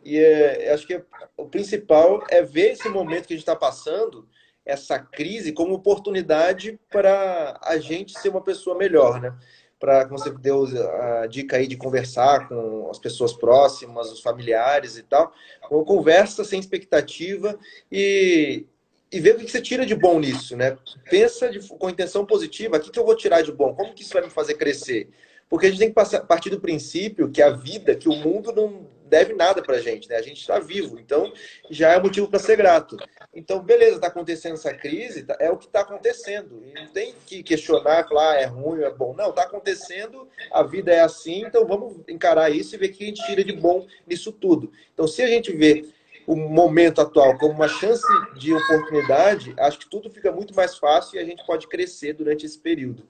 [0.04, 1.00] e é, acho que
[1.34, 4.28] o principal é ver esse momento que a gente está passando,
[4.68, 9.34] essa crise, como oportunidade para a gente ser uma pessoa melhor, né?
[9.80, 15.02] para você deu a dica aí de conversar com as pessoas próximas, os familiares e
[15.02, 15.32] tal.
[15.70, 17.56] Uma conversa sem expectativa
[17.90, 18.66] e,
[19.10, 20.76] e ver o que você tira de bom nisso, né?
[21.08, 23.74] Pensa de, com intenção positiva, o que, que eu vou tirar de bom?
[23.74, 25.08] Como que isso vai me fazer crescer?
[25.48, 28.52] Porque a gente tem que passar, partir do princípio que a vida, que o mundo
[28.52, 30.16] não deve nada pra gente, né?
[30.16, 31.32] A gente está vivo, então
[31.70, 32.96] já é motivo para ser grato.
[33.34, 36.62] Então, beleza, está acontecendo essa crise, tá, é o que está acontecendo.
[36.64, 39.14] E não tem que questionar, falar, ah, é ruim, é bom.
[39.14, 43.04] Não, está acontecendo, a vida é assim, então vamos encarar isso e ver o que
[43.04, 44.72] a gente tira de bom nisso tudo.
[44.92, 45.84] Então, se a gente vê
[46.26, 48.06] o momento atual como uma chance
[48.36, 52.44] de oportunidade, acho que tudo fica muito mais fácil e a gente pode crescer durante
[52.44, 53.08] esse período.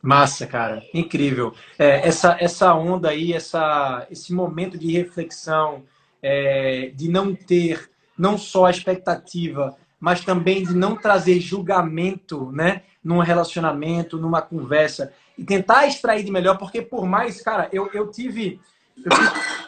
[0.00, 1.52] Massa, cara, incrível.
[1.78, 5.82] É, essa, essa onda aí, essa, esse momento de reflexão,
[6.22, 12.82] é, de não ter não só a expectativa, mas também de não trazer julgamento, né,
[13.02, 18.10] num relacionamento, numa conversa e tentar extrair de melhor, porque por mais, cara, eu, eu
[18.10, 18.60] tive,
[18.96, 19.12] eu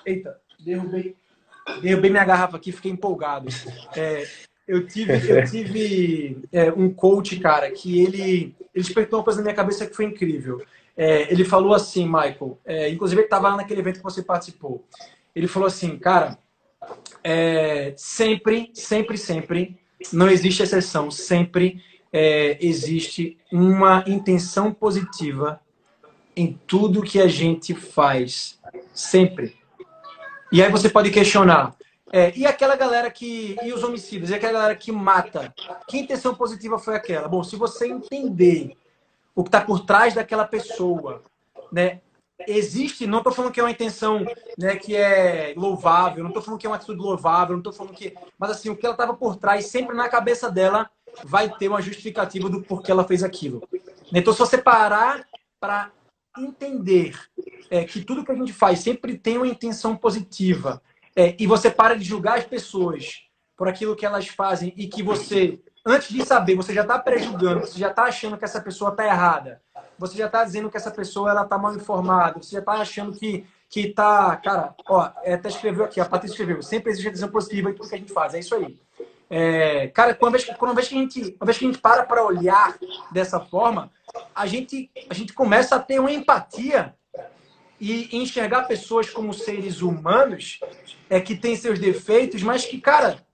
[0.04, 1.16] eita, derrubei,
[1.80, 3.48] derrubei minha garrafa aqui, fiquei empolgado.
[3.96, 4.26] É,
[4.70, 9.44] eu tive, eu tive é, um coach, cara, que ele, ele despertou uma coisa na
[9.44, 10.62] minha cabeça que foi incrível.
[10.96, 14.84] É, ele falou assim, Michael, é, inclusive ele estava lá naquele evento que você participou.
[15.34, 16.38] Ele falou assim, cara,
[17.24, 19.76] é, sempre, sempre, sempre,
[20.12, 25.60] não existe exceção, sempre é, existe uma intenção positiva
[26.36, 28.58] em tudo que a gente faz.
[28.94, 29.56] Sempre.
[30.52, 31.74] E aí você pode questionar,
[32.12, 33.56] É, e aquela galera que.
[33.62, 35.54] E os homicídios, e aquela galera que mata.
[35.88, 37.28] Que intenção positiva foi aquela?
[37.28, 38.76] Bom, se você entender
[39.34, 41.22] o que está por trás daquela pessoa,
[41.70, 42.00] né?
[42.48, 44.24] Existe, não estou falando que é uma intenção
[44.56, 47.94] né, que é louvável, não estou falando que é uma atitude louvável, não estou falando
[47.94, 48.14] que.
[48.38, 50.90] Mas assim, o que ela estava por trás, sempre na cabeça dela,
[51.24, 53.62] vai ter uma justificativa do porquê ela fez aquilo.
[54.12, 55.26] Então, se você parar
[55.60, 55.92] para
[56.38, 57.18] entender
[57.70, 60.82] é, que tudo que a gente faz sempre tem uma intenção positiva
[61.16, 63.22] é, e você para de julgar as pessoas
[63.56, 67.60] por aquilo que elas fazem e que você, antes de saber, você já está prejulgando,
[67.60, 69.60] você já está achando que essa pessoa está errada,
[69.98, 73.12] você já está dizendo que essa pessoa ela está mal informada, você já está achando
[73.12, 77.10] que que tá, cara, ó, é, até escreveu aqui, a Patrícia escreveu, sempre existe a
[77.10, 78.76] intenção positiva em tudo que a gente faz, é isso aí.
[79.30, 82.02] É, cara, quando vez, quando vez que a gente, uma vez que a gente para
[82.02, 82.76] para olhar
[83.12, 83.88] dessa forma,
[84.34, 86.96] a gente, a gente começa a ter uma empatia
[87.80, 90.60] e enxergar pessoas como seres humanos
[91.08, 93.24] é que têm seus defeitos, mas que, cara,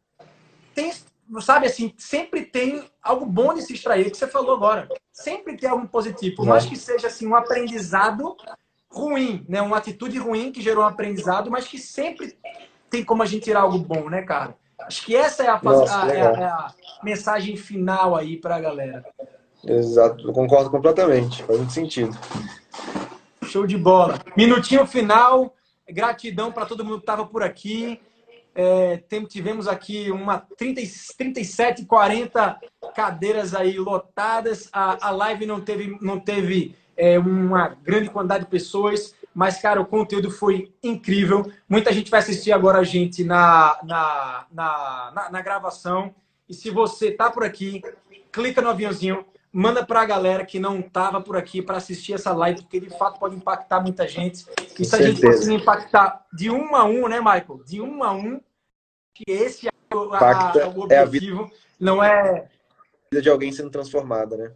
[0.75, 0.93] tem,
[1.41, 4.89] sabe assim, sempre tem algo bom de se extrair, que você falou agora.
[5.13, 8.37] Sempre tem algo positivo, por mais que seja assim um aprendizado
[8.89, 9.61] ruim, né?
[9.61, 12.39] Uma atitude ruim que gerou um aprendizado, mas que sempre
[12.89, 14.55] tem como a gente tirar algo bom, né, cara?
[14.79, 18.57] Acho que essa é a, Nossa, a, é a, é a mensagem final aí para
[18.57, 19.05] a galera.
[19.65, 22.17] Exato, eu concordo completamente, faz muito sentido.
[23.47, 24.19] Show de bola.
[24.37, 25.55] Minutinho final.
[25.89, 28.01] Gratidão para todo mundo que estava por aqui.
[28.55, 30.81] É, tivemos aqui uma 30,
[31.17, 32.59] 37, 40
[32.95, 34.69] cadeiras aí lotadas.
[34.73, 39.81] A, a live não teve, não teve é, uma grande quantidade de pessoas, mas, cara,
[39.81, 41.53] o conteúdo foi incrível.
[41.69, 46.15] Muita gente vai assistir agora a gente na, na, na, na, na gravação.
[46.49, 47.83] E se você tá por aqui,
[48.33, 49.25] clica no aviãozinho,
[49.57, 52.91] manda para a galera que não estava por aqui para assistir essa live, porque de
[52.91, 54.45] fato pode impactar muita gente.
[54.79, 57.63] E se a gente conseguir impactar de um a um, né, Michael?
[57.65, 58.39] De um a um,
[59.15, 61.51] que esse é o, a, o objetivo, é a vida,
[61.81, 62.51] não é.
[63.11, 64.53] vida de alguém sendo transformada, né?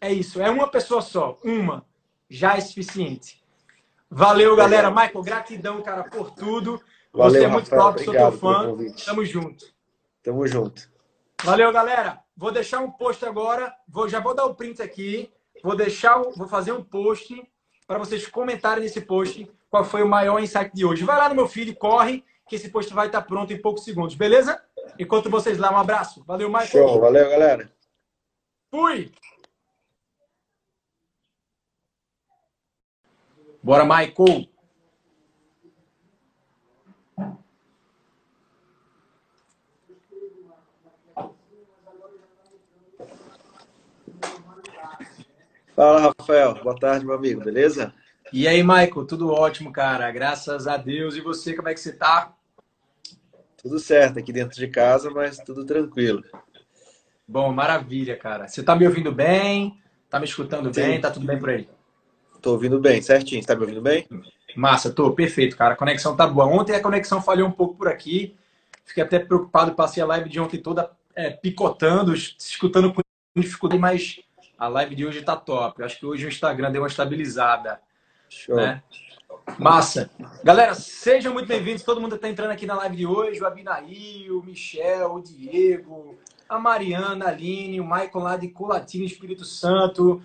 [0.00, 1.84] É isso, é uma pessoa só, uma,
[2.28, 3.42] já é suficiente.
[4.08, 4.92] Valeu, galera.
[4.92, 6.80] Michael, gratidão, cara, por tudo.
[7.12, 8.76] Valeu, Você é muito Rafael, top, sou teu fã.
[9.04, 9.64] Tamo junto.
[10.22, 10.88] Tamo junto.
[11.42, 12.20] Valeu, galera.
[12.40, 13.70] Vou deixar um post agora.
[13.86, 15.30] Vou, já vou dar o print aqui.
[15.62, 17.38] Vou deixar, vou fazer um post
[17.86, 21.04] para vocês comentarem nesse post qual foi o maior insight de hoje.
[21.04, 24.14] Vai lá no meu feed, corre, que esse post vai estar pronto em poucos segundos,
[24.14, 24.58] beleza?
[24.98, 26.24] Enquanto vocês lá, um abraço.
[26.24, 26.68] Valeu, Michael.
[26.68, 27.70] Show, valeu, galera.
[28.70, 29.12] Fui!
[33.62, 34.48] Bora, Michael!
[45.80, 46.62] Fala, Rafael.
[46.62, 47.42] Boa tarde, meu amigo.
[47.42, 47.94] Beleza?
[48.30, 49.06] E aí, Michael?
[49.06, 50.12] Tudo ótimo, cara.
[50.12, 51.16] Graças a Deus.
[51.16, 52.34] E você, como é que você tá?
[53.56, 56.22] Tudo certo aqui dentro de casa, mas tudo tranquilo.
[57.26, 58.46] Bom, maravilha, cara.
[58.46, 59.80] Você tá me ouvindo bem?
[60.10, 60.82] Tá me escutando Sim.
[60.82, 61.00] bem?
[61.00, 61.66] Tá tudo bem por aí?
[62.42, 63.40] Tô ouvindo bem, certinho.
[63.40, 64.06] Você tá me ouvindo bem?
[64.54, 65.10] Massa, tô.
[65.12, 65.72] Perfeito, cara.
[65.72, 66.44] A conexão tá boa.
[66.44, 68.36] Ontem a conexão falhou um pouco por aqui.
[68.84, 69.74] Fiquei até preocupado.
[69.74, 73.00] Passei a live de ontem toda é, picotando, escutando com
[73.34, 74.20] dificuldade, mas
[74.60, 75.80] a live de hoje tá top.
[75.80, 77.80] Eu acho que hoje o Instagram deu uma estabilizada.
[78.28, 78.56] Show.
[78.56, 78.82] Né?
[79.58, 80.10] Massa.
[80.44, 81.82] Galera, sejam muito bem-vindos.
[81.82, 83.40] Todo mundo que está entrando aqui na live de hoje.
[83.40, 89.06] O Abinaí, o Michel, o Diego, a Mariana, a Aline, o Michael lá de Colatina,
[89.06, 90.22] Espírito Santo.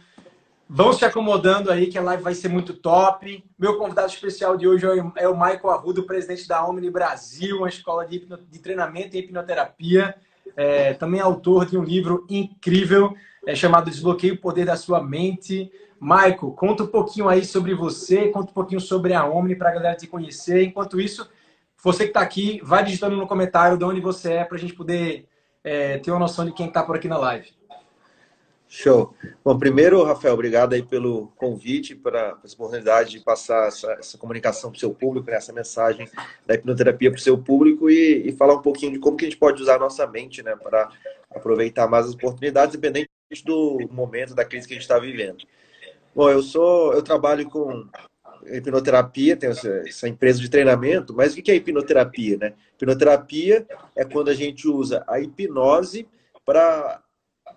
[0.67, 3.41] Vão se acomodando aí que a live vai ser muito top.
[3.57, 8.05] Meu convidado especial de hoje é o Michael Arrudo, presidente da Omni Brasil, uma escola
[8.05, 10.13] de, de treinamento em hipnoterapia.
[10.57, 13.15] É, também autor de um livro incrível
[13.45, 15.71] é chamado Desbloqueio o Poder da Sua Mente.
[15.99, 19.73] Maico, conta um pouquinho aí sobre você, conta um pouquinho sobre a Omni para a
[19.73, 20.63] galera te conhecer.
[20.63, 21.29] Enquanto isso,
[21.81, 24.73] você que está aqui, vai digitando no comentário de onde você é para a gente
[24.73, 25.27] poder
[25.63, 27.49] é, ter uma noção de quem está por aqui na live.
[28.67, 29.13] Show.
[29.43, 34.69] Bom, primeiro, Rafael, obrigado aí pelo convite, para essa oportunidade de passar essa, essa comunicação
[34.71, 36.09] para o seu público, né, essa mensagem
[36.45, 39.29] da hipnoterapia para o seu público e, e, falar um pouquinho de como que a
[39.29, 40.89] gente pode usar a nossa mente né, para
[41.33, 43.09] aproveitar mais as oportunidades, independente
[43.43, 45.45] do momento da crise que a gente está vivendo.
[46.13, 47.87] Bom, eu sou, eu trabalho com
[48.45, 52.53] hipnoterapia, tenho essa, empresa de treinamento, mas o que é hipnoterapia, né?
[52.75, 53.65] Hipnoterapia
[53.95, 56.07] é quando a gente usa a hipnose
[56.45, 57.01] para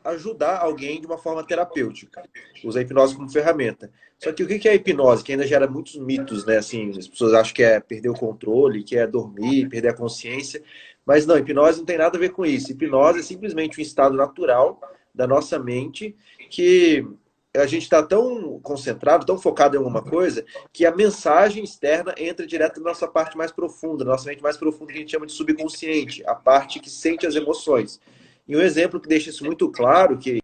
[0.05, 2.23] ajudar alguém de uma forma terapêutica.
[2.65, 3.91] Usa a hipnose como ferramenta.
[4.19, 5.23] Só que o que é a hipnose?
[5.23, 6.57] Que ainda gera muitos mitos, né?
[6.57, 10.63] Assim, as pessoas acham que é perder o controle, que é dormir, perder a consciência.
[11.05, 12.73] Mas não, hipnose não tem nada a ver com isso.
[12.73, 14.81] Hipnose é simplesmente um estado natural
[15.19, 16.15] da nossa mente
[16.49, 17.05] que
[17.57, 22.47] a gente está tão concentrado, tão focado em alguma coisa, que a mensagem externa entra
[22.47, 25.27] direto na nossa parte mais profunda, na nossa mente mais profunda, que a gente chama
[25.27, 28.01] de subconsciente, a parte que sente as emoções.
[28.47, 30.39] E um exemplo que deixa isso muito claro, que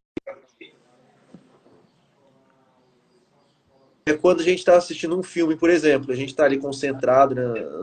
[4.06, 7.34] é quando a gente está assistindo um filme, por exemplo, a gente está ali concentrado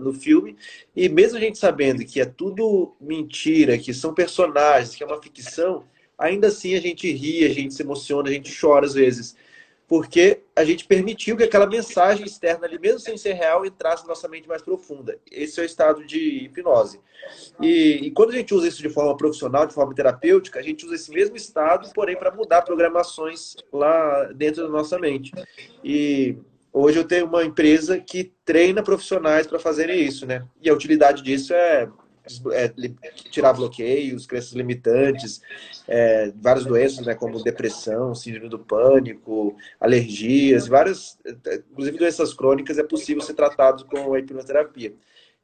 [0.01, 0.57] no filme,
[0.93, 5.21] e mesmo a gente sabendo que é tudo mentira, que são personagens, que é uma
[5.21, 5.85] ficção,
[6.21, 9.35] ainda assim a gente ri, a gente se emociona, a gente chora às vezes.
[9.87, 14.09] Porque a gente permitiu que aquela mensagem externa ali, mesmo sem ser real, entrasse na
[14.09, 15.19] nossa mente mais profunda.
[15.29, 17.01] Esse é o estado de hipnose.
[17.59, 20.85] E, e quando a gente usa isso de forma profissional, de forma terapêutica, a gente
[20.85, 25.33] usa esse mesmo estado, porém, para mudar programações lá dentro da nossa mente.
[25.83, 26.37] E
[26.71, 30.47] hoje eu tenho uma empresa que treina profissionais para fazerem isso, né?
[30.61, 31.89] E a utilidade disso é
[32.53, 32.73] é,
[33.29, 35.41] tirar bloqueios, crenças limitantes,
[35.87, 41.17] é, várias doenças, né, como depressão, síndrome do pânico, alergias, várias,
[41.71, 44.93] inclusive doenças crônicas, é possível ser tratado com a hipnoterapia.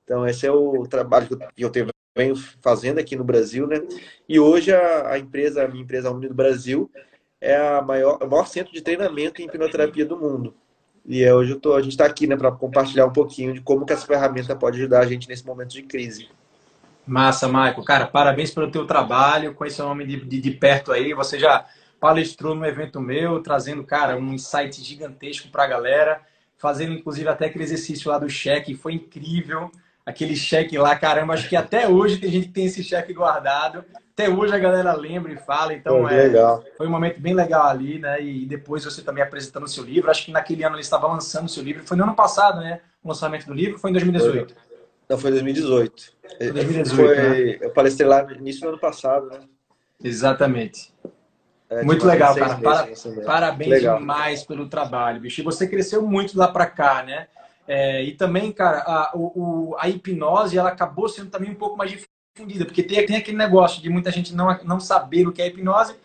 [0.03, 3.81] Então, esse é o trabalho que eu tenho, venho fazendo aqui no Brasil, né?
[4.27, 6.89] E hoje a, a empresa, a minha empresa Uni do Brasil,
[7.41, 10.53] é a maior, o maior centro de treinamento em hipnoterapia do mundo.
[11.05, 13.85] E é, hoje tô, a gente está aqui né, para compartilhar um pouquinho de como
[13.85, 16.29] que essa ferramenta pode ajudar a gente nesse momento de crise.
[17.07, 17.83] Massa, Michael.
[17.83, 19.53] Cara, parabéns pelo teu trabalho.
[19.53, 21.13] Conheço o nome de, de, de, perto aí.
[21.13, 21.65] Você já
[21.99, 26.21] palestrou no evento meu, trazendo, cara, um insight gigantesco para a galera.
[26.57, 28.75] Fazendo, inclusive, até aquele exercício lá do cheque.
[28.75, 29.71] Foi incrível.
[30.05, 31.33] Aquele cheque lá, caramba.
[31.33, 33.83] Acho que até hoje tem gente que tem esse cheque guardado.
[34.13, 35.73] Até hoje a galera lembra e fala.
[35.73, 36.63] Então, é, legal.
[36.77, 38.21] foi um momento bem legal ali, né?
[38.21, 40.09] E depois você também apresentando o seu livro.
[40.09, 41.85] Acho que naquele ano ele estava lançando o seu livro.
[41.85, 42.79] Foi no ano passado, né?
[43.03, 43.77] O lançamento do livro.
[43.77, 44.53] Foi em 2018.
[44.53, 44.66] Foi.
[45.09, 46.17] Não, foi 2018.
[46.39, 47.57] 2018 foi, né?
[47.61, 49.39] Eu palestrei lá no início do ano passado, né?
[50.03, 50.93] Exatamente.
[51.69, 52.55] É, muito legal, cara.
[52.57, 52.87] Para,
[53.25, 53.99] parabéns legal.
[53.99, 55.41] demais pelo trabalho, bicho.
[55.41, 57.27] E você cresceu muito lá para cá, né?
[57.67, 61.91] É, e também, cara, a, o, a hipnose ela acabou sendo também um pouco mais
[61.91, 65.47] difundida, porque tem, tem aquele negócio de muita gente não, não saber o que é
[65.47, 65.95] hipnose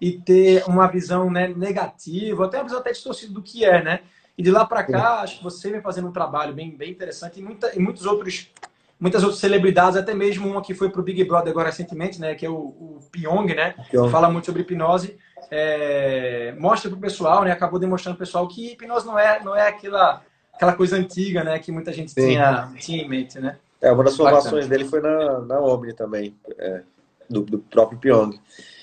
[0.00, 4.00] e ter uma visão né, negativa, até uma visão até distorcida do que é, né?
[4.36, 7.40] E de lá para cá, acho que você vem fazendo um trabalho bem, bem interessante
[7.40, 8.50] e, muita, e muitos outros,
[8.98, 12.34] muitas outras celebridades, até mesmo uma que foi para o Big Brother agora recentemente, né,
[12.34, 14.10] que é o, o Pyong, né, Pyong.
[14.10, 15.18] fala muito sobre hipnose,
[15.50, 19.42] é, mostra para o pessoal, né, acabou demonstrando para o pessoal que hipnose não é,
[19.42, 20.22] não é aquela,
[20.54, 23.58] aquela coisa antiga, né, que muita gente tinha, tinha em mente, né.
[23.80, 26.82] É, uma das formações dele foi na, na Omni também, é,
[27.28, 28.38] do, do próprio Pyong.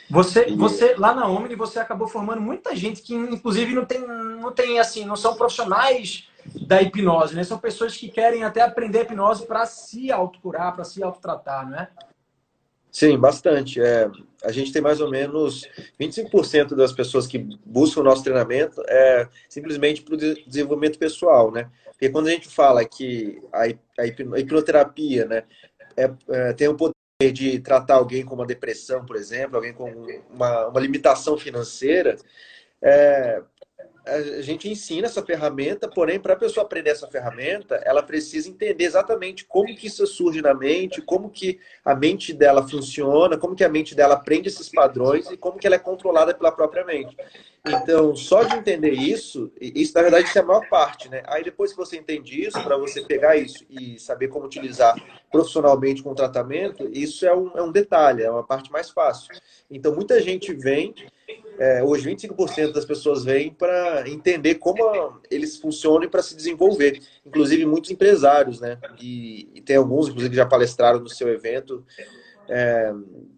[0.10, 4.52] Você, você lá na Omni, você acabou formando muita gente que, inclusive, não tem, não
[4.52, 6.30] tem assim, não são profissionais
[6.66, 7.44] da hipnose, né?
[7.44, 11.90] São pessoas que querem até aprender hipnose para se autocurar, para se autotratar, não é?
[12.90, 13.82] Sim, bastante.
[13.82, 14.10] É,
[14.44, 15.68] a gente tem mais ou menos
[16.00, 21.70] 25% das pessoas que buscam o nosso treinamento é simplesmente para o desenvolvimento pessoal, né?
[21.92, 23.68] Porque quando a gente fala que a,
[24.38, 25.44] hipnoterapia, né,
[25.96, 29.92] é, é, tem o poder de tratar alguém com uma depressão, por exemplo, alguém com
[30.30, 32.16] uma, uma limitação financeira,
[32.80, 33.42] é,
[34.08, 38.86] a gente ensina essa ferramenta, porém, para a pessoa aprender essa ferramenta, ela precisa entender
[38.86, 43.64] exatamente como que isso surge na mente, como que a mente dela funciona, como que
[43.64, 47.16] a mente dela aprende esses padrões e como que ela é controlada pela própria mente.
[47.68, 51.24] Então, só de entender isso, isso na verdade isso é a maior parte, né?
[51.28, 54.96] Aí depois que você entende isso, para você pegar isso e saber como utilizar
[55.30, 59.30] profissionalmente com o tratamento, isso é um, é um detalhe, é uma parte mais fácil.
[59.70, 60.94] Então, muita gente vem
[61.60, 67.02] é, hoje 25% das pessoas vêm para entender como eles funcionam para se desenvolver.
[67.26, 68.78] Inclusive muitos empresários, né?
[69.00, 71.84] E, e, tem alguns, inclusive, que já palestraram no seu evento,
[72.48, 72.94] é,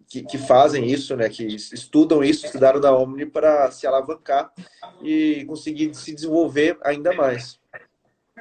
[0.06, 1.28] que, que, fazem isso, né?
[1.28, 4.52] Que estudam isso, estudaram da Omni para se alavancar
[5.02, 7.58] e conseguir se desenvolver ainda mais.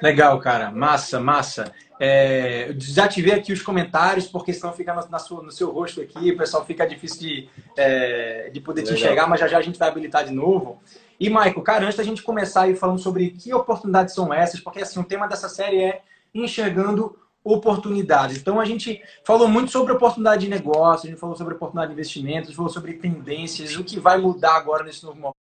[0.02, 0.72] Legal, cara.
[0.72, 1.74] Massa, massa.
[2.00, 6.32] É, desativei aqui os comentários, porque senão fica na, na sua, no seu rosto aqui,
[6.32, 8.96] o pessoal fica difícil de, é, de poder Legal.
[8.96, 10.82] te enxergar, mas já já a gente vai habilitar de novo.
[11.20, 14.82] E, Michael, cara, antes da gente começar aí falando sobre que oportunidades são essas, porque
[14.82, 16.02] assim, o tema dessa série é
[16.34, 18.38] enxergando oportunidades.
[18.38, 21.94] Então a gente falou muito sobre oportunidade de negócio, a gente falou sobre oportunidade de
[21.94, 25.49] investimento, a gente falou sobre tendências, o que vai mudar agora nesse novo momento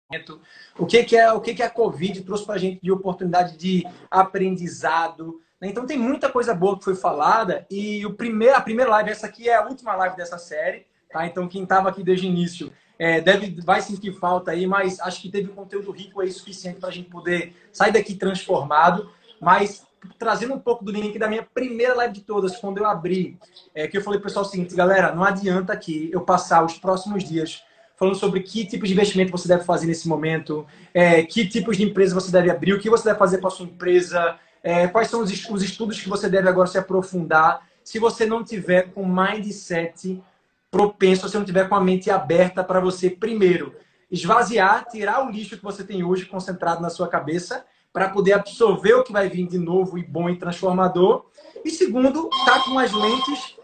[0.78, 3.58] o que, que é o que, que a Covid trouxe para a gente de oportunidade
[3.58, 5.42] de aprendizado.
[5.60, 5.68] Né?
[5.68, 9.28] Então tem muita coisa boa que foi falada e o primeiro, a primeira live, essa
[9.28, 11.26] aqui é a última live dessa série, tá?
[11.26, 15.22] Então quem estava aqui desde o início é, deve, vai sentir falta aí, mas acho
[15.22, 19.10] que teve um conteúdo rico aí suficiente para a gente poder sair daqui transformado.
[19.40, 19.86] Mas
[20.18, 23.38] trazendo um pouco do link da minha primeira live de todas, quando eu abri,
[23.76, 26.64] é, que eu falei para o pessoal o seguinte, galera, não adianta aqui eu passar
[26.64, 27.64] os próximos dias
[27.98, 31.84] falando sobre que tipo de investimento você deve fazer nesse momento, é, que tipos de
[31.84, 35.10] empresa você deve abrir, o que você deve fazer com a sua empresa, é, quais
[35.10, 37.68] são os, os estudos que você deve agora se aprofundar.
[37.84, 40.22] Se você não tiver com mindset
[40.70, 43.74] propenso, se você não tiver com a mente aberta para você, primeiro,
[44.12, 48.94] esvaziar, tirar o lixo que você tem hoje concentrado na sua cabeça, para poder absorver
[48.94, 51.26] o que vai vir de novo e bom e transformador.
[51.66, 53.57] E segundo, tá com as lentes,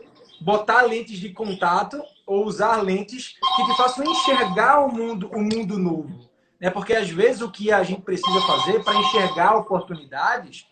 [0.43, 5.79] botar lentes de contato ou usar lentes que te façam enxergar o mundo, o mundo
[5.79, 6.29] novo.
[6.59, 6.69] Né?
[6.69, 10.67] Porque às vezes o que a gente precisa fazer para enxergar oportunidades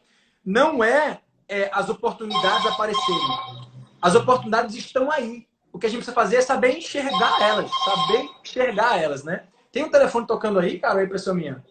[0.46, 3.38] não é, é as oportunidades aparecerem.
[4.02, 5.48] As oportunidades estão aí.
[5.72, 9.44] O que a gente precisa fazer é saber enxergar elas, saber enxergar elas, né?
[9.72, 11.64] Tem um telefone tocando aí, cara, é impressão minha?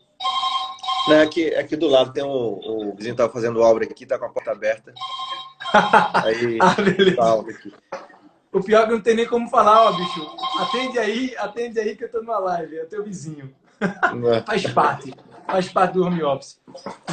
[1.06, 4.24] Não, é aqui, aqui do lado tem o vizinho tava fazendo obra aqui, tá com
[4.24, 4.94] a porta aberta.
[6.24, 7.44] Aí, ah, beleza.
[8.52, 10.36] O pior é que não tem nem como falar, ó, bicho.
[10.58, 13.54] Atende aí, atende aí que eu tô numa live, é teu vizinho.
[13.80, 14.42] É.
[14.42, 15.14] faz parte,
[15.46, 16.60] faz parte do home office.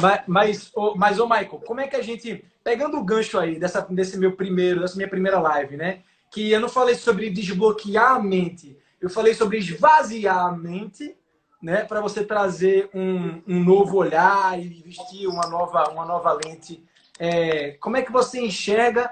[0.00, 3.58] Mas, mas, ô, mas, ô Michael, como é que a gente, pegando o gancho aí
[3.58, 6.00] dessa, desse meu primeiro, dessa minha primeira live, né?
[6.30, 11.16] Que eu não falei sobre desbloquear a mente, eu falei sobre esvaziar a mente,
[11.62, 11.84] né?
[11.84, 16.82] Para você trazer um, um novo olhar e vestir uma nova, uma nova lente
[17.18, 19.10] é, como é que você enxerga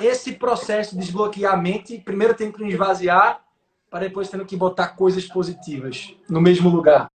[0.00, 1.98] esse processo de desbloquear a mente?
[1.98, 3.42] Primeiro tem que esvaziar,
[3.90, 7.10] para depois tendo que botar coisas positivas no mesmo lugar.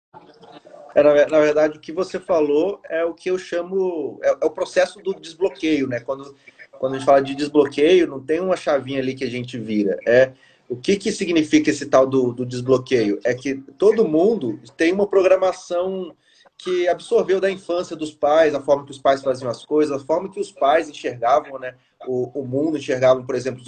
[0.95, 4.45] É, na, na, verdade, o que você falou é o que eu chamo, é, é,
[4.45, 6.01] o processo do desbloqueio, né?
[6.01, 6.35] Quando,
[6.79, 9.99] quando a gente fala de desbloqueio, não tem uma chavinha ali que a gente vira.
[10.07, 10.33] É
[10.69, 13.19] o que, que significa esse tal do, do desbloqueio?
[13.25, 16.15] É que todo mundo tem uma programação
[16.59, 20.05] que absorveu da infância dos pais, a forma que os pais faziam as coisas, a
[20.05, 23.63] forma que os pais enxergavam né, o, o mundo, enxergavam, por exemplo,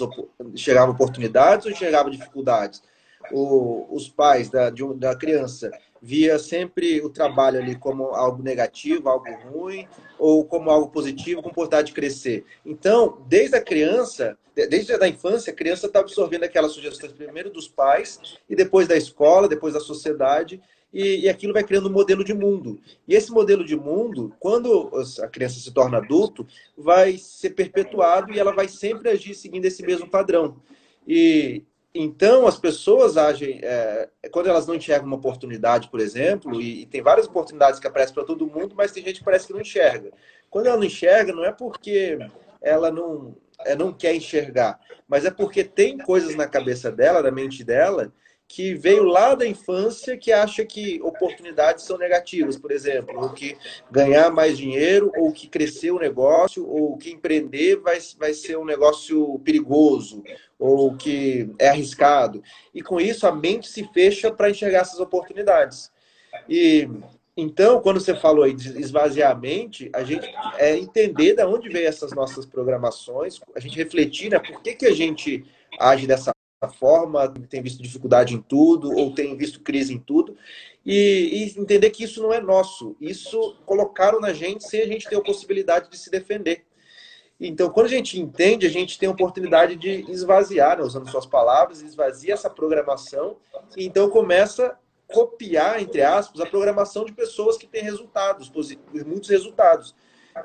[0.53, 2.83] enxergavam oportunidades ou enxergavam dificuldades.
[3.31, 5.71] O, os pais da, de, da criança
[6.01, 9.87] via sempre o trabalho ali como algo negativo, algo ruim,
[10.17, 12.43] ou como algo positivo, com vontade de crescer.
[12.65, 17.67] Então, desde a criança, desde a infância, a criança está absorvendo aquelas sugestões primeiro dos
[17.67, 18.19] pais
[18.49, 20.59] e depois da escola, depois da sociedade,
[20.93, 22.79] e, e aquilo vai criando um modelo de mundo.
[23.07, 26.45] E esse modelo de mundo, quando a criança se torna adulto,
[26.77, 30.61] vai ser perpetuado e ela vai sempre agir seguindo esse mesmo padrão.
[31.07, 31.63] E
[31.93, 36.85] então as pessoas agem é, quando elas não enxergam uma oportunidade, por exemplo, e, e
[36.85, 39.61] tem várias oportunidades que aparecem para todo mundo, mas tem gente que parece que não
[39.61, 40.11] enxerga.
[40.49, 42.17] Quando ela não enxerga, não é porque
[42.61, 43.35] ela não
[43.65, 48.11] é, não quer enxergar, mas é porque tem coisas na cabeça dela, na mente dela,
[48.53, 53.55] que veio lá da infância que acha que oportunidades são negativas, por exemplo, ou que
[53.89, 58.65] ganhar mais dinheiro, ou que crescer o negócio, ou que empreender vai, vai ser um
[58.65, 60.21] negócio perigoso,
[60.59, 62.43] ou que é arriscado.
[62.73, 65.89] E com isso a mente se fecha para enxergar essas oportunidades.
[66.49, 66.89] E
[67.37, 71.69] então, quando você falou aí de esvaziar a mente, a gente é entender de onde
[71.69, 75.45] vem essas nossas programações, a gente refletir, né, por que, que a gente
[75.79, 76.33] age dessa
[76.69, 80.37] forma, tem visto dificuldade em tudo, ou tem visto crise em tudo,
[80.85, 82.95] e, e, entender que isso não é nosso.
[83.01, 86.65] Isso colocaram na gente sem a gente ter a possibilidade de se defender.
[87.39, 91.25] Então, quando a gente entende, a gente tem a oportunidade de esvaziar, né, usando suas
[91.25, 93.37] palavras, esvazia essa programação,
[93.75, 98.51] e então começa a copiar, entre aspas, a programação de pessoas que têm resultados,
[99.05, 99.95] muitos resultados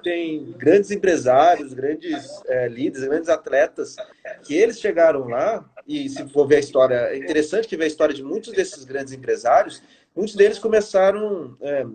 [0.03, 3.97] tem grandes empresários, grandes é, líderes, grandes atletas,
[4.45, 7.89] que eles chegaram lá, e se for ver a história, é interessante que ver a
[7.89, 9.83] história de muitos desses grandes empresários,
[10.15, 11.87] muitos deles começaram é,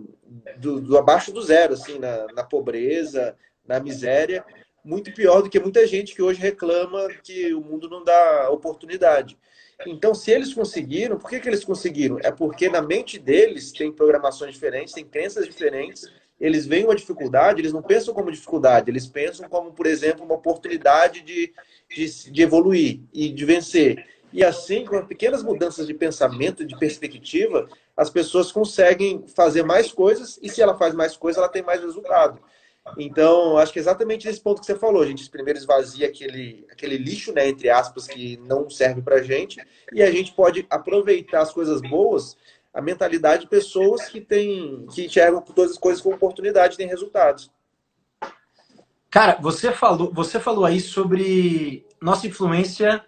[0.56, 3.36] do, do, abaixo do zero, assim, na, na pobreza,
[3.66, 4.44] na miséria,
[4.84, 9.38] muito pior do que muita gente que hoje reclama que o mundo não dá oportunidade.
[9.86, 12.18] Então, se eles conseguiram, por que, que eles conseguiram?
[12.22, 16.10] É porque na mente deles tem programações diferentes, tem crenças diferentes,
[16.42, 20.34] eles veem uma dificuldade, eles não pensam como dificuldade, eles pensam como, por exemplo, uma
[20.34, 21.54] oportunidade de,
[21.88, 24.04] de, de evoluir e de vencer.
[24.32, 30.36] E assim, com pequenas mudanças de pensamento, de perspectiva, as pessoas conseguem fazer mais coisas
[30.42, 32.40] e se ela faz mais coisas, ela tem mais resultado.
[32.98, 35.02] Então, acho que é exatamente nesse ponto que você falou.
[35.02, 39.64] A gente primeiro esvazia aquele, aquele lixo, né, entre aspas, que não serve para gente,
[39.92, 42.36] e a gente pode aproveitar as coisas boas
[42.72, 47.50] a mentalidade de pessoas que têm que enxergam todas as coisas como oportunidade têm resultados.
[49.10, 53.04] Cara, você falou, você falou aí sobre nossa influência,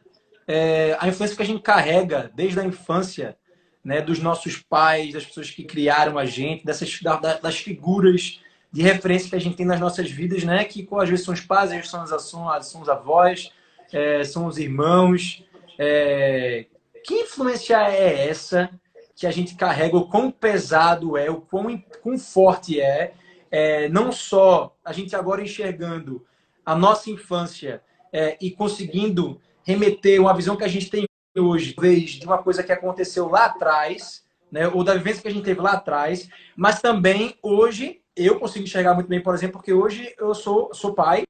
[0.46, 3.38] é, a influência que a gente carrega desde a infância,
[3.82, 7.00] né, dos nossos pais, das pessoas que criaram a gente, dessas
[7.42, 11.24] das figuras de referência que a gente tem nas nossas vidas, né, que às vezes
[11.24, 13.50] são os pais, às vezes são, as, são os avós,
[13.90, 15.42] é, são os irmãos,
[15.78, 16.66] é,
[17.02, 18.70] que influência é essa
[19.14, 23.14] que a gente carrega, o quão pesado é, o quão, quão forte é,
[23.50, 26.24] é, não só a gente agora enxergando
[26.66, 27.82] a nossa infância
[28.12, 32.62] é, e conseguindo remeter uma visão que a gente tem hoje, talvez de uma coisa
[32.62, 36.80] que aconteceu lá atrás, né, ou da vivência que a gente teve lá atrás, mas
[36.80, 41.24] também hoje eu consigo enxergar muito bem, por exemplo, porque hoje eu sou, sou pai,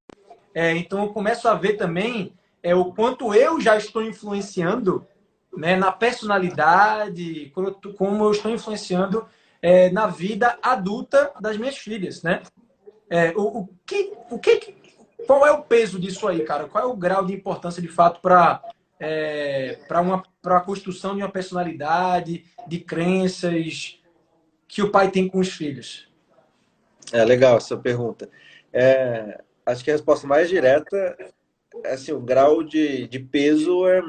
[0.54, 5.06] é, então eu começo a ver também é, o quanto eu já estou influenciando
[5.56, 7.50] né, na personalidade,
[7.96, 9.26] como eu estou influenciando
[9.62, 12.42] é, na vida adulta das minhas filhas, né?
[13.08, 14.74] É, o, o, que, o que,
[15.26, 16.66] qual é o peso disso aí, cara?
[16.66, 18.62] Qual é o grau de importância de fato para
[19.00, 23.98] é, para uma para a construção de uma personalidade, de crenças
[24.68, 26.12] que o pai tem com os filhos?
[27.12, 28.28] É legal essa pergunta.
[28.72, 31.16] É, acho que a resposta mais direta
[31.84, 34.02] assim, o grau de, de peso é,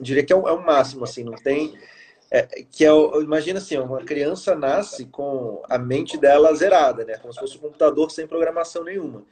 [0.00, 1.74] diria que é o, é o máximo, assim, não tem
[2.30, 2.90] é, que é,
[3.22, 7.16] imagina assim, uma criança nasce com a mente dela zerada, né?
[7.18, 9.24] Como se fosse um computador sem programação nenhuma.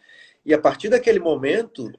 [0.47, 1.91] E a partir daquele momento,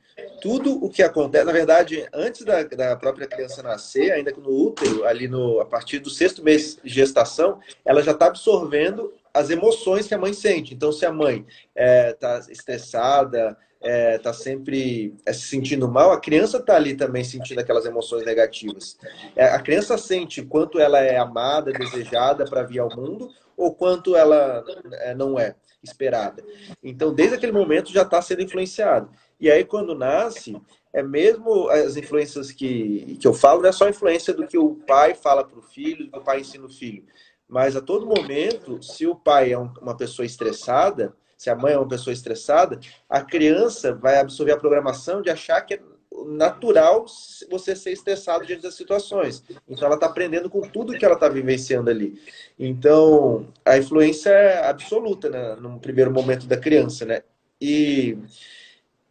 [0.42, 5.06] tudo o que acontece, na verdade, antes da, da própria criança nascer, ainda no útero,
[5.06, 10.08] ali no, a partir do sexto mês de gestação, ela já está absorvendo as emoções
[10.08, 10.74] que a mãe sente.
[10.74, 11.46] Então, se a mãe
[11.76, 16.96] está é, estressada, está é, tá sempre é, se sentindo mal, a criança está ali
[16.96, 18.98] também sentindo aquelas emoções negativas.
[19.36, 24.16] É, a criança sente quanto ela é amada, desejada para vir ao mundo, ou quanto
[24.16, 26.44] ela é, não é esperada.
[26.82, 29.10] Então, desde aquele momento já está sendo influenciado.
[29.40, 30.56] E aí, quando nasce,
[30.94, 34.76] é mesmo as influências que, que eu falo, não é só influência do que o
[34.88, 37.04] pai fala para o filho, do que o pai ensina o filho.
[37.48, 41.78] Mas a todo momento, se o pai é uma pessoa estressada, se a mãe é
[41.78, 42.80] uma pessoa estressada,
[43.10, 45.82] a criança vai absorver a programação de achar que é
[46.28, 47.06] natural
[47.50, 49.44] você ser estressado diante das situações.
[49.68, 52.22] Então ela está aprendendo com tudo que ela está vivenciando ali.
[52.58, 57.24] Então a influência é absoluta né, no primeiro momento da criança, né?
[57.60, 58.18] E,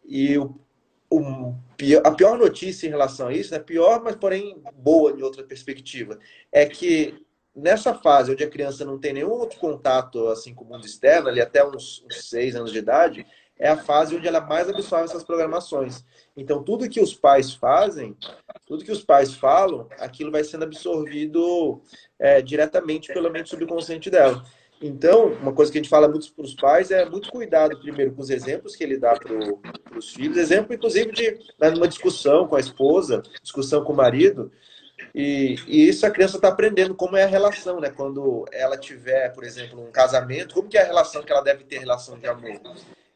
[0.05, 0.55] e o,
[1.09, 1.55] o,
[2.03, 6.19] a pior notícia em relação a isso, né, pior, mas porém boa de outra perspectiva,
[6.51, 7.23] é que
[7.55, 11.29] nessa fase onde a criança não tem nenhum outro contato assim com o mundo externo,
[11.29, 13.25] ali até uns, uns seis anos de idade,
[13.57, 16.03] é a fase onde ela mais absorve essas programações.
[16.35, 18.17] Então, tudo que os pais fazem,
[18.65, 21.81] tudo que os pais falam, aquilo vai sendo absorvido
[22.19, 24.43] é, diretamente pela mente subconsciente dela.
[24.81, 28.13] Então, uma coisa que a gente fala muito para os pais é muito cuidado, primeiro,
[28.13, 30.35] com os exemplos que ele dá para os filhos.
[30.35, 31.39] Exemplo, inclusive, de
[31.73, 34.51] numa discussão com a esposa, discussão com o marido.
[35.13, 37.89] E, e isso a criança está aprendendo como é a relação, né?
[37.89, 41.63] Quando ela tiver, por exemplo, um casamento, como que é a relação que ela deve
[41.63, 42.59] ter relação de amor?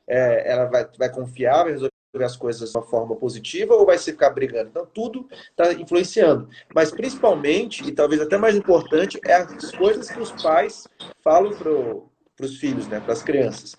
[0.07, 1.91] É, ela vai, vai confiar, vai resolver
[2.23, 4.69] as coisas de uma forma positiva ou vai se ficar brigando?
[4.69, 6.49] Então, tudo está influenciando.
[6.73, 10.87] Mas, principalmente, e talvez até mais importante, é as coisas que os pais
[11.23, 12.99] falam para os filhos, né?
[12.99, 13.75] para as crianças.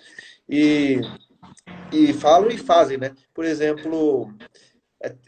[0.49, 1.01] E,
[1.93, 3.15] e falam e fazem, né?
[3.35, 4.33] Por exemplo,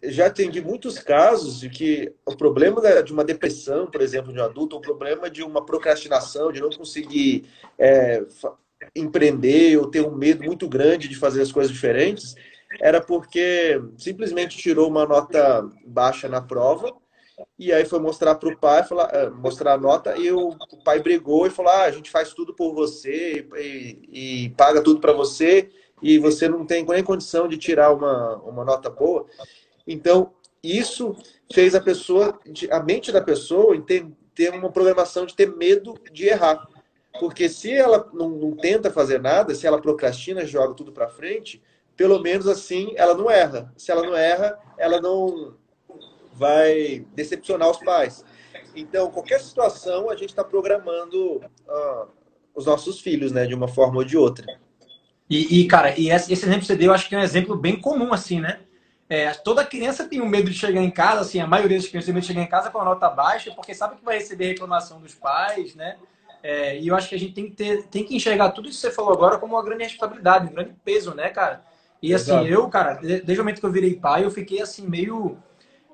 [0.03, 4.45] já atendi muitos casos de que o problema de uma depressão, por exemplo, de um
[4.45, 7.45] adulto, o problema de uma procrastinação, de não conseguir
[7.79, 8.25] é,
[8.95, 12.35] empreender ou ter um medo muito grande de fazer as coisas diferentes,
[12.81, 16.93] era porque simplesmente tirou uma nota baixa na prova
[17.59, 21.01] e aí foi mostrar para o pai, falar, é, mostrar a nota e o, pai
[21.01, 25.13] brigou e falou: ah, a gente faz tudo por você e, e paga tudo para
[25.13, 25.71] você
[26.03, 29.27] e você não tem nem condição de tirar uma, uma nota boa.
[29.91, 31.17] Então, isso
[31.53, 32.39] fez a pessoa,
[32.71, 33.77] a mente da pessoa
[34.35, 36.65] ter uma programação de ter medo de errar.
[37.19, 41.61] Porque se ela não, não tenta fazer nada, se ela procrastina, joga tudo para frente,
[41.97, 43.73] pelo menos assim ela não erra.
[43.77, 45.57] Se ela não erra, ela não
[46.35, 48.25] vai decepcionar os pais.
[48.77, 52.09] Então, qualquer situação, a gente está programando uh,
[52.55, 54.47] os nossos filhos, né, de uma forma ou de outra.
[55.29, 57.57] E, e, cara, e esse exemplo que você deu, eu acho que é um exemplo
[57.57, 58.61] bem comum, assim, né?
[59.11, 62.07] É, toda criança tem um medo de chegar em casa, assim, a maioria das crianças
[62.07, 64.47] tem medo de chegar em casa com a nota baixa, porque sabe que vai receber
[64.47, 65.97] reclamação dos pais, né?
[66.45, 68.81] É, e eu acho que a gente tem que, ter, tem que enxergar tudo isso
[68.81, 71.65] que você falou agora como uma grande responsabilidade, um grande peso, né, cara?
[72.01, 72.47] E assim, Exato.
[72.47, 75.37] eu, cara, desde o momento que eu virei pai, eu fiquei assim, meio.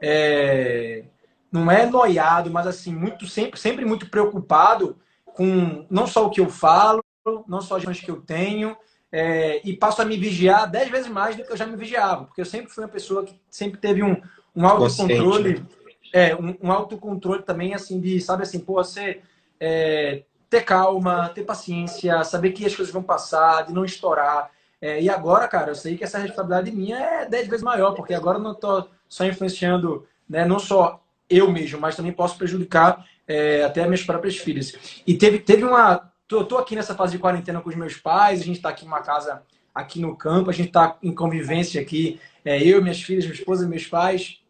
[0.00, 1.04] É,
[1.50, 6.40] não é noiado, mas assim, muito, sempre, sempre muito preocupado com não só o que
[6.40, 7.02] eu falo,
[7.48, 8.76] não só as coisas que eu tenho,
[9.12, 12.24] é, e passo a me vigiar dez vezes mais do que eu já me vigiava,
[12.24, 14.20] porque eu sempre fui uma pessoa que sempre teve um,
[14.54, 15.66] um autocontrole, né?
[16.12, 19.20] é, um, um, autocontrole também, assim, de, sabe assim, pô, você
[19.60, 24.50] é, ter calma, ter paciência, saber que as coisas vão passar, de não estourar.
[24.80, 28.14] É, e agora, cara, eu sei que essa responsabilidade minha é dez vezes maior, porque
[28.14, 33.04] agora eu não estou só influenciando, né, não só eu mesmo, mas também posso prejudicar
[33.26, 35.02] é, até minhas próprias filhas.
[35.06, 36.12] E teve, teve uma.
[36.28, 38.84] Tô, tô aqui nessa fase de quarentena com os meus pais, a gente está aqui
[38.84, 39.42] numa casa
[39.74, 43.68] aqui no campo, a gente está em convivência aqui, é, eu, minhas filhas, minha esposa,
[43.68, 44.40] meus pais.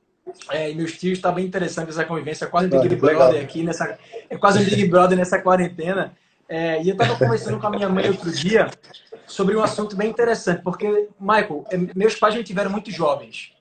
[0.50, 3.62] É, e meus tios, está bem interessante essa convivência, é quase um Big Brother aqui
[3.62, 3.96] nessa,
[4.28, 6.16] é quase um Big Brother nessa quarentena.
[6.48, 8.68] É, e eu estava conversando com a minha mãe outro dia
[9.26, 13.52] sobre um assunto bem interessante, porque, Michael, é, meus pais me tiveram muito jovens,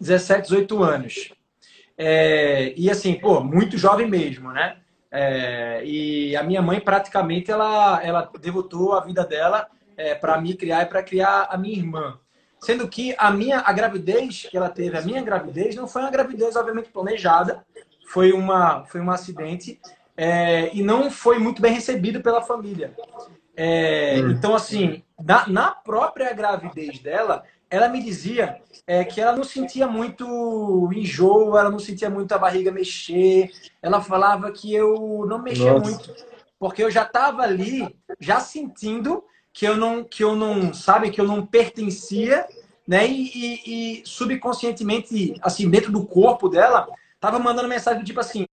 [0.00, 1.32] 17, 18 anos.
[1.98, 4.76] É, e assim, pô, muito jovem mesmo, né?
[5.18, 9.66] É, e a minha mãe praticamente ela, ela devotou a vida dela
[9.96, 12.20] é, para me criar e para criar a minha irmã.
[12.60, 16.10] Sendo que a minha a gravidez que ela teve, a minha gravidez não foi uma
[16.10, 17.64] gravidez obviamente planejada,
[18.08, 19.80] foi uma foi um acidente
[20.14, 22.94] é, e não foi muito bem recebido pela família.
[23.56, 24.32] É, hum.
[24.32, 29.86] Então assim, na, na própria gravidez dela, ela me dizia é, que ela não sentia
[29.86, 33.50] muito enjoo, ela não sentia muito a barriga mexer.
[33.82, 35.84] Ela falava que eu não mexia Nossa.
[35.84, 36.14] muito,
[36.58, 41.20] porque eu já estava ali, já sentindo que eu não, que eu não, sabe, que
[41.20, 42.46] eu não pertencia,
[42.86, 43.06] né?
[43.06, 46.86] E, e, e subconscientemente, assim, dentro do corpo dela,
[47.18, 48.46] tava mandando mensagem do tipo assim: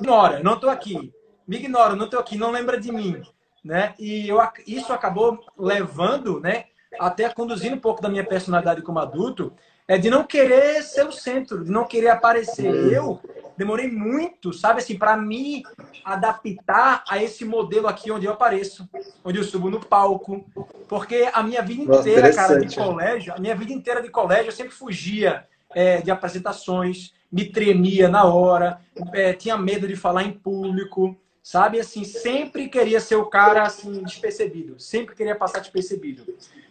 [0.00, 1.12] ignora, não tô aqui,
[1.46, 3.20] me ignora, não tô aqui, não lembra de mim,
[3.62, 3.94] né?
[3.98, 6.66] E eu, isso acabou levando, né?
[6.98, 9.52] Até conduzindo um pouco da minha personalidade como adulto,
[9.88, 12.92] é de não querer ser o centro, de não querer aparecer.
[12.92, 13.20] Eu
[13.56, 15.62] demorei muito, sabe assim, para me
[16.04, 18.88] adaptar a esse modelo aqui onde eu apareço,
[19.24, 20.44] onde eu subo no palco,
[20.88, 24.48] porque a minha vida inteira, Nossa, cara, de colégio, a minha vida inteira de colégio,
[24.48, 28.80] eu sempre fugia é, de apresentações, me tremia na hora,
[29.12, 31.80] é, tinha medo de falar em público, sabe?
[31.80, 36.24] Assim, sempre queria ser o cara assim despercebido, sempre queria passar despercebido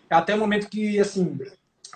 [0.09, 1.37] até o momento que, assim,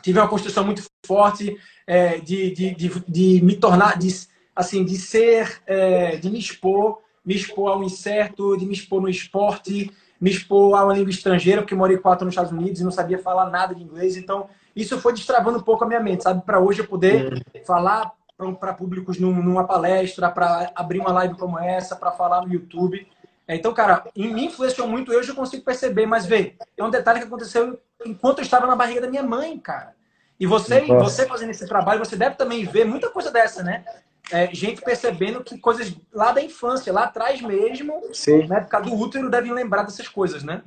[0.01, 4.09] tive uma construção muito forte é, de, de, de, de, me tornar, de,
[4.55, 9.09] assim, de ser, é, de me expor, me expor ao incerto, de me expor no
[9.09, 12.83] esporte, me expor a uma língua estrangeira, porque morei quatro anos nos Estados Unidos e
[12.83, 14.17] não sabia falar nada de inglês.
[14.17, 16.43] Então, isso foi destravando um pouco a minha mente, sabe?
[16.45, 17.65] Para hoje eu poder uhum.
[17.65, 18.11] falar
[18.59, 23.05] para públicos numa palestra, para abrir uma live como essa, para falar no YouTube.
[23.45, 26.89] É, então, cara, em mim influenciou muito, eu já consigo perceber, mas vê, é um
[26.89, 29.95] detalhe que aconteceu enquanto eu estava na barriga da minha mãe, cara.
[30.39, 33.83] E você, você fazendo esse trabalho, você deve também ver muita coisa dessa, né?
[34.31, 38.47] É, gente percebendo que coisas lá da infância, lá atrás mesmo, Sim.
[38.47, 40.61] na época do útero, devem lembrar dessas coisas, né?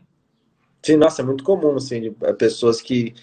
[0.82, 3.14] Sim, nossa, é muito comum, assim, é, pessoas que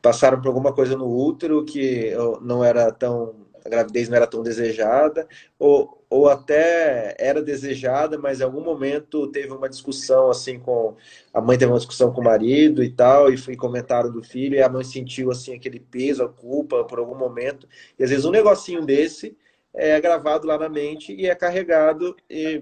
[0.00, 3.34] passaram por alguma coisa no útero que não era tão
[3.64, 5.28] a gravidez não era tão desejada,
[5.58, 10.96] ou, ou até era desejada, mas em algum momento teve uma discussão assim com
[11.32, 14.56] a mãe teve uma discussão com o marido e tal, e foi comentário do filho,
[14.56, 18.24] e a mãe sentiu assim aquele peso, a culpa por algum momento, e às vezes
[18.24, 19.36] um negocinho desse
[19.72, 22.60] é gravado lá na mente e é carregado e,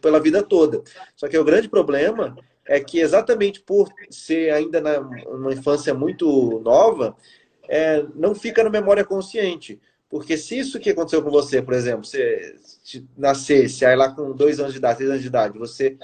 [0.00, 0.82] pela vida toda.
[1.16, 6.60] Só que o grande problema é que exatamente por ser ainda na, numa infância muito
[6.60, 7.16] nova,
[7.68, 9.80] é, não fica na memória consciente.
[10.08, 12.56] Porque se isso que aconteceu com você, por exemplo, você
[13.16, 15.96] nascesse aí lá com dois anos de idade, três anos de idade, você,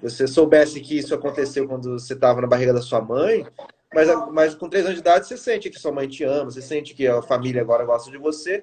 [0.00, 3.44] você soubesse que isso aconteceu quando você estava na barriga da sua mãe,
[3.92, 6.62] mas, mas com três anos de idade você sente que sua mãe te ama, você
[6.62, 8.62] sente que a família agora gosta de você,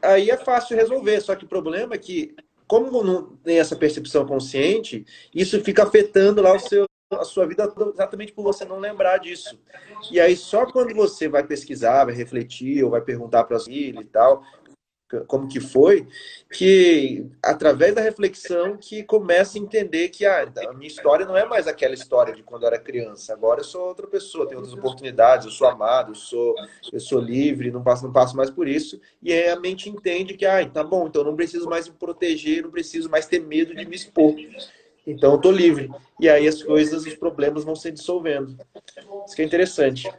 [0.00, 1.20] aí é fácil resolver.
[1.20, 2.34] Só que o problema é que,
[2.66, 5.04] como não tem essa percepção consciente,
[5.34, 6.86] isso fica afetando lá o seu,
[7.16, 9.58] a sua vida exatamente por você não lembrar disso.
[10.10, 14.00] E aí só quando você vai pesquisar, vai refletir ou vai perguntar para a família
[14.00, 14.42] e tal,
[15.26, 16.08] como que foi,
[16.50, 21.44] que através da reflexão que começa a entender que ah, a minha história não é
[21.44, 23.32] mais aquela história de quando eu era criança.
[23.32, 26.54] Agora eu sou outra pessoa, tenho outras oportunidades, eu sou amado, eu sou,
[26.92, 29.00] eu sou livre, não passo, não passo mais por isso.
[29.22, 32.62] E aí a mente entende que, ah, tá bom, então não preciso mais me proteger,
[32.62, 34.34] não preciso mais ter medo de me expor.
[35.06, 35.90] Então eu tô livre.
[36.20, 38.56] E aí as coisas, os problemas vão se dissolvendo.
[39.26, 40.10] Isso que é interessante.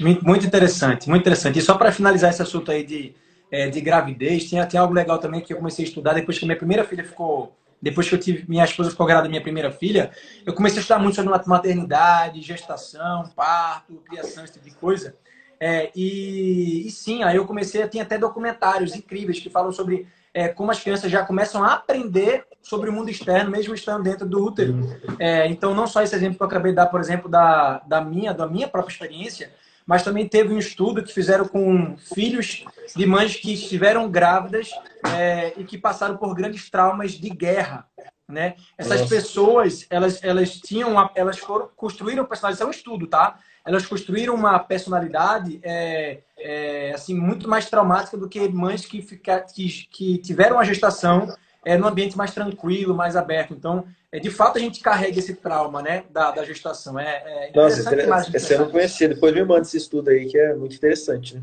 [0.00, 1.58] Muito interessante, muito interessante.
[1.58, 3.14] E só para finalizar esse assunto aí de,
[3.50, 6.44] é, de gravidez, tem, tem algo legal também que eu comecei a estudar depois que
[6.44, 7.52] minha primeira filha ficou.
[7.80, 10.10] Depois que eu tive, minha esposa ficou grávida da minha primeira filha,
[10.46, 15.14] eu comecei a estudar muito sobre maternidade, gestação, parto, criação, esse tipo de coisa.
[15.60, 20.06] É, e, e, sim, aí eu comecei a ter até documentários incríveis que falam sobre
[20.34, 24.26] é, como as crianças já começam a aprender sobre o mundo externo, mesmo estando dentro
[24.26, 24.74] do útero.
[25.18, 28.00] É, então, não só esse exemplo que eu acabei de dar, por exemplo, da, da,
[28.00, 29.52] minha, da minha própria experiência,
[29.86, 32.64] mas também teve um estudo que fizeram com filhos
[32.96, 34.70] de mães que estiveram grávidas
[35.14, 37.86] é, e que passaram por grandes traumas de guerra.
[38.26, 38.54] Né?
[38.76, 39.14] Essas Nossa.
[39.14, 43.38] pessoas, elas, elas tinham, elas foram construíram personalidade, isso é um estudo, tá?
[43.66, 49.40] Elas construíram uma personalidade é, é, assim muito mais traumática do que mães que, fica,
[49.40, 51.34] que, que tiveram a gestação
[51.64, 53.54] é, num ambiente mais tranquilo, mais aberto.
[53.54, 56.98] Então, é, de fato, a gente carrega esse trauma né, da, da gestação.
[56.98, 59.08] É, é interessante Nossa, eu não conhecia.
[59.08, 61.36] Depois me manda esse estudo aí, que é muito interessante.
[61.36, 61.42] Né?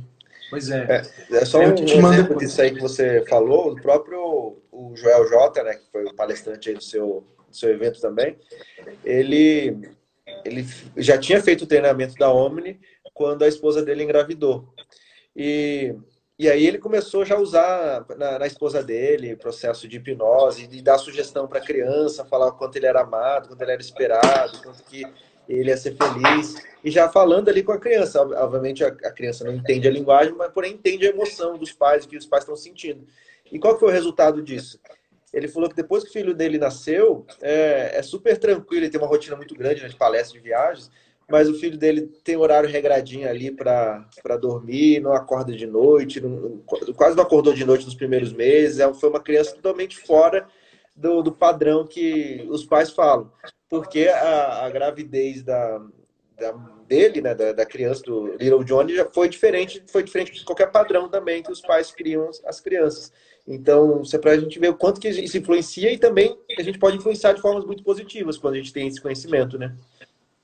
[0.52, 1.03] Pois é.
[1.31, 4.95] É, é só um, te um exemplo disso aí que você falou, o próprio o
[4.95, 8.38] Joel J, né, que foi o palestrante aí do seu, do seu evento também,
[9.03, 9.77] ele,
[10.45, 10.65] ele
[10.97, 12.79] já tinha feito o treinamento da Omni
[13.13, 14.73] quando a esposa dele engravidou.
[15.35, 15.95] E
[16.41, 20.81] e aí ele começou já a usar na, na esposa dele processo de hipnose e
[20.81, 24.83] dar sugestão para a criança, falar quanto ele era amado, quanto ele era esperado, quanto
[24.85, 25.03] que
[25.47, 26.55] ele ia ser feliz.
[26.83, 28.23] E já falando ali com a criança.
[28.23, 32.07] Obviamente a, a criança não entende a linguagem, mas porém entende a emoção dos pais,
[32.07, 33.05] que os pais estão sentindo.
[33.51, 34.79] E qual foi o resultado disso?
[35.33, 38.99] Ele falou que depois que o filho dele nasceu, é, é super tranquilo, ele tem
[38.99, 40.89] uma rotina muito grande né, de palestras, de viagens,
[41.29, 44.05] mas o filho dele tem horário regradinho ali para
[44.39, 46.59] dormir, não acorda de noite, não,
[46.95, 48.79] quase não acordou de noite nos primeiros meses.
[48.79, 50.45] É, foi uma criança totalmente fora
[50.93, 53.31] do, do padrão que os pais falam,
[53.69, 55.81] porque a, a gravidez da,
[56.37, 56.51] da
[56.85, 60.69] dele, né, da, da, criança, do Little Johnny, já foi diferente, foi diferente de qualquer
[60.69, 63.13] padrão também que os pais criam as crianças.
[63.53, 66.63] Então, isso é para a gente ver o quanto que isso influencia e também a
[66.63, 69.75] gente pode influenciar de formas muito positivas quando a gente tem esse conhecimento, né?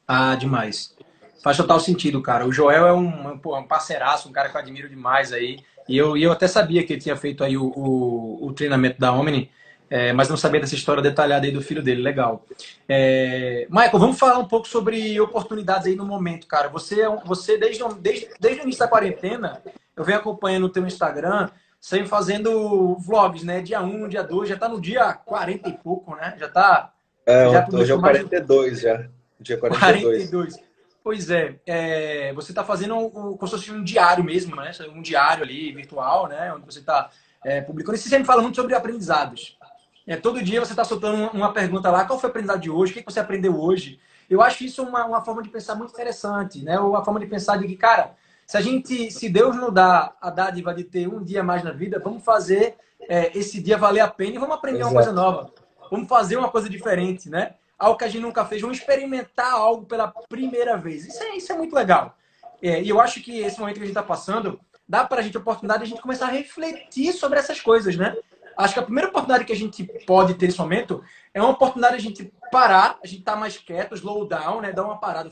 [0.05, 0.93] Ah, demais.
[1.41, 2.45] Faz total sentido, cara.
[2.45, 5.59] O Joel é um, um, um parceiraço, um cara que eu admiro demais aí.
[5.88, 8.99] E eu, e eu até sabia que ele tinha feito aí o, o, o treinamento
[8.99, 9.49] da Omni,
[9.89, 12.01] é, mas não sabia dessa história detalhada aí do filho dele.
[12.01, 12.45] Legal.
[12.89, 16.67] É, Michael, vamos falar um pouco sobre oportunidades aí no momento, cara.
[16.67, 19.61] Você, é você desde, desde, desde o início da quarentena,
[19.95, 21.49] eu venho acompanhando o teu Instagram,
[21.88, 23.61] sempre fazendo vlogs, né?
[23.61, 26.35] Dia 1, dia 2, já tá no dia 40 e pouco, né?
[26.38, 26.91] Já tá.
[27.26, 28.81] É, já hoje é o 42 mais...
[28.81, 29.09] já.
[29.39, 30.30] Dia 42.
[30.30, 30.59] 42.
[31.01, 34.69] Pois é, é você está fazendo um, como se fosse um diário mesmo, né?
[34.93, 36.53] Um diário ali, virtual, né?
[36.53, 37.09] Onde você está
[37.45, 37.95] é, publicando.
[37.95, 39.57] E você sempre fala muito sobre aprendizados.
[40.05, 42.91] É, todo dia você está soltando uma pergunta lá, qual foi o aprendizado de hoje?
[42.91, 43.97] O que você aprendeu hoje?
[44.30, 46.77] Eu acho isso uma, uma forma de pensar muito interessante, né?
[46.77, 48.14] Uma forma de pensar de que, cara,
[48.48, 51.72] se a gente, se Deus nos dá a dádiva de ter um dia mais na
[51.72, 54.94] vida, vamos fazer é, esse dia valer a pena e vamos aprender Exato.
[54.94, 55.53] uma coisa nova.
[55.91, 57.53] Vamos fazer uma coisa diferente, né?
[57.78, 61.06] algo que a gente nunca fez, vamos experimentar algo pela primeira vez.
[61.06, 62.15] Isso é, isso é muito legal.
[62.61, 65.22] É, e eu acho que esse momento que a gente está passando dá para a
[65.22, 68.15] gente a oportunidade de a gente começar a refletir sobre essas coisas, né?
[68.57, 71.03] Acho que a primeira oportunidade que a gente pode ter nesse momento
[71.34, 74.61] é uma oportunidade de a gente parar, a gente estar tá mais quieto, slow down,
[74.61, 74.72] né?
[74.72, 75.30] Dar uma parada,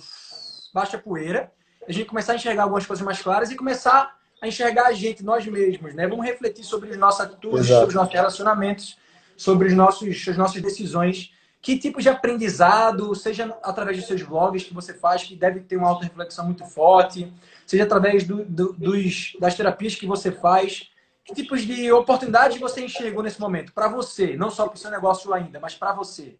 [0.72, 1.52] baixa a poeira,
[1.88, 5.24] a gente começar a enxergar algumas coisas mais claras e começar a enxergar a gente,
[5.24, 6.08] nós mesmos, né?
[6.08, 7.80] Vamos refletir sobre as nossas atitudes, Exato.
[7.80, 8.98] sobre os nossos relacionamentos,
[9.38, 11.32] sobre os nossos, as nossas decisões
[11.66, 15.78] que tipo de aprendizado, seja através dos seus blogs que você faz, que deve ter
[15.78, 17.34] uma auto-reflexão muito forte,
[17.66, 20.92] seja através do, do, dos, das terapias que você faz,
[21.24, 23.74] que tipos de oportunidades você enxergou nesse momento?
[23.74, 26.36] Para você, não só para o seu negócio ainda, mas para você.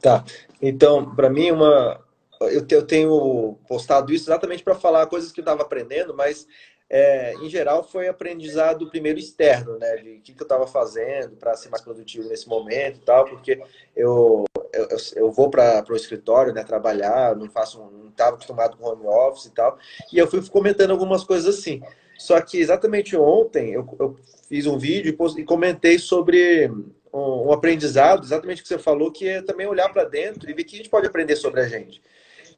[0.00, 0.24] Tá.
[0.62, 2.00] Então, para mim, uma.
[2.40, 6.46] Eu tenho postado isso exatamente para falar coisas que eu estava aprendendo, mas
[6.88, 9.96] é, em geral, foi aprendizado primeiro externo, né?
[9.96, 13.24] De o que, que eu estava fazendo para ser mais produtivo nesse momento e tal,
[13.24, 13.60] porque
[13.94, 16.62] eu, eu, eu vou para o escritório, né?
[16.62, 19.76] Trabalhar, não faço, não estava acostumado com home office e tal,
[20.12, 21.82] e eu fui comentando algumas coisas assim.
[22.16, 24.16] Só que exatamente ontem eu, eu
[24.48, 26.70] fiz um vídeo e, e comentei sobre
[27.12, 30.54] um, um, aprendizado, exatamente o que você falou, que é também olhar para dentro e
[30.54, 32.00] ver o que a gente pode aprender sobre a gente.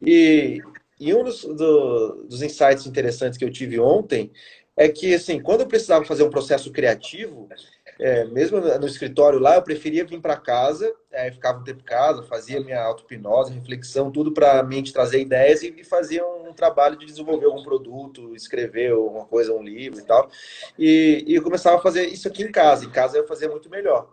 [0.00, 0.60] E,
[0.98, 4.30] e um dos, do, dos insights interessantes que eu tive ontem
[4.76, 7.48] é que, assim, quando eu precisava fazer um processo criativo,
[7.98, 11.84] é, mesmo no escritório lá, eu preferia vir para casa, é, ficava um tempo em
[11.84, 16.96] casa, fazia minha auto-hipnose, reflexão, tudo para a mente trazer ideias e fazia um trabalho
[16.96, 20.30] de desenvolver algum produto, escrever alguma coisa, um livro e tal.
[20.78, 22.84] E, e eu começava a fazer isso aqui em casa.
[22.84, 24.08] Em casa eu fazia muito melhor.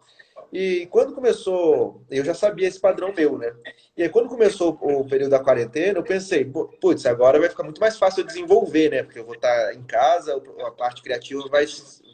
[0.57, 3.53] E quando começou, eu já sabia esse padrão meu, né?
[3.98, 6.49] E aí, quando começou o período da quarentena, eu pensei,
[6.80, 9.03] putz, agora vai ficar muito mais fácil eu desenvolver, né?
[9.03, 11.65] Porque eu vou estar em casa, a parte criativa vai,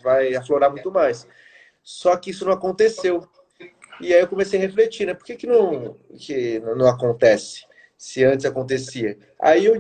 [0.01, 1.27] vai aflorar muito mais.
[1.83, 3.29] Só que isso não aconteceu.
[3.99, 5.13] E aí eu comecei a refletir, né?
[5.13, 7.63] Por que, que, não, que não acontece?
[7.95, 9.19] Se antes acontecia.
[9.39, 9.79] Aí eu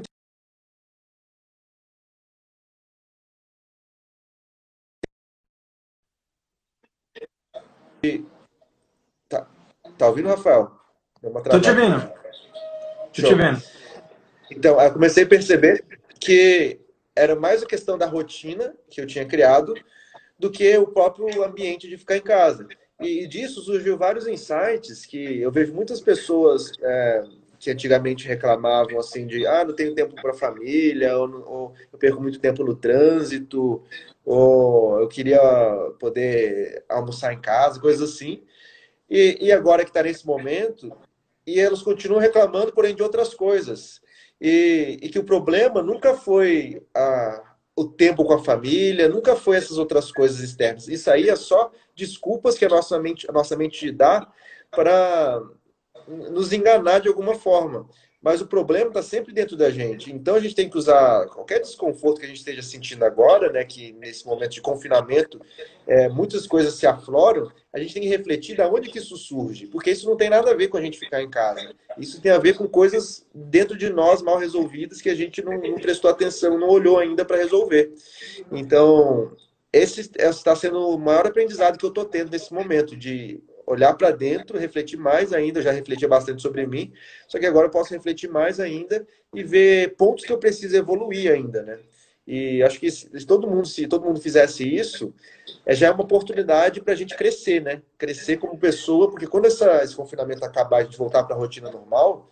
[10.01, 10.71] Tá ouvindo, Rafael?
[11.51, 12.11] Tô te ouvindo.
[13.13, 13.61] Tô te vendo.
[14.49, 15.85] Então, eu comecei a perceber
[16.19, 16.79] que
[17.15, 19.75] era mais a questão da rotina que eu tinha criado
[20.39, 22.67] do que o próprio ambiente de ficar em casa.
[22.99, 27.23] E disso surgiu vários insights que eu vejo muitas pessoas é,
[27.59, 31.99] que antigamente reclamavam assim de ah, não tenho tempo para a família, ou, ou, eu
[31.99, 33.83] perco muito tempo no trânsito,
[34.25, 35.39] ou eu queria
[35.99, 38.41] poder almoçar em casa, coisas assim.
[39.11, 40.95] E, e agora que está nesse momento,
[41.45, 43.99] e elas continuam reclamando, porém, de outras coisas.
[44.39, 49.57] E, e que o problema nunca foi a, o tempo com a família, nunca foi
[49.57, 50.87] essas outras coisas externas.
[50.87, 54.31] Isso aí é só desculpas que a nossa mente, a nossa mente dá
[54.71, 55.41] para
[56.07, 57.89] nos enganar de alguma forma.
[58.21, 60.13] Mas o problema está sempre dentro da gente.
[60.13, 63.65] Então a gente tem que usar qualquer desconforto que a gente esteja sentindo agora, né?
[63.65, 65.41] Que nesse momento de confinamento
[65.87, 67.51] é, muitas coisas se afloram.
[67.73, 70.51] A gente tem que refletir da onde que isso surge, porque isso não tem nada
[70.51, 71.73] a ver com a gente ficar em casa.
[71.97, 75.57] Isso tem a ver com coisas dentro de nós mal resolvidas que a gente não,
[75.59, 77.91] não prestou atenção, não olhou ainda para resolver.
[78.51, 79.35] Então
[79.73, 84.11] esse está sendo o maior aprendizado que eu estou tendo nesse momento de olhar para
[84.11, 85.61] dentro, refletir mais ainda.
[85.61, 86.91] Já refletia bastante sobre mim,
[87.27, 91.31] só que agora eu posso refletir mais ainda e ver pontos que eu preciso evoluir
[91.31, 91.79] ainda, né?
[92.25, 95.13] E acho que se todo mundo, se todo mundo fizesse isso,
[95.65, 97.81] é, já é uma oportunidade para a gente crescer, né?
[97.97, 101.71] Crescer como pessoa, porque quando essa, esse confinamento acabar, a gente voltar para a rotina
[101.71, 102.29] normal,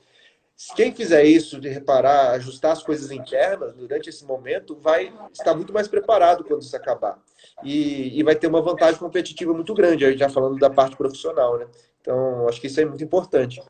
[0.75, 5.71] quem fizer isso, de reparar, ajustar as coisas internas durante esse momento, vai estar muito
[5.71, 7.17] mais preparado quando isso acabar.
[7.63, 11.65] E, e vai ter uma vantagem competitiva muito grande, já falando da parte profissional, né?
[12.01, 13.63] Então, acho que isso é muito importante.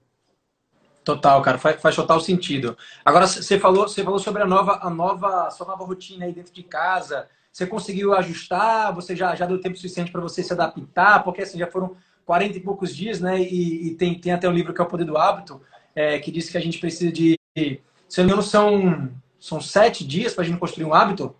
[1.03, 2.75] Total, cara, faz, faz total sentido.
[3.05, 6.53] Agora, você falou, você falou sobre a nova, a nova, sua nova rotina aí dentro
[6.53, 7.27] de casa.
[7.51, 8.93] Você conseguiu ajustar?
[8.95, 11.23] Você já, já deu tempo suficiente para você se adaptar?
[11.23, 11.95] Porque assim, já foram
[12.25, 13.39] 40 e poucos dias, né?
[13.39, 15.61] E, e tem, tem até um livro que é o Poder do Hábito,
[15.95, 17.39] é, que diz que a gente precisa de.
[17.55, 21.35] Se eu não me engano, são, são sete dias para a gente construir um hábito.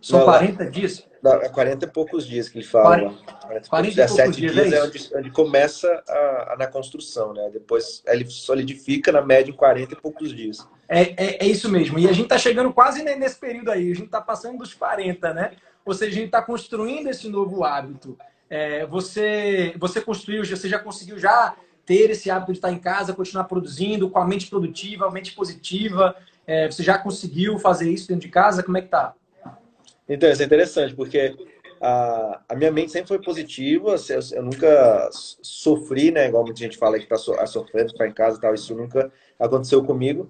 [0.00, 1.06] São não, 40 dias?
[1.22, 3.14] Não, é 40 e poucos dias que ele fala.
[3.42, 7.32] 40, 40 e poucos dias, dias é, é onde, onde, começa a, a, na construção,
[7.32, 7.48] né?
[7.52, 10.66] Depois ele solidifica na média em 40 e poucos dias.
[10.88, 11.98] É, é, é isso mesmo.
[11.98, 13.92] E a gente está chegando quase nesse período aí.
[13.92, 15.52] A gente está passando dos 40, né?
[15.84, 18.18] Ou seja, a gente está construindo esse novo hábito.
[18.50, 23.12] É, você, você construiu, você já conseguiu já ter esse hábito de estar em casa,
[23.12, 26.14] continuar produzindo com a mente produtiva, a mente positiva?
[26.46, 28.62] É, você já conseguiu fazer isso dentro de casa?
[28.62, 29.14] Como é que tá?
[30.08, 31.36] Então, isso é interessante, porque
[31.80, 36.28] a, a minha mente sempre foi positiva, eu, eu nunca sofri, né?
[36.28, 39.12] Igual muita gente fala que está so, sofrendo, ficar em casa e tal, isso nunca
[39.38, 40.28] aconteceu comigo.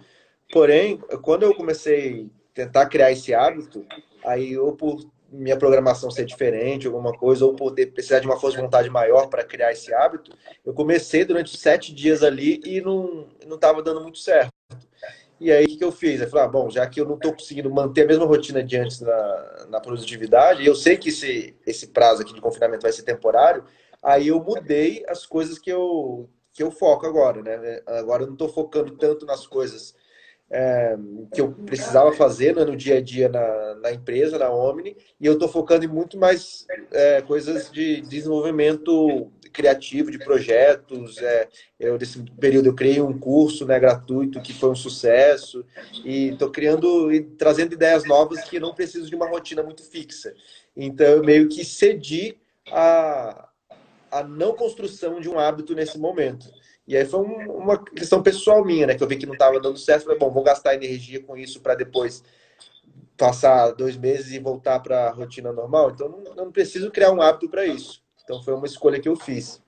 [0.50, 3.84] Porém, quando eu comecei a tentar criar esse hábito,
[4.24, 8.59] aí ou por minha programação ser diferente, alguma coisa, ou poder precisar de uma força
[8.59, 10.30] de vontade maior para criar esse hábito,
[10.64, 14.52] eu comecei durante sete dias ali e não estava dando muito certo.
[15.40, 16.20] E aí, o que eu fiz?
[16.20, 18.76] Eu falei, ah, bom, já que eu não estou conseguindo manter a mesma rotina de
[18.76, 23.02] antes na, na produtividade, eu sei que esse, esse prazo aqui de confinamento vai ser
[23.02, 23.64] temporário,
[24.00, 27.80] aí eu mudei as coisas que eu, que eu foco agora, né?
[27.86, 29.96] Agora eu não estou focando tanto nas coisas
[30.52, 30.98] é,
[31.32, 35.24] que eu precisava fazer né, no dia a dia na, na empresa, na Omni, e
[35.24, 41.16] eu estou focando em muito mais é, coisas de desenvolvimento criativo, de projetos.
[41.18, 41.48] É,
[41.80, 45.64] eu, nesse período, eu criei um curso né, gratuito que foi um sucesso,
[46.04, 50.34] e estou criando e trazendo ideias novas que não preciso de uma rotina muito fixa.
[50.76, 52.36] Então, eu meio que cedi
[52.70, 53.48] a,
[54.10, 56.46] a não construção de um hábito nesse momento.
[56.86, 58.94] E aí foi um, uma questão pessoal minha, né?
[58.94, 60.04] Que eu vi que não estava dando certo.
[60.04, 62.24] Falei, bom, vou gastar energia com isso para depois
[63.16, 65.90] passar dois meses e voltar para a rotina normal.
[65.90, 68.02] Então, não, não preciso criar um hábito para isso.
[68.24, 69.62] Então, foi uma escolha que eu fiz.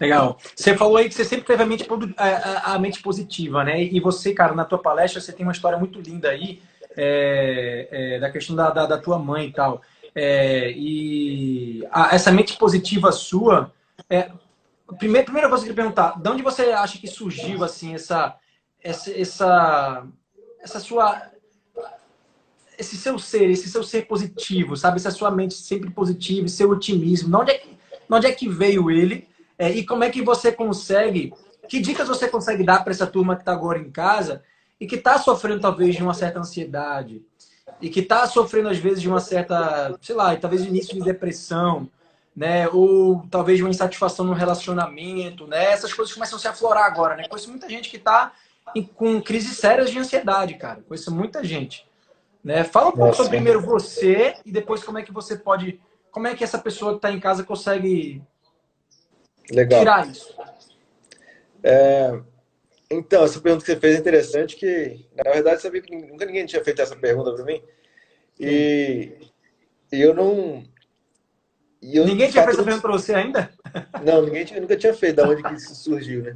[0.00, 0.38] Legal.
[0.56, 1.86] Você falou aí que você sempre teve a mente,
[2.16, 3.82] a mente positiva, né?
[3.82, 6.60] E você, cara, na tua palestra, você tem uma história muito linda aí
[6.96, 9.82] é, é, da questão da, da, da, tua mãe e tal.
[10.14, 13.72] É, e a, essa mente positiva sua,
[14.08, 14.30] é,
[14.98, 18.36] Primeira, primeira coisa que eu queria perguntar, de onde você acha que surgiu assim essa
[18.82, 20.06] essa essa,
[20.60, 21.30] essa sua
[22.78, 24.96] esse seu ser, esse seu ser positivo, sabe?
[24.96, 27.28] Essa sua mente sempre positiva, seu otimismo.
[27.28, 27.76] De onde é que, de
[28.10, 29.28] onde é que veio ele?
[29.58, 31.34] É, e como é que você consegue?
[31.68, 34.42] Que dicas você consegue dar para essa turma que está agora em casa
[34.80, 37.22] e que está sofrendo talvez de uma certa ansiedade
[37.82, 41.88] e que está sofrendo às vezes de uma certa, sei lá, talvez início de depressão?
[42.34, 42.68] Né?
[42.68, 45.72] Ou talvez uma insatisfação no relacionamento, né?
[45.72, 47.28] Essas coisas começam a se aflorar agora, né?
[47.28, 48.32] Conheço muita gente que está
[48.94, 50.82] com crises sérias de ansiedade, cara.
[50.86, 51.88] Conheço muita gente.
[52.42, 52.64] Né?
[52.64, 55.80] Fala um pouco sobre primeiro você e depois como é que você pode.
[56.10, 58.22] Como é que essa pessoa que está em casa consegue
[59.50, 59.80] Legal.
[59.80, 60.34] tirar isso?
[61.62, 62.20] É,
[62.90, 66.46] então, essa pergunta que você fez é interessante, que na verdade sabia que nunca ninguém
[66.46, 67.62] tinha feito essa pergunta para mim.
[68.38, 69.12] E,
[69.92, 70.64] e eu não, eu,
[71.82, 73.50] ninguém tinha feito essa pergunta para você ainda?
[74.04, 76.34] Não, ninguém tinha, nunca tinha feito, da onde que isso surgiu, né?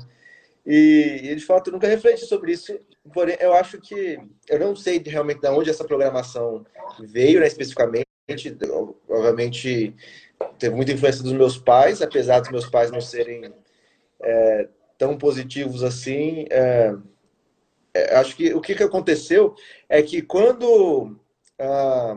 [0.66, 2.78] E, e de fato, nunca refleti sobre isso.
[3.12, 4.18] Porém, eu acho que
[4.48, 6.64] eu não sei realmente de onde essa programação
[7.00, 8.06] veio, né, especificamente.
[9.06, 9.94] Obviamente,
[10.58, 13.52] teve muita influência dos meus pais, apesar dos meus pais não serem
[14.22, 16.46] é, tão positivos assim.
[16.48, 16.94] É,
[17.92, 19.54] é, acho que o que, que aconteceu
[19.86, 21.14] é que quando
[21.58, 22.16] ah,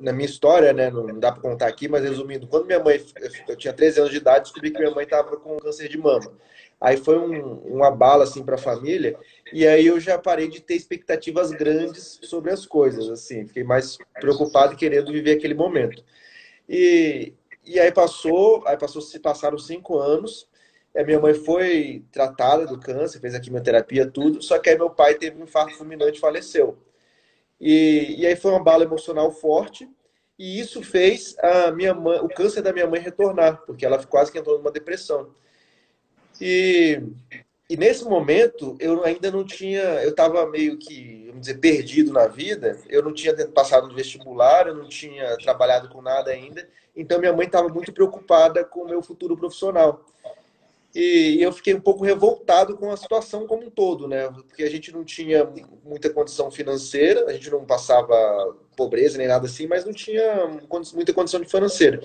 [0.00, 3.02] na minha história, né, não dá para contar aqui, mas resumindo, quando minha mãe,
[3.48, 6.32] eu tinha 13 anos de idade, descobri que minha mãe estava com câncer de mama.
[6.80, 9.16] Aí foi um, bala assim para a família,
[9.52, 13.98] e aí eu já parei de ter expectativas grandes sobre as coisas, assim, fiquei mais
[14.20, 16.02] preocupado e querendo viver aquele momento.
[16.68, 17.34] E,
[17.64, 20.48] e aí passou, aí passou, se passaram cinco anos,
[20.96, 24.90] a minha mãe foi tratada do câncer, fez a quimioterapia, tudo, só que aí meu
[24.90, 26.78] pai teve um infarto fulminante e faleceu.
[27.60, 29.88] E, e aí foi uma bala emocional forte,
[30.38, 34.32] e isso fez a minha mãe, o câncer da minha mãe retornar, porque ela quase
[34.32, 35.34] que entrou numa depressão.
[36.40, 37.02] E,
[37.68, 42.26] e nesse momento eu ainda não tinha, eu estava meio que, vamos dizer, perdido na
[42.26, 42.80] vida.
[42.88, 46.66] Eu não tinha passado no vestibular, eu não tinha trabalhado com nada ainda.
[46.96, 50.06] Então minha mãe estava muito preocupada com o meu futuro profissional.
[50.94, 54.28] E eu fiquei um pouco revoltado com a situação como um todo, né?
[54.28, 55.48] Porque a gente não tinha
[55.84, 60.48] muita condição financeira, a gente não passava pobreza nem nada assim, mas não tinha
[60.92, 62.00] muita condição financeira.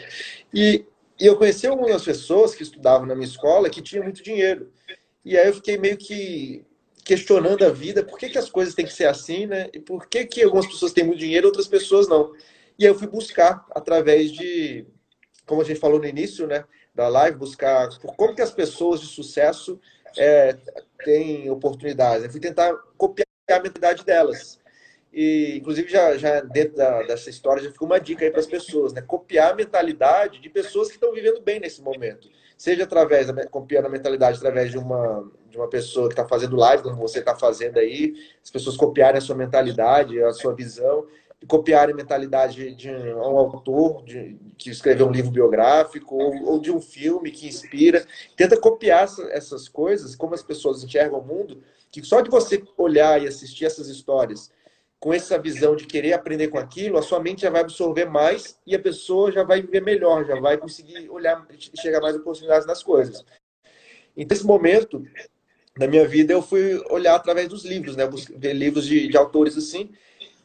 [0.53, 0.85] E,
[1.19, 4.71] e eu conheci algumas pessoas que estudavam na minha escola que tinham muito dinheiro.
[5.23, 6.63] E aí eu fiquei meio que
[7.03, 9.69] questionando a vida, por que, que as coisas têm que ser assim, né?
[9.73, 12.33] E por que, que algumas pessoas têm muito dinheiro e outras pessoas não?
[12.77, 14.85] E aí eu fui buscar através de,
[15.45, 16.65] como a gente falou no início, né?
[16.95, 19.79] Da live, buscar como que as pessoas de sucesso
[20.17, 20.55] é,
[21.03, 22.23] têm oportunidades.
[22.23, 24.57] Eu fui tentar copiar a mentalidade delas.
[25.13, 28.47] E, inclusive, já, já dentro da, dessa história, já ficou uma dica aí para as
[28.47, 29.01] pessoas, né?
[29.01, 32.29] Copiar a mentalidade de pessoas que estão vivendo bem nesse momento.
[32.57, 36.55] Seja através, da, copiando a mentalidade através de uma, de uma pessoa que está fazendo
[36.55, 38.13] live, como você está fazendo aí,
[38.43, 41.05] as pessoas copiarem a sua mentalidade, a sua visão,
[41.47, 46.71] copiarem a mentalidade de um autor de, que escreveu um livro biográfico ou, ou, de
[46.71, 48.05] um filme que inspira.
[48.35, 51.61] Tenta copiar essa, essas coisas, como as pessoas enxergam o mundo,
[51.91, 54.51] que só de você olhar e assistir essas histórias
[54.99, 58.57] com essa visão de querer aprender com aquilo, a sua mente já vai absorver mais
[58.65, 61.45] e a pessoa já vai viver melhor, já vai conseguir olhar
[61.79, 63.23] chegar mais oportunidades nas coisas.
[64.17, 65.05] Então, nesse momento
[65.77, 68.09] da minha vida, eu fui olhar através dos livros, né?
[68.37, 69.91] Ver livros de, de autores assim,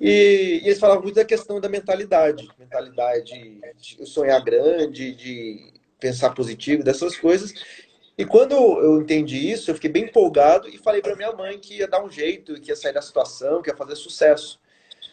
[0.01, 6.31] e, e, eles falavam muito da questão da mentalidade, mentalidade de sonhar grande, de pensar
[6.31, 7.53] positivo, dessas coisas.
[8.17, 11.79] E quando eu entendi isso, eu fiquei bem empolgado e falei para minha mãe que
[11.79, 14.61] ia dar um jeito, que ia sair da situação, que ia fazer sucesso.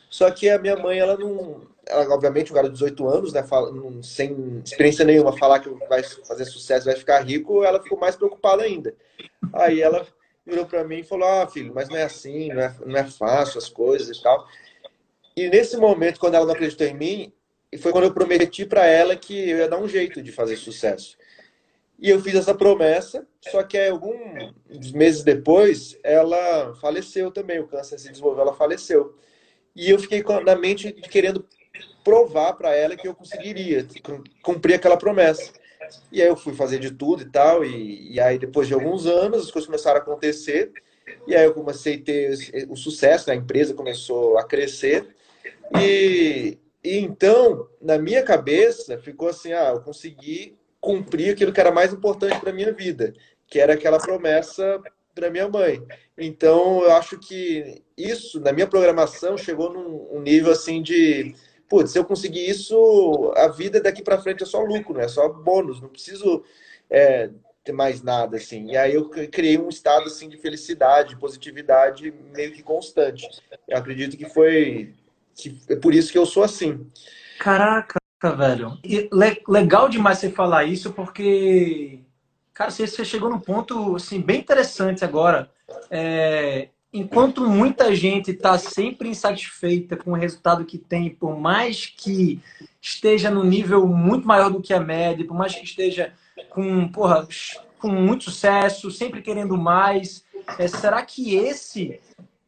[0.09, 1.68] Só que a minha mãe, ela não.
[1.85, 6.03] Ela, obviamente, um garoto de 18 anos, né, não, sem experiência nenhuma, falar que vai
[6.03, 8.93] fazer sucesso, vai ficar rico, ela ficou mais preocupada ainda.
[9.53, 10.05] Aí ela
[10.45, 13.03] virou para mim e falou: Ah, filho, mas não é assim, não é, não é
[13.03, 14.47] fácil as coisas e tal.
[15.38, 17.31] E nesse momento, quando ela não acreditou em mim,
[17.80, 21.15] foi quando eu prometi para ela que eu ia dar um jeito de fazer sucesso.
[21.99, 27.59] E eu fiz essa promessa, só que alguns meses depois, ela faleceu também.
[27.59, 29.15] O câncer se desenvolveu, ela faleceu.
[29.76, 31.45] E eu fiquei na mente querendo
[32.03, 33.85] provar para ela que eu conseguiria
[34.41, 35.53] cumprir aquela promessa.
[36.11, 37.64] E aí eu fui fazer de tudo e tal.
[37.64, 40.72] E, e aí, depois de alguns anos, as coisas começaram a acontecer.
[41.27, 43.35] E aí eu comecei a ter o sucesso, né?
[43.35, 45.15] a empresa começou a crescer.
[45.80, 51.72] E, e então, na minha cabeça, ficou assim: ah, eu consegui cumprir aquilo que era
[51.72, 53.14] mais importante para minha vida,
[53.48, 54.82] que era aquela promessa
[55.14, 55.82] para minha mãe.
[56.18, 61.36] Então, eu acho que isso, na minha programação, chegou num um nível assim de.
[61.68, 65.03] Putz, se eu conseguir isso, a vida daqui para frente é só lucro, né?
[65.03, 66.41] é só bônus, não preciso
[66.90, 67.30] é,
[67.61, 68.72] ter mais nada, assim.
[68.72, 73.28] E aí eu criei um estado, assim, de felicidade, de positividade meio que constante.
[73.68, 74.94] Eu acredito que foi
[75.38, 76.85] que é por isso que eu sou assim.
[77.39, 77.99] Caraca,
[78.35, 78.77] velho.
[78.84, 79.09] Le
[79.47, 81.99] legal demais você falar isso, porque,
[82.53, 85.49] cara, você, você chegou num ponto assim, bem interessante agora.
[85.91, 92.41] É, enquanto muita gente está sempre insatisfeita com o resultado que tem, por mais que
[92.81, 96.14] esteja no nível muito maior do que a média, por mais que esteja
[96.49, 97.27] com, porra,
[97.77, 100.26] com muito sucesso, sempre querendo mais,
[100.57, 101.99] é, será que esse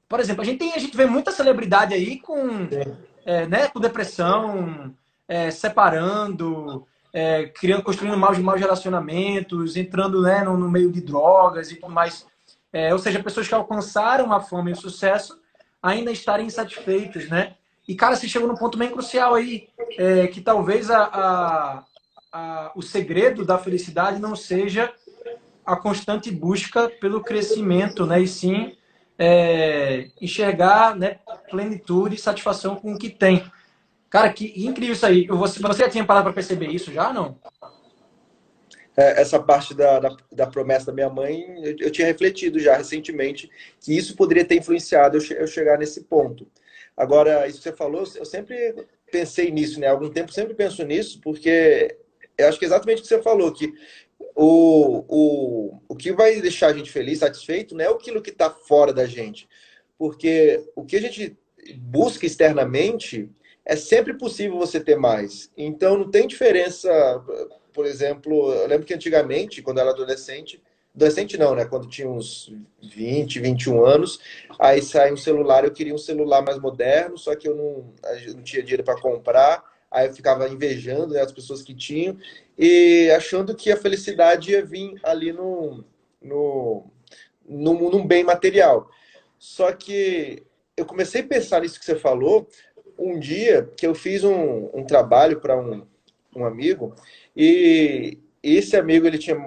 [0.10, 2.68] por exemplo, a gente, tem, a gente vê muita celebridade aí com,
[3.24, 4.94] é, né, com depressão,
[5.28, 11.72] é, separando, é, criando, construindo maus, maus relacionamentos, entrando né, no, no meio de drogas
[11.72, 12.26] e tudo mais.
[12.74, 15.40] É, ou seja, pessoas que alcançaram a fama e o sucesso
[15.82, 17.56] ainda estarem insatisfeitas, né?
[17.88, 21.84] E, cara, você chegou num ponto bem crucial aí, é, que talvez a, a,
[22.32, 24.92] a, o segredo da felicidade não seja
[25.66, 28.22] a constante busca pelo crescimento, né?
[28.22, 28.76] E sim
[29.20, 31.20] é, enxergar né,
[31.52, 33.44] plenitude e satisfação com o que tem.
[34.10, 35.28] Cara, que incrível isso aí.
[35.28, 37.38] Você, você já tinha parado para perceber isso já não?
[38.96, 42.76] É, essa parte da, da, da, promessa da minha mãe, eu, eu, tinha refletido já
[42.76, 46.48] recentemente que isso poderia ter influenciado eu, eu, chegar nesse ponto.
[46.98, 49.88] Agora, isso que você falou, eu sempre pensei nisso, né?
[49.88, 51.98] Há algum tempo sempre penso nisso, porque
[52.38, 53.74] eu acho que é exatamente o que você falou, que
[54.36, 58.50] o, o, o que vai deixar a gente feliz, satisfeito, não é aquilo que está
[58.50, 59.48] fora da gente.
[59.98, 61.38] Porque o que a gente
[61.78, 63.30] busca externamente
[63.66, 65.52] é sempre possível você ter mais.
[65.58, 66.90] Então não tem diferença,
[67.74, 70.62] por exemplo, eu lembro que antigamente, quando eu era adolescente,
[70.96, 71.66] adolescente não, né?
[71.66, 74.20] Quando tinha uns 20, 21 anos,
[74.58, 77.94] aí sai um celular, eu queria um celular mais moderno, só que eu não,
[78.26, 82.18] eu não tinha dinheiro para comprar, aí eu ficava invejando né, as pessoas que tinham
[82.60, 85.86] e achando que a felicidade ia vir ali no,
[86.22, 86.92] no,
[87.48, 88.90] no, num bem material.
[89.38, 90.44] Só que
[90.76, 92.50] eu comecei a pensar nisso que você falou
[92.98, 95.88] um dia que eu fiz um, um trabalho para um,
[96.36, 96.94] um amigo
[97.34, 99.38] e esse amigo ele tinha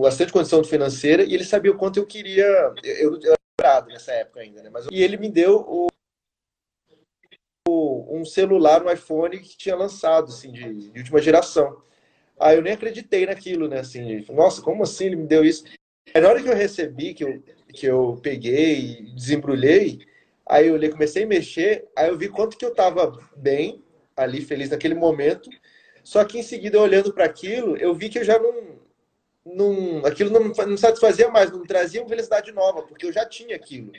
[0.00, 2.44] bastante condição financeira e ele sabia o quanto eu queria.
[2.82, 4.70] Eu, eu era nessa época ainda, né?
[4.70, 5.86] Mas, e ele me deu o,
[7.68, 11.82] o, um celular, um iPhone que tinha lançado, assim, de, de, última geração.
[12.40, 13.80] Aí eu nem acreditei naquilo, né?
[13.80, 15.64] Assim, nossa, como assim ele me deu isso?
[16.14, 17.42] Aí na hora que eu recebi, que eu,
[17.72, 20.00] que eu peguei e desembrulhei,
[20.46, 23.82] aí eu comecei a mexer, aí eu vi quanto que eu tava bem
[24.16, 25.50] ali, feliz naquele momento.
[26.02, 28.78] Só que em seguida, olhando para aquilo, eu vi que eu já não,
[29.44, 33.92] não aquilo não, satisfazia mais, não trazia uma felicidade nova, porque eu já tinha aquilo.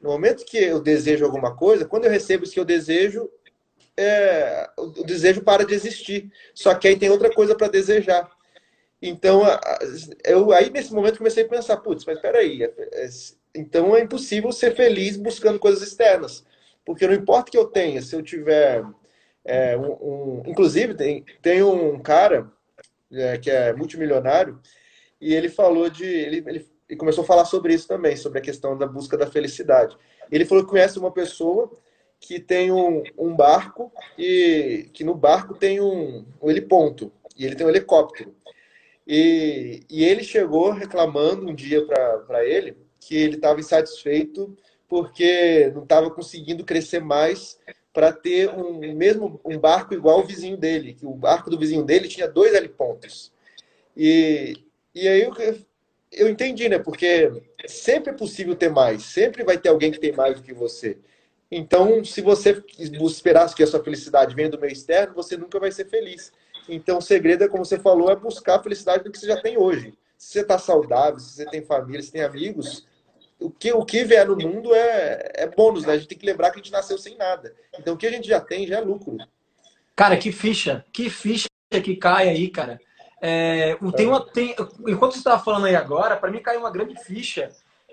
[0.00, 3.28] No momento que eu desejo alguma coisa, quando eu recebo isso que eu desejo,
[3.98, 6.30] é, o desejo para de existir.
[6.54, 8.30] Só que aí tem outra coisa para desejar.
[9.02, 9.42] Então,
[10.24, 13.08] eu aí nesse momento comecei a pensar, putz, mas peraí, é, é,
[13.54, 16.44] então é impossível ser feliz buscando coisas externas.
[16.84, 18.84] Porque não importa que eu tenha, se eu tiver.
[19.44, 22.50] É, um, um, inclusive, tem, tem um cara
[23.10, 24.60] é, que é multimilionário,
[25.20, 26.04] e ele falou de.
[26.04, 29.26] Ele, ele, ele começou a falar sobre isso também, sobre a questão da busca da
[29.26, 29.96] felicidade.
[30.30, 31.70] Ele falou que conhece uma pessoa
[32.20, 37.54] que tem um, um barco e que no barco tem um, um heliponto e ele
[37.54, 38.34] tem um helicóptero.
[39.06, 44.56] E, e ele chegou reclamando um dia para ele que ele estava insatisfeito
[44.88, 47.58] porque não estava conseguindo crescer mais
[47.92, 51.84] para ter um mesmo um barco igual ao vizinho dele, que o barco do vizinho
[51.84, 53.32] dele tinha dois helipontos.
[53.96, 54.56] E,
[54.94, 55.34] e aí eu,
[56.12, 56.78] eu entendi, né?
[56.78, 57.30] Porque
[57.66, 60.98] sempre é possível ter mais, sempre vai ter alguém que tem mais do que você.
[61.50, 65.72] Então, se você esperasse que a sua felicidade venha do meio externo, você nunca vai
[65.72, 66.30] ser feliz.
[66.68, 69.40] Então, o segredo é, como você falou, é buscar a felicidade do que você já
[69.40, 69.94] tem hoje.
[70.18, 72.86] Se você está saudável, se você tem família, se tem amigos,
[73.40, 75.94] o que, o que vier no mundo é, é bônus, né?
[75.94, 77.54] A gente tem que lembrar que a gente nasceu sem nada.
[77.78, 79.16] Então, o que a gente já tem já é lucro.
[79.96, 82.78] Cara, que ficha, que ficha que cai aí, cara.
[83.20, 84.54] É, tem uma, tem,
[84.86, 87.50] enquanto você estava falando aí agora, para mim caiu uma grande ficha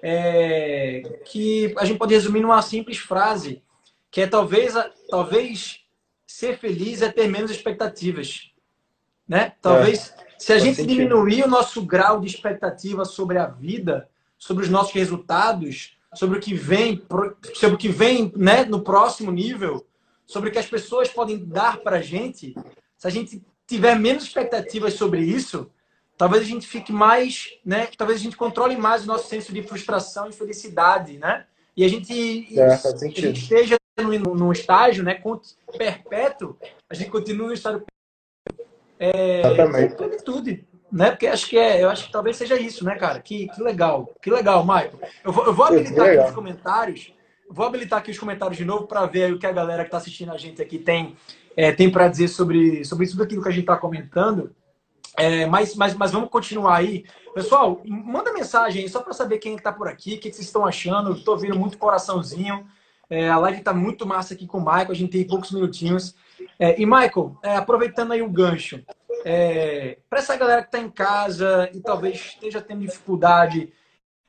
[0.07, 3.63] é, que a gente pode resumir numa simples frase,
[4.11, 4.75] que é talvez,
[5.09, 5.79] talvez
[6.27, 8.51] ser feliz é ter menos expectativas.
[9.27, 9.53] Né?
[9.59, 10.93] Talvez, é, se a gente sentido.
[10.93, 14.07] diminuir o nosso grau de expectativa sobre a vida,
[14.37, 17.01] sobre os nossos resultados, sobre o que vem,
[17.55, 19.87] sobre o que vem né, no próximo nível,
[20.23, 22.53] sobre o que as pessoas podem dar para a gente,
[22.95, 25.67] se a gente tiver menos expectativas sobre isso,
[26.17, 27.87] talvez a gente fique mais, né?
[27.97, 31.45] Talvez a gente controle mais o nosso senso de frustração e felicidade, né?
[31.75, 35.21] E a gente, é, a gente esteja num estágio, né?
[35.77, 36.57] Perpétuo,
[36.89, 37.83] a gente continua no estado
[38.99, 39.95] é, Exatamente.
[39.95, 41.11] plenitude, né?
[41.11, 43.19] Porque acho que é, eu acho que talvez seja isso, né, cara?
[43.19, 44.99] Que, que legal, que legal, Michael.
[45.23, 47.13] Eu vou, eu vou habilitar aqui os comentários,
[47.49, 49.97] vou habilitar aqui os comentários de novo para ver o que a galera que está
[49.97, 51.15] assistindo a gente aqui tem,
[51.57, 54.55] é, tem para dizer sobre, sobre isso aquilo que a gente está comentando.
[55.17, 57.05] É, mas, mas, mas vamos continuar aí.
[57.33, 60.65] Pessoal, manda mensagem aí só para saber quem está por aqui, o que, vocês estão
[60.65, 61.13] achando.
[61.13, 62.65] Estou vendo muito coraçãozinho.
[63.09, 66.15] É, a live está muito massa aqui com o Michael, a gente tem poucos minutinhos.
[66.59, 68.83] É, e, Michael, é, aproveitando aí o gancho,
[69.23, 73.71] é, para essa galera que está em casa e talvez esteja tendo dificuldade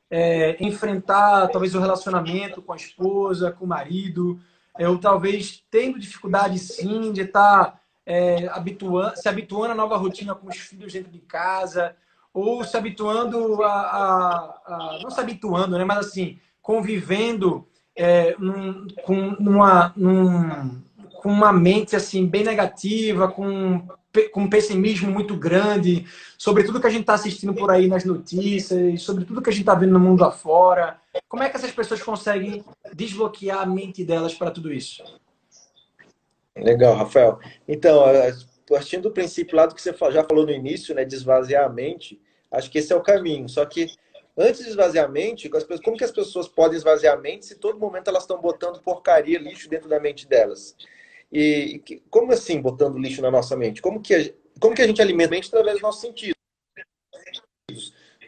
[0.09, 4.39] é, enfrentar talvez o relacionamento com a esposa, com o marido,
[4.79, 10.33] ou talvez tendo dificuldade sim de estar tá é, habituando, se habituando à nova rotina
[10.33, 11.93] com os filhos dentro de casa,
[12.33, 18.33] ou se habituando a, a, a não se habituando, né, mas assim, convivendo é,
[19.03, 20.81] com, numa, num,
[21.21, 23.85] com uma mente assim bem negativa, com,
[24.31, 26.05] com um pessimismo muito grande
[26.37, 29.53] sobre tudo que a gente está assistindo por aí nas notícias, sobre tudo que a
[29.53, 30.97] gente está vendo no mundo afora.
[31.27, 32.63] Como é que essas pessoas conseguem
[32.93, 35.03] desbloquear a mente delas para tudo isso?
[36.61, 37.39] Legal, Rafael.
[37.67, 38.03] Então,
[38.67, 41.69] partindo do princípio lá do que você já falou no início, né, de esvaziar a
[41.69, 42.21] mente,
[42.51, 43.47] acho que esse é o caminho.
[43.47, 43.87] Só que
[44.37, 45.49] antes de esvaziar a mente,
[45.83, 49.39] como que as pessoas podem esvaziar a mente se todo momento elas estão botando porcaria,
[49.39, 50.75] lixo dentro da mente delas?
[51.31, 53.81] E como assim botando lixo na nossa mente?
[53.81, 54.29] Como que a,
[54.59, 56.35] como que a gente alimenta a mente através dos nossos sentidos?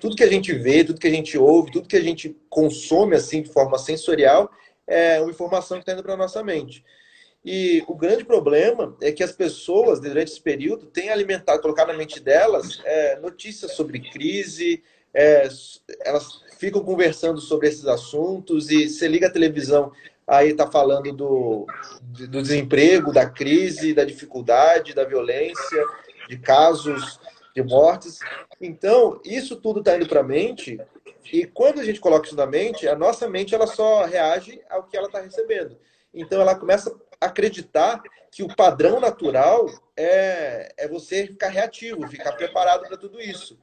[0.01, 3.15] Tudo que a gente vê, tudo que a gente ouve, tudo que a gente consome
[3.15, 4.49] assim de forma sensorial
[4.87, 6.83] é uma informação que está indo para a nossa mente.
[7.51, 11.95] E o grande problema é que as pessoas, durante esse período, têm alimentado, colocado na
[11.95, 15.49] mente delas é, notícias sobre crise, é,
[16.05, 19.91] elas ficam conversando sobre esses assuntos e você liga a televisão,
[20.27, 21.65] aí está falando do,
[22.03, 25.83] do desemprego, da crise, da dificuldade, da violência,
[26.29, 27.19] de casos
[27.55, 28.19] de mortes.
[28.61, 30.79] Então, isso tudo está indo para a mente
[31.33, 34.83] e quando a gente coloca isso na mente, a nossa mente ela só reage ao
[34.83, 35.75] que ela está recebendo.
[36.13, 38.01] Então, ela começa acreditar
[38.31, 39.67] que o padrão natural
[39.97, 43.59] é, é você ficar reativo, ficar preparado para tudo isso.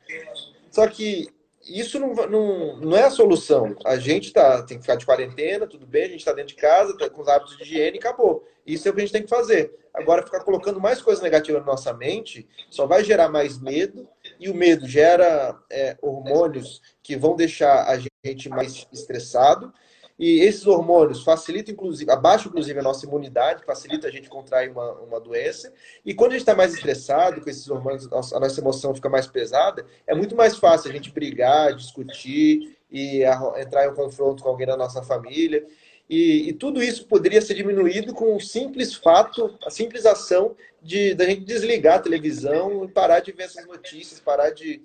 [0.71, 1.29] Só que
[1.69, 3.77] isso não, não, não é a solução.
[3.85, 6.61] A gente tá, tem que ficar de quarentena, tudo bem, a gente está dentro de
[6.61, 8.47] casa, tá com os hábitos de higiene e acabou.
[8.67, 9.75] Isso é o que a gente tem que fazer.
[9.93, 14.09] Agora, ficar colocando mais coisas negativas na nossa mente só vai gerar mais medo,
[14.39, 19.73] e o medo gera é, hormônios que vão deixar a gente mais estressado,
[20.19, 24.93] e esses hormônios facilitam, inclusive, abaixam, inclusive, a nossa imunidade, facilita a gente contrair uma,
[24.93, 25.73] uma doença.
[26.05, 29.27] E quando a gente está mais estressado com esses hormônios, a nossa emoção fica mais
[29.27, 33.23] pesada, é muito mais fácil a gente brigar, discutir e
[33.61, 35.67] entrar em um confronto com alguém da nossa família.
[36.09, 41.15] E, e, tudo isso poderia ser diminuído com um simples fato, a simples ação de
[41.15, 44.81] da gente desligar a televisão e parar de ver essas notícias, parar de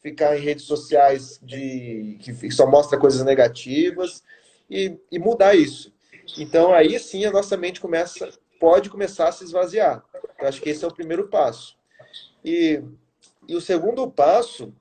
[0.00, 4.22] ficar em redes sociais de que só mostra coisas negativas
[4.74, 5.94] e, e mudar isso.
[6.36, 8.28] Então, aí sim, a nossa mente começa,
[8.58, 10.02] pode começar a se esvaziar.
[10.40, 11.76] Eu acho que esse é o primeiro passo.
[12.44, 12.82] E,
[13.46, 14.74] e o segundo passo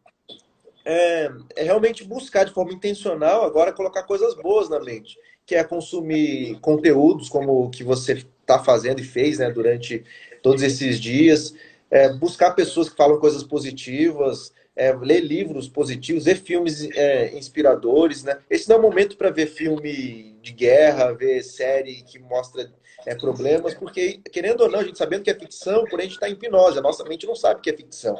[0.84, 5.64] é, é, realmente buscar de forma intencional agora colocar coisas boas na mente, que é
[5.64, 10.04] consumir conteúdos como o que você está fazendo e fez né, durante
[10.42, 11.54] todos esses dias,
[11.92, 18.24] é, buscar pessoas que falam coisas positivas, é, ler livros positivos, ver filmes é, inspiradores,
[18.24, 18.40] né?
[18.50, 22.72] Esse não é o momento para ver filme de guerra, ver série que mostra
[23.06, 26.16] é, problemas, porque, querendo ou não, a gente sabendo que é ficção, porém a gente
[26.16, 28.18] está em hipnose, a nossa mente não sabe que é ficção.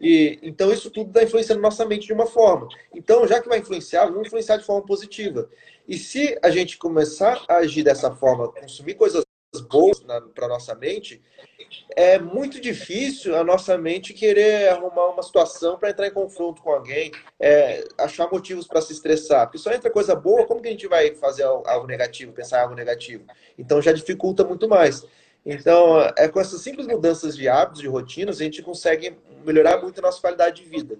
[0.00, 2.68] E, então isso tudo está influenciando nossa mente de uma forma.
[2.94, 5.48] Então, já que vai influenciar, vamos influenciar de forma positiva.
[5.88, 9.24] E se a gente começar a agir dessa forma, consumir coisas
[9.60, 10.02] boas
[10.34, 11.22] para nossa mente,
[11.94, 16.70] é muito difícil a nossa mente querer arrumar uma situação para entrar em confronto com
[16.70, 19.46] alguém, é, achar motivos para se estressar.
[19.46, 22.74] Porque só entra coisa boa, como que a gente vai fazer algo negativo, pensar algo
[22.74, 23.24] negativo?
[23.58, 25.04] Então já dificulta muito mais.
[25.44, 30.00] Então, é com essas simples mudanças de hábitos, de rotinas, a gente consegue melhorar muito
[30.00, 30.98] a nossa qualidade de vida.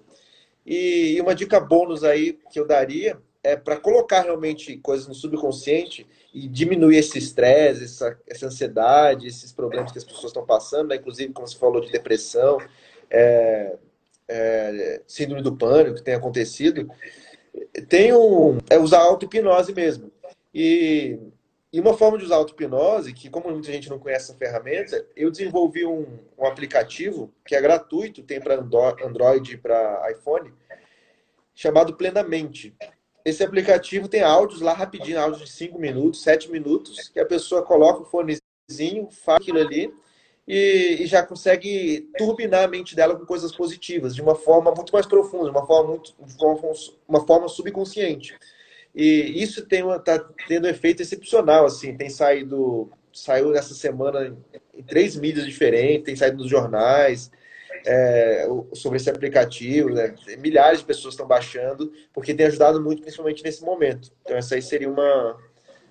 [0.64, 6.06] E uma dica bônus aí que eu daria é para colocar realmente coisas no subconsciente
[6.32, 10.96] e diminuir esse estresse, essa, essa ansiedade, esses problemas que as pessoas estão passando, né?
[10.96, 12.58] inclusive, como você falou, de depressão,
[13.10, 13.76] é,
[14.28, 16.90] é, síndrome do pânico que tem acontecido,
[17.88, 20.10] tem um, é usar auto-hipnose mesmo.
[20.52, 21.18] E,
[21.72, 25.30] e uma forma de usar auto-hipnose, que como muita gente não conhece essa ferramenta, eu
[25.30, 26.06] desenvolvi um,
[26.38, 30.52] um aplicativo que é gratuito, tem para Android e para iPhone,
[31.54, 32.74] chamado Plenamente.
[33.26, 37.60] Esse aplicativo tem áudios lá rapidinho, áudios de 5 minutos, 7 minutos, que a pessoa
[37.60, 39.92] coloca o fonezinho, faz aquilo ali
[40.46, 44.92] e, e, já consegue turbinar a mente dela com coisas positivas, de uma forma muito
[44.92, 46.14] mais profunda, uma forma, muito,
[47.08, 48.38] uma, forma subconsciente.
[48.94, 54.36] E isso está tendo um efeito excepcional, assim, tem saído, saiu nessa semana
[54.72, 57.28] em três mídias diferentes, tem saído nos jornais,
[57.86, 59.90] é, sobre esse aplicativo.
[59.90, 60.14] Né?
[60.38, 64.10] Milhares de pessoas estão baixando, porque tem ajudado muito, principalmente nesse momento.
[64.22, 65.36] Então, essa aí seria uma,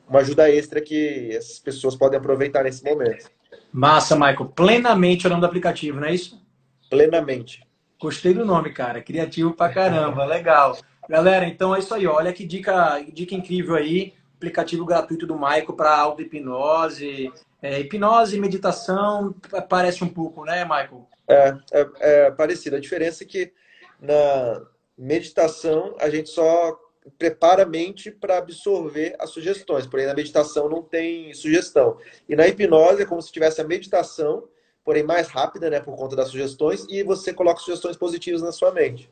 [0.07, 3.30] uma ajuda extra que essas pessoas podem aproveitar nesse momento.
[3.72, 4.51] Massa, Michael.
[4.55, 6.41] Plenamente é o nome do aplicativo, não é isso?
[6.89, 7.65] Plenamente.
[7.99, 9.01] Gostei do nome, cara.
[9.01, 10.23] Criativo pra caramba.
[10.27, 10.77] Legal.
[11.09, 12.05] Galera, então é isso aí.
[12.05, 14.13] Olha que dica, dica incrível aí.
[14.38, 17.31] Aplicativo gratuito do Michael para auto-hipnose.
[17.61, 19.34] É, hipnose e meditação
[19.67, 21.07] parece um pouco, né, Michael?
[21.27, 22.76] É, é, é parecido.
[22.76, 23.52] A diferença é que
[23.99, 24.61] na
[24.97, 26.80] meditação a gente só
[27.18, 29.85] prepara a mente para absorver as sugestões.
[29.85, 31.97] Porém, na meditação não tem sugestão.
[32.27, 34.47] E na hipnose é como se tivesse a meditação,
[34.84, 38.72] porém mais rápida, né, por conta das sugestões, e você coloca sugestões positivas na sua
[38.72, 39.10] mente.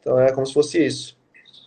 [0.00, 1.16] Então é como se fosse isso.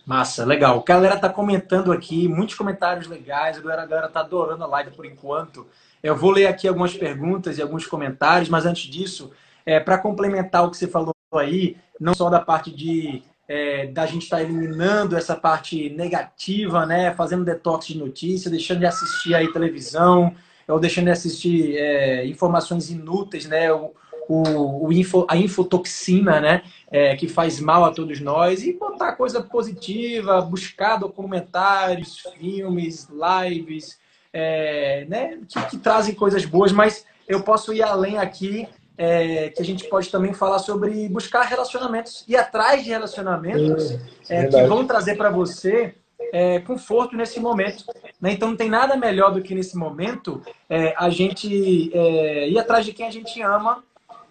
[0.06, 0.78] Massa, legal.
[0.78, 3.58] A galera tá comentando aqui, muitos comentários legais.
[3.58, 5.66] A galera, a galera tá adorando a live por enquanto.
[6.02, 9.30] Eu vou ler aqui algumas perguntas e alguns comentários, mas antes disso,
[9.64, 14.06] é, para complementar o que você falou aí, não só da parte de é, da
[14.06, 17.12] gente estar tá eliminando essa parte negativa, né?
[17.14, 20.32] Fazendo detox de notícia, deixando de assistir aí televisão,
[20.68, 23.72] ou deixando de assistir é, informações inúteis, né?
[23.72, 23.92] O,
[24.28, 26.62] o, o info, a infotoxina, né?
[26.92, 33.98] É, que faz mal a todos nós, e botar coisa positiva, buscar documentários, filmes, lives,
[34.32, 35.40] é, né?
[35.48, 38.68] Que, que trazem coisas boas, mas eu posso ir além aqui
[39.00, 43.98] é, que a gente pode também falar sobre buscar relacionamentos e atrás de relacionamentos
[44.28, 45.94] é, que vão trazer para você
[46.34, 47.82] é, conforto nesse momento.
[48.20, 48.32] Né?
[48.32, 52.84] Então não tem nada melhor do que nesse momento é, a gente é, ir atrás
[52.84, 53.82] de quem a gente ama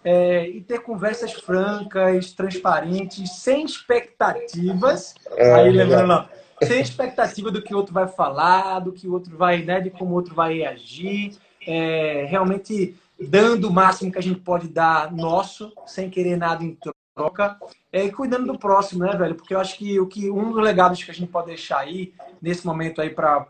[0.04, 5.16] é, e ter conversas francas, transparentes, sem expectativas.
[5.36, 6.28] aí lembrando,
[6.62, 9.90] sem expectativa do que o outro vai falar, do que o outro vai, né, de
[9.90, 11.32] como o outro vai reagir.
[12.28, 16.76] realmente dando o máximo que a gente pode dar nosso, sem querer nada em
[17.14, 17.58] troca,
[17.92, 19.34] é, e cuidando do próximo, né, velho?
[19.34, 22.14] Porque eu acho que, o que um dos legados que a gente pode deixar aí,
[22.40, 23.46] nesse momento aí para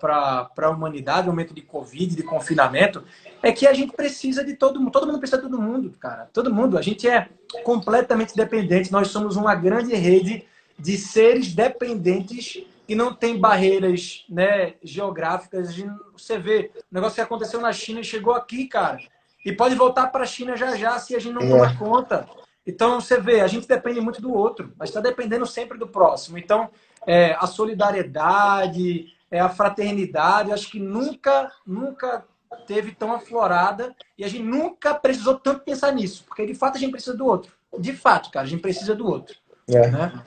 [0.57, 3.05] a humanidade, momento de Covid, de confinamento,
[3.43, 4.91] é que a gente precisa de todo mundo.
[4.91, 6.29] Todo mundo precisa de todo mundo, cara.
[6.33, 6.79] Todo mundo.
[6.79, 7.29] A gente é
[7.63, 8.91] completamente dependente.
[8.91, 10.45] Nós somos uma grande rede
[10.79, 15.77] de seres dependentes que não tem barreiras né, geográficas.
[16.13, 18.99] Você vê, o negócio que aconteceu na China chegou aqui, cara.
[19.45, 21.77] E pode voltar para a China já já se a gente não tomar é.
[21.77, 22.29] conta.
[22.67, 26.39] Então, você vê, a gente depende muito do outro, mas está dependendo sempre do próximo.
[26.39, 26.71] Então,
[27.07, 32.25] é, a solidariedade, é, a fraternidade, acho que nunca, nunca
[32.67, 36.81] teve tão aflorada e a gente nunca precisou tanto pensar nisso, porque de fato a
[36.81, 37.53] gente precisa do outro.
[37.79, 39.37] De fato, cara, a gente precisa do outro.
[39.69, 39.89] É.
[39.89, 40.25] Né?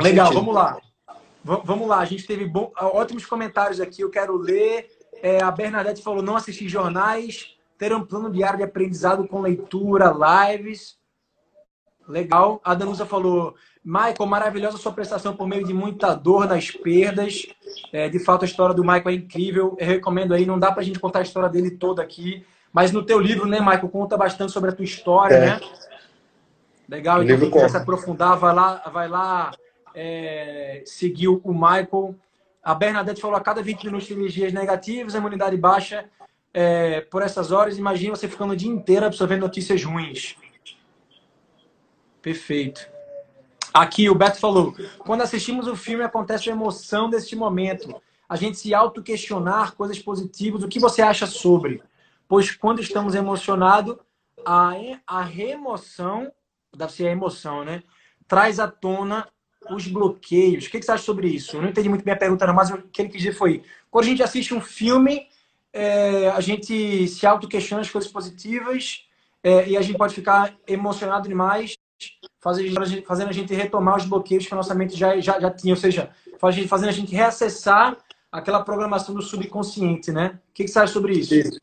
[0.00, 0.40] Legal, sentido.
[0.40, 0.78] vamos lá.
[1.42, 4.90] V vamos lá, a gente teve bom, ótimos comentários aqui, eu quero ler
[5.22, 10.12] é, a Bernadette falou não assistir jornais, ter um plano diário de aprendizado com leitura,
[10.12, 10.98] lives.
[12.06, 12.60] Legal.
[12.64, 17.46] A Danusa falou, Michael, maravilhosa sua prestação por meio de muita dor nas perdas.
[17.92, 19.76] É, de fato, a história do Michael é incrível.
[19.78, 22.44] Eu recomendo aí, não dá pra gente contar a história dele toda aqui.
[22.72, 25.40] Mas no teu livro, né, Michael, conta bastante sobre a tua história, é.
[25.40, 25.60] né?
[26.88, 27.22] Legal.
[27.22, 29.52] Então, quem quiser se aprofundar, vai lá, vai lá
[29.94, 32.16] é, seguir o Michael.
[32.62, 36.08] A Bernadette falou a cada 20 minutos energias negativas, a imunidade baixa
[36.52, 37.78] é, por essas horas.
[37.78, 40.36] Imagina você ficando o dia inteiro absorvendo notícias ruins.
[42.20, 42.86] Perfeito.
[43.72, 48.00] Aqui o Beto falou: quando assistimos o filme, acontece a emoção deste momento.
[48.28, 50.62] A gente se auto-questionar coisas positivas.
[50.62, 51.82] O que você acha sobre?
[52.28, 53.96] Pois quando estamos emocionados,
[54.44, 54.72] a,
[55.06, 56.30] a remoção,
[56.76, 57.82] deve ser a emoção, né?
[58.28, 59.26] Traz à tona
[59.68, 60.66] os bloqueios.
[60.66, 61.56] O que você acha sobre isso?
[61.56, 63.62] Eu não entendi muito bem a pergunta, não, mas o que ele quis dizer foi:
[63.90, 65.26] quando a gente assiste um filme,
[65.72, 69.04] é, a gente se auto-questiona as coisas positivas
[69.42, 71.76] é, e a gente pode ficar emocionado demais,
[72.40, 72.78] fazendo,
[73.28, 76.10] a gente retomar os bloqueios que a nossa mente já, já, já tinha, ou seja,
[76.68, 77.96] fazendo a gente reacessar
[78.32, 80.38] aquela programação do subconsciente, né?
[80.50, 81.34] O que você acha sobre isso?
[81.34, 81.58] isso.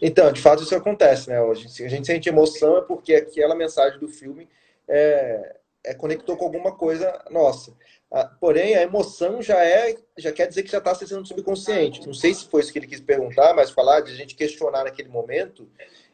[0.00, 1.40] Então, de fato, isso acontece, né?
[1.40, 4.48] Hoje, se a gente sente emoção é porque aquela mensagem do filme
[4.88, 5.55] é,
[5.86, 7.72] é, conectou com alguma coisa nossa.
[8.10, 12.06] Ah, porém, a emoção já é, já quer dizer que já está acessando subconsciente.
[12.06, 14.84] Não sei se foi isso que ele quis perguntar, mas falar de a gente questionar
[14.84, 15.68] naquele momento,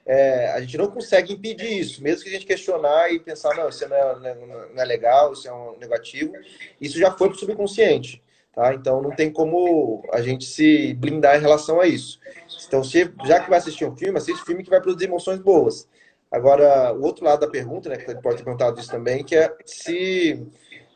[0.04, 2.02] é, a gente não consegue impedir isso.
[2.02, 4.84] Mesmo que a gente questionar e pensar, não, isso não é, não é, não é
[4.84, 6.32] legal, isso é um negativo,
[6.80, 8.22] isso já foi para o subconsciente.
[8.54, 8.74] Tá?
[8.74, 12.20] Então não tem como a gente se blindar em relação a isso.
[12.66, 15.88] Então, se, já que vai assistir um filme, assiste filme que vai produzir emoções boas.
[16.32, 19.54] Agora, o outro lado da pergunta, né, que pode ter perguntado isso também, que é
[19.66, 20.46] se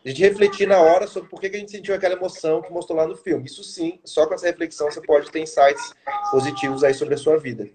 [0.05, 2.97] a gente refletir na hora sobre por que a gente sentiu aquela emoção que mostrou
[2.97, 3.45] lá no filme.
[3.45, 5.93] Isso sim, só com essa reflexão você pode ter insights
[6.31, 7.69] positivos aí sobre a sua vida.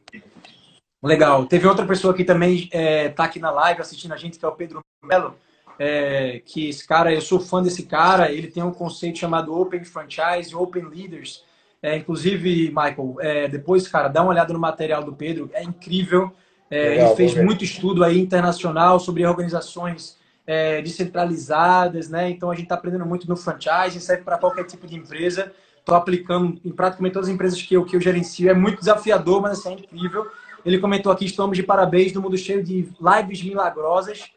[1.04, 1.46] Legal.
[1.46, 4.46] Teve outra pessoa que também está é, tá aqui na live assistindo a gente, que
[4.46, 5.36] é o Pedro Melo.
[5.78, 9.84] É, que esse cara, eu sou fã desse cara, ele tem um conceito chamado Open
[9.84, 11.44] Franchise, Open Leaders.
[11.82, 16.32] É, inclusive, Michael, é, depois, cara, dá uma olhada no material do Pedro, é incrível.
[16.72, 20.18] É, Legal, ele fez muito estudo aí internacional sobre organizações
[20.48, 22.30] é, descentralizadas, né?
[22.30, 25.52] Então a gente está aprendendo muito no franchise, serve para qualquer tipo de empresa.
[25.78, 28.50] Estou aplicando em praticamente todas as empresas que eu, que eu gerencio.
[28.50, 30.26] É muito desafiador, mas assim, é incrível.
[30.66, 34.32] Ele comentou aqui: estamos de parabéns no mundo cheio de lives milagrosas,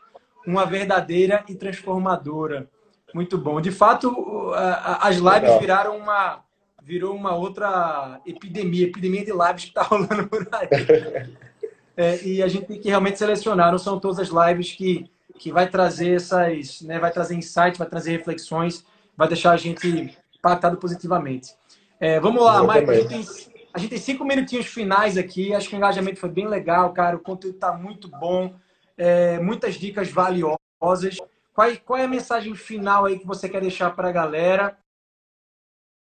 [0.45, 2.69] uma verdadeira e transformadora.
[3.15, 3.61] Muito bom.
[3.61, 4.53] De fato,
[5.01, 5.61] as lives Legal.
[5.61, 6.43] viraram uma
[6.83, 10.69] virou uma outra epidemia, epidemia de lives que está rolando por aí.
[11.97, 15.09] É, e a gente tem que realmente selecionar, não são todas as lives que,
[15.39, 18.85] que vai trazer essas, né, vai trazer insights, vai trazer reflexões,
[19.17, 21.55] vai deixar a gente impactado positivamente.
[22.01, 23.27] É, vamos lá, Mike, a gente, tem,
[23.73, 27.17] a gente tem cinco minutinhos finais aqui, acho que o engajamento foi bem legal, cara,
[27.17, 28.55] o conteúdo está muito bom,
[28.97, 31.17] é, muitas dicas valiosas.
[31.53, 34.77] Qual, qual é a mensagem final aí que você quer deixar para a galera?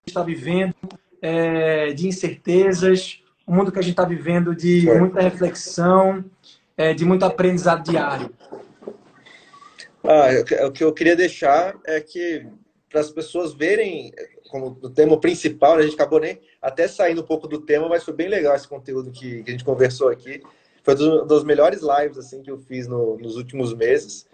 [0.03, 0.75] Que está vivendo,
[1.21, 6.23] é, de incertezas, o mundo que a gente está vivendo de muita reflexão,
[6.77, 8.29] é, de muito aprendizado diário?
[10.03, 12.45] Ah, o que eu queria deixar é que
[12.87, 14.13] para as pessoas verem
[14.51, 17.89] como o tema principal, né, a gente acabou nem até saindo um pouco do tema,
[17.89, 20.43] mas foi bem legal esse conteúdo que, que a gente conversou aqui.
[20.83, 24.27] Foi um dos melhores lives assim que eu fiz no, nos últimos meses,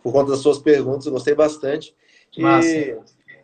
[0.00, 1.92] por conta das suas perguntas, eu gostei bastante.
[2.38, 2.68] Massa.
[2.68, 2.96] E,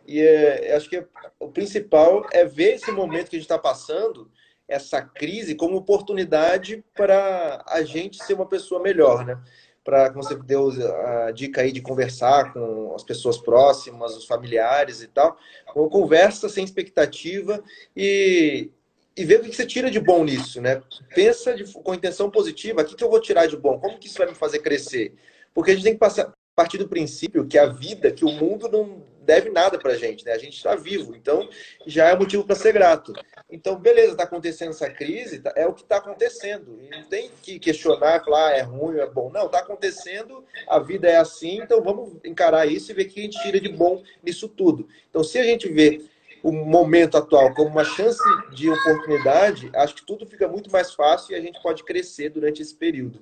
[0.07, 1.05] e é, acho que
[1.37, 4.31] o principal é ver esse momento que a gente está passando
[4.67, 9.39] essa crise como oportunidade para a gente ser uma pessoa melhor, né?
[9.83, 10.69] Para você deu
[11.05, 15.37] a dica aí de conversar com as pessoas próximas, os familiares e tal,
[15.73, 17.63] uma conversa sem expectativa
[17.95, 18.69] e,
[19.15, 20.81] e ver o que você tira de bom nisso, né?
[21.15, 23.79] Pensa de, com intenção positiva, o que, que eu vou tirar de bom?
[23.79, 25.15] Como que isso vai me fazer crescer?
[25.53, 28.67] Porque a gente tem que passar, partir do princípio que a vida, que o mundo
[28.67, 30.31] não deve nada para a gente, né?
[30.31, 31.49] A gente está vivo, então
[31.85, 33.11] já é motivo para ser grato.
[33.51, 36.79] Então, beleza, está acontecendo essa crise, tá, é o que está acontecendo.
[36.81, 39.29] E não tem que questionar, falar, ah, é ruim, é bom.
[39.29, 43.19] Não, está acontecendo, a vida é assim, então vamos encarar isso e ver o que
[43.19, 44.87] a gente tira de bom nisso tudo.
[45.09, 46.01] Então, se a gente vê
[46.41, 48.23] o momento atual como uma chance
[48.53, 52.61] de oportunidade, acho que tudo fica muito mais fácil e a gente pode crescer durante
[52.61, 53.21] esse período.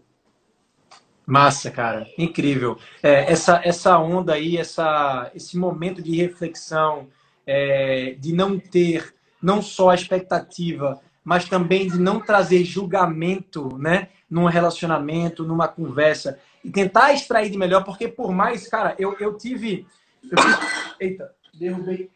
[1.26, 2.78] Massa, cara, incrível.
[3.02, 7.08] É, essa, essa onda aí, essa, esse momento de reflexão,
[7.48, 14.10] é, de não ter não só a expectativa, mas também de não trazer julgamento, né,
[14.30, 19.38] num relacionamento, numa conversa e tentar extrair de melhor, porque por mais, cara, eu, eu
[19.38, 19.86] tive,
[20.24, 20.38] eu
[21.00, 22.10] eita, derrubei,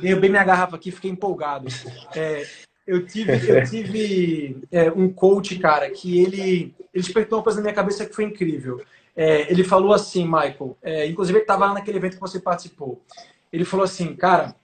[0.00, 1.66] derrubei minha garrafa aqui, fiquei empolgado.
[2.14, 2.46] É,
[2.90, 7.62] eu tive, eu tive é, um coach, cara, que ele, ele despertou uma coisa na
[7.62, 8.82] minha cabeça que foi incrível.
[9.16, 13.00] É, ele falou assim, Michael, é, inclusive ele estava lá naquele evento que você participou.
[13.52, 14.56] Ele falou assim, cara,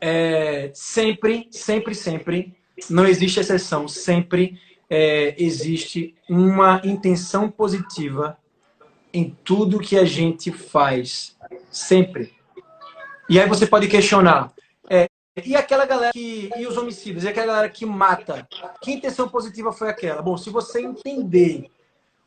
[0.00, 2.54] é, sempre, sempre, sempre,
[2.88, 4.58] não existe exceção, sempre
[4.88, 8.38] é, existe uma intenção positiva
[9.12, 11.36] em tudo que a gente faz.
[11.70, 12.32] Sempre.
[13.28, 14.52] E aí você pode questionar,
[15.44, 16.50] e aquela galera que.
[16.56, 17.24] E os homicídios?
[17.24, 18.46] E aquela galera que mata?
[18.80, 20.22] Que intenção positiva foi aquela?
[20.22, 21.70] Bom, se você entender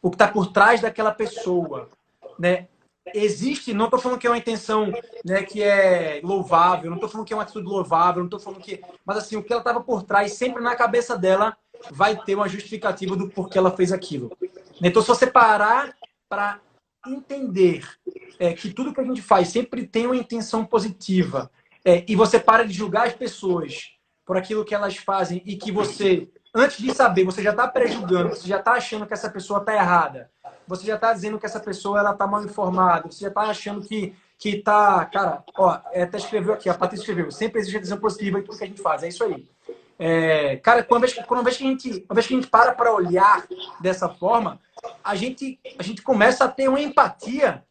[0.02, 1.90] o que está por trás daquela pessoa,
[2.38, 2.68] né?
[3.14, 4.92] Existe, não estou falando que é uma intenção
[5.26, 8.62] né, que é louvável, não estou falando que é uma atitude louvável, não estou falando
[8.62, 8.82] que.
[9.06, 11.58] Mas assim, o que ela estava por trás, sempre na cabeça dela,
[11.92, 14.32] vai ter uma justificativa do porquê ela fez aquilo.
[14.82, 15.94] Então, se você parar
[16.30, 16.62] para
[17.06, 17.86] entender
[18.40, 21.52] é, que tudo que a gente faz sempre tem uma intenção positiva,
[21.86, 23.92] é, e você para de julgar as pessoas
[24.26, 28.30] por aquilo que elas fazem e que você, antes de saber, você já está prejulgando,
[28.30, 30.30] você já está achando que essa pessoa está errada,
[30.68, 33.82] você já está dizendo que essa pessoa ela está mal informada, você já está achando
[33.82, 37.80] que que tá, cara, ó, é, até escreveu aqui, a Patrícia escreveu, sempre existe a
[37.80, 39.48] visão positiva em tudo que a gente faz, é isso aí.
[39.98, 42.74] É, cara, quando vez, quando vez que a gente, uma vez que a gente para
[42.74, 43.48] para olhar
[43.80, 44.60] dessa forma,
[45.02, 47.64] a gente, a gente começa a ter uma empatia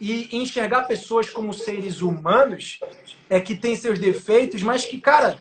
[0.00, 2.80] e enxergar pessoas como seres humanos
[3.28, 5.38] é que tem seus defeitos, mas que, cara,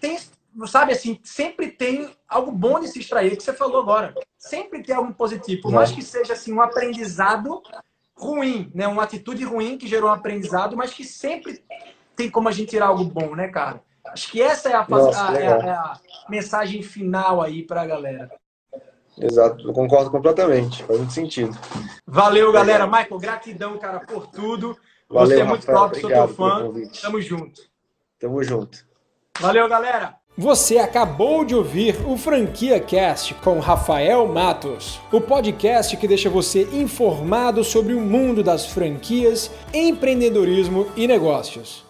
[0.00, 0.18] tem,
[0.66, 4.14] sabe assim, sempre tem algo bom de se extrair, que você falou agora.
[4.38, 7.62] Sempre tem algo positivo, por mais que seja assim um aprendizado
[8.16, 11.62] ruim, né, uma atitude ruim que gerou um aprendizado, mas que sempre
[12.14, 13.82] tem como a gente tirar algo bom, né, cara?
[14.06, 17.86] Acho que essa é a, Nossa, a, a, é a mensagem final aí para a
[17.86, 18.30] galera.
[19.18, 21.56] Exato, eu concordo completamente, faz muito sentido.
[22.06, 22.86] Valeu, galera.
[22.86, 24.76] Michael, gratidão, cara, por tudo.
[25.08, 26.72] Valeu, Você é muito Rafael, top, sou teu fã.
[27.00, 27.60] Tamo junto.
[28.18, 28.78] Tamo junto.
[29.40, 30.16] Valeu, galera.
[30.38, 36.64] Você acabou de ouvir o Franquia Cast com Rafael Matos, o podcast que deixa você
[36.72, 41.85] informado sobre o mundo das franquias, empreendedorismo e negócios.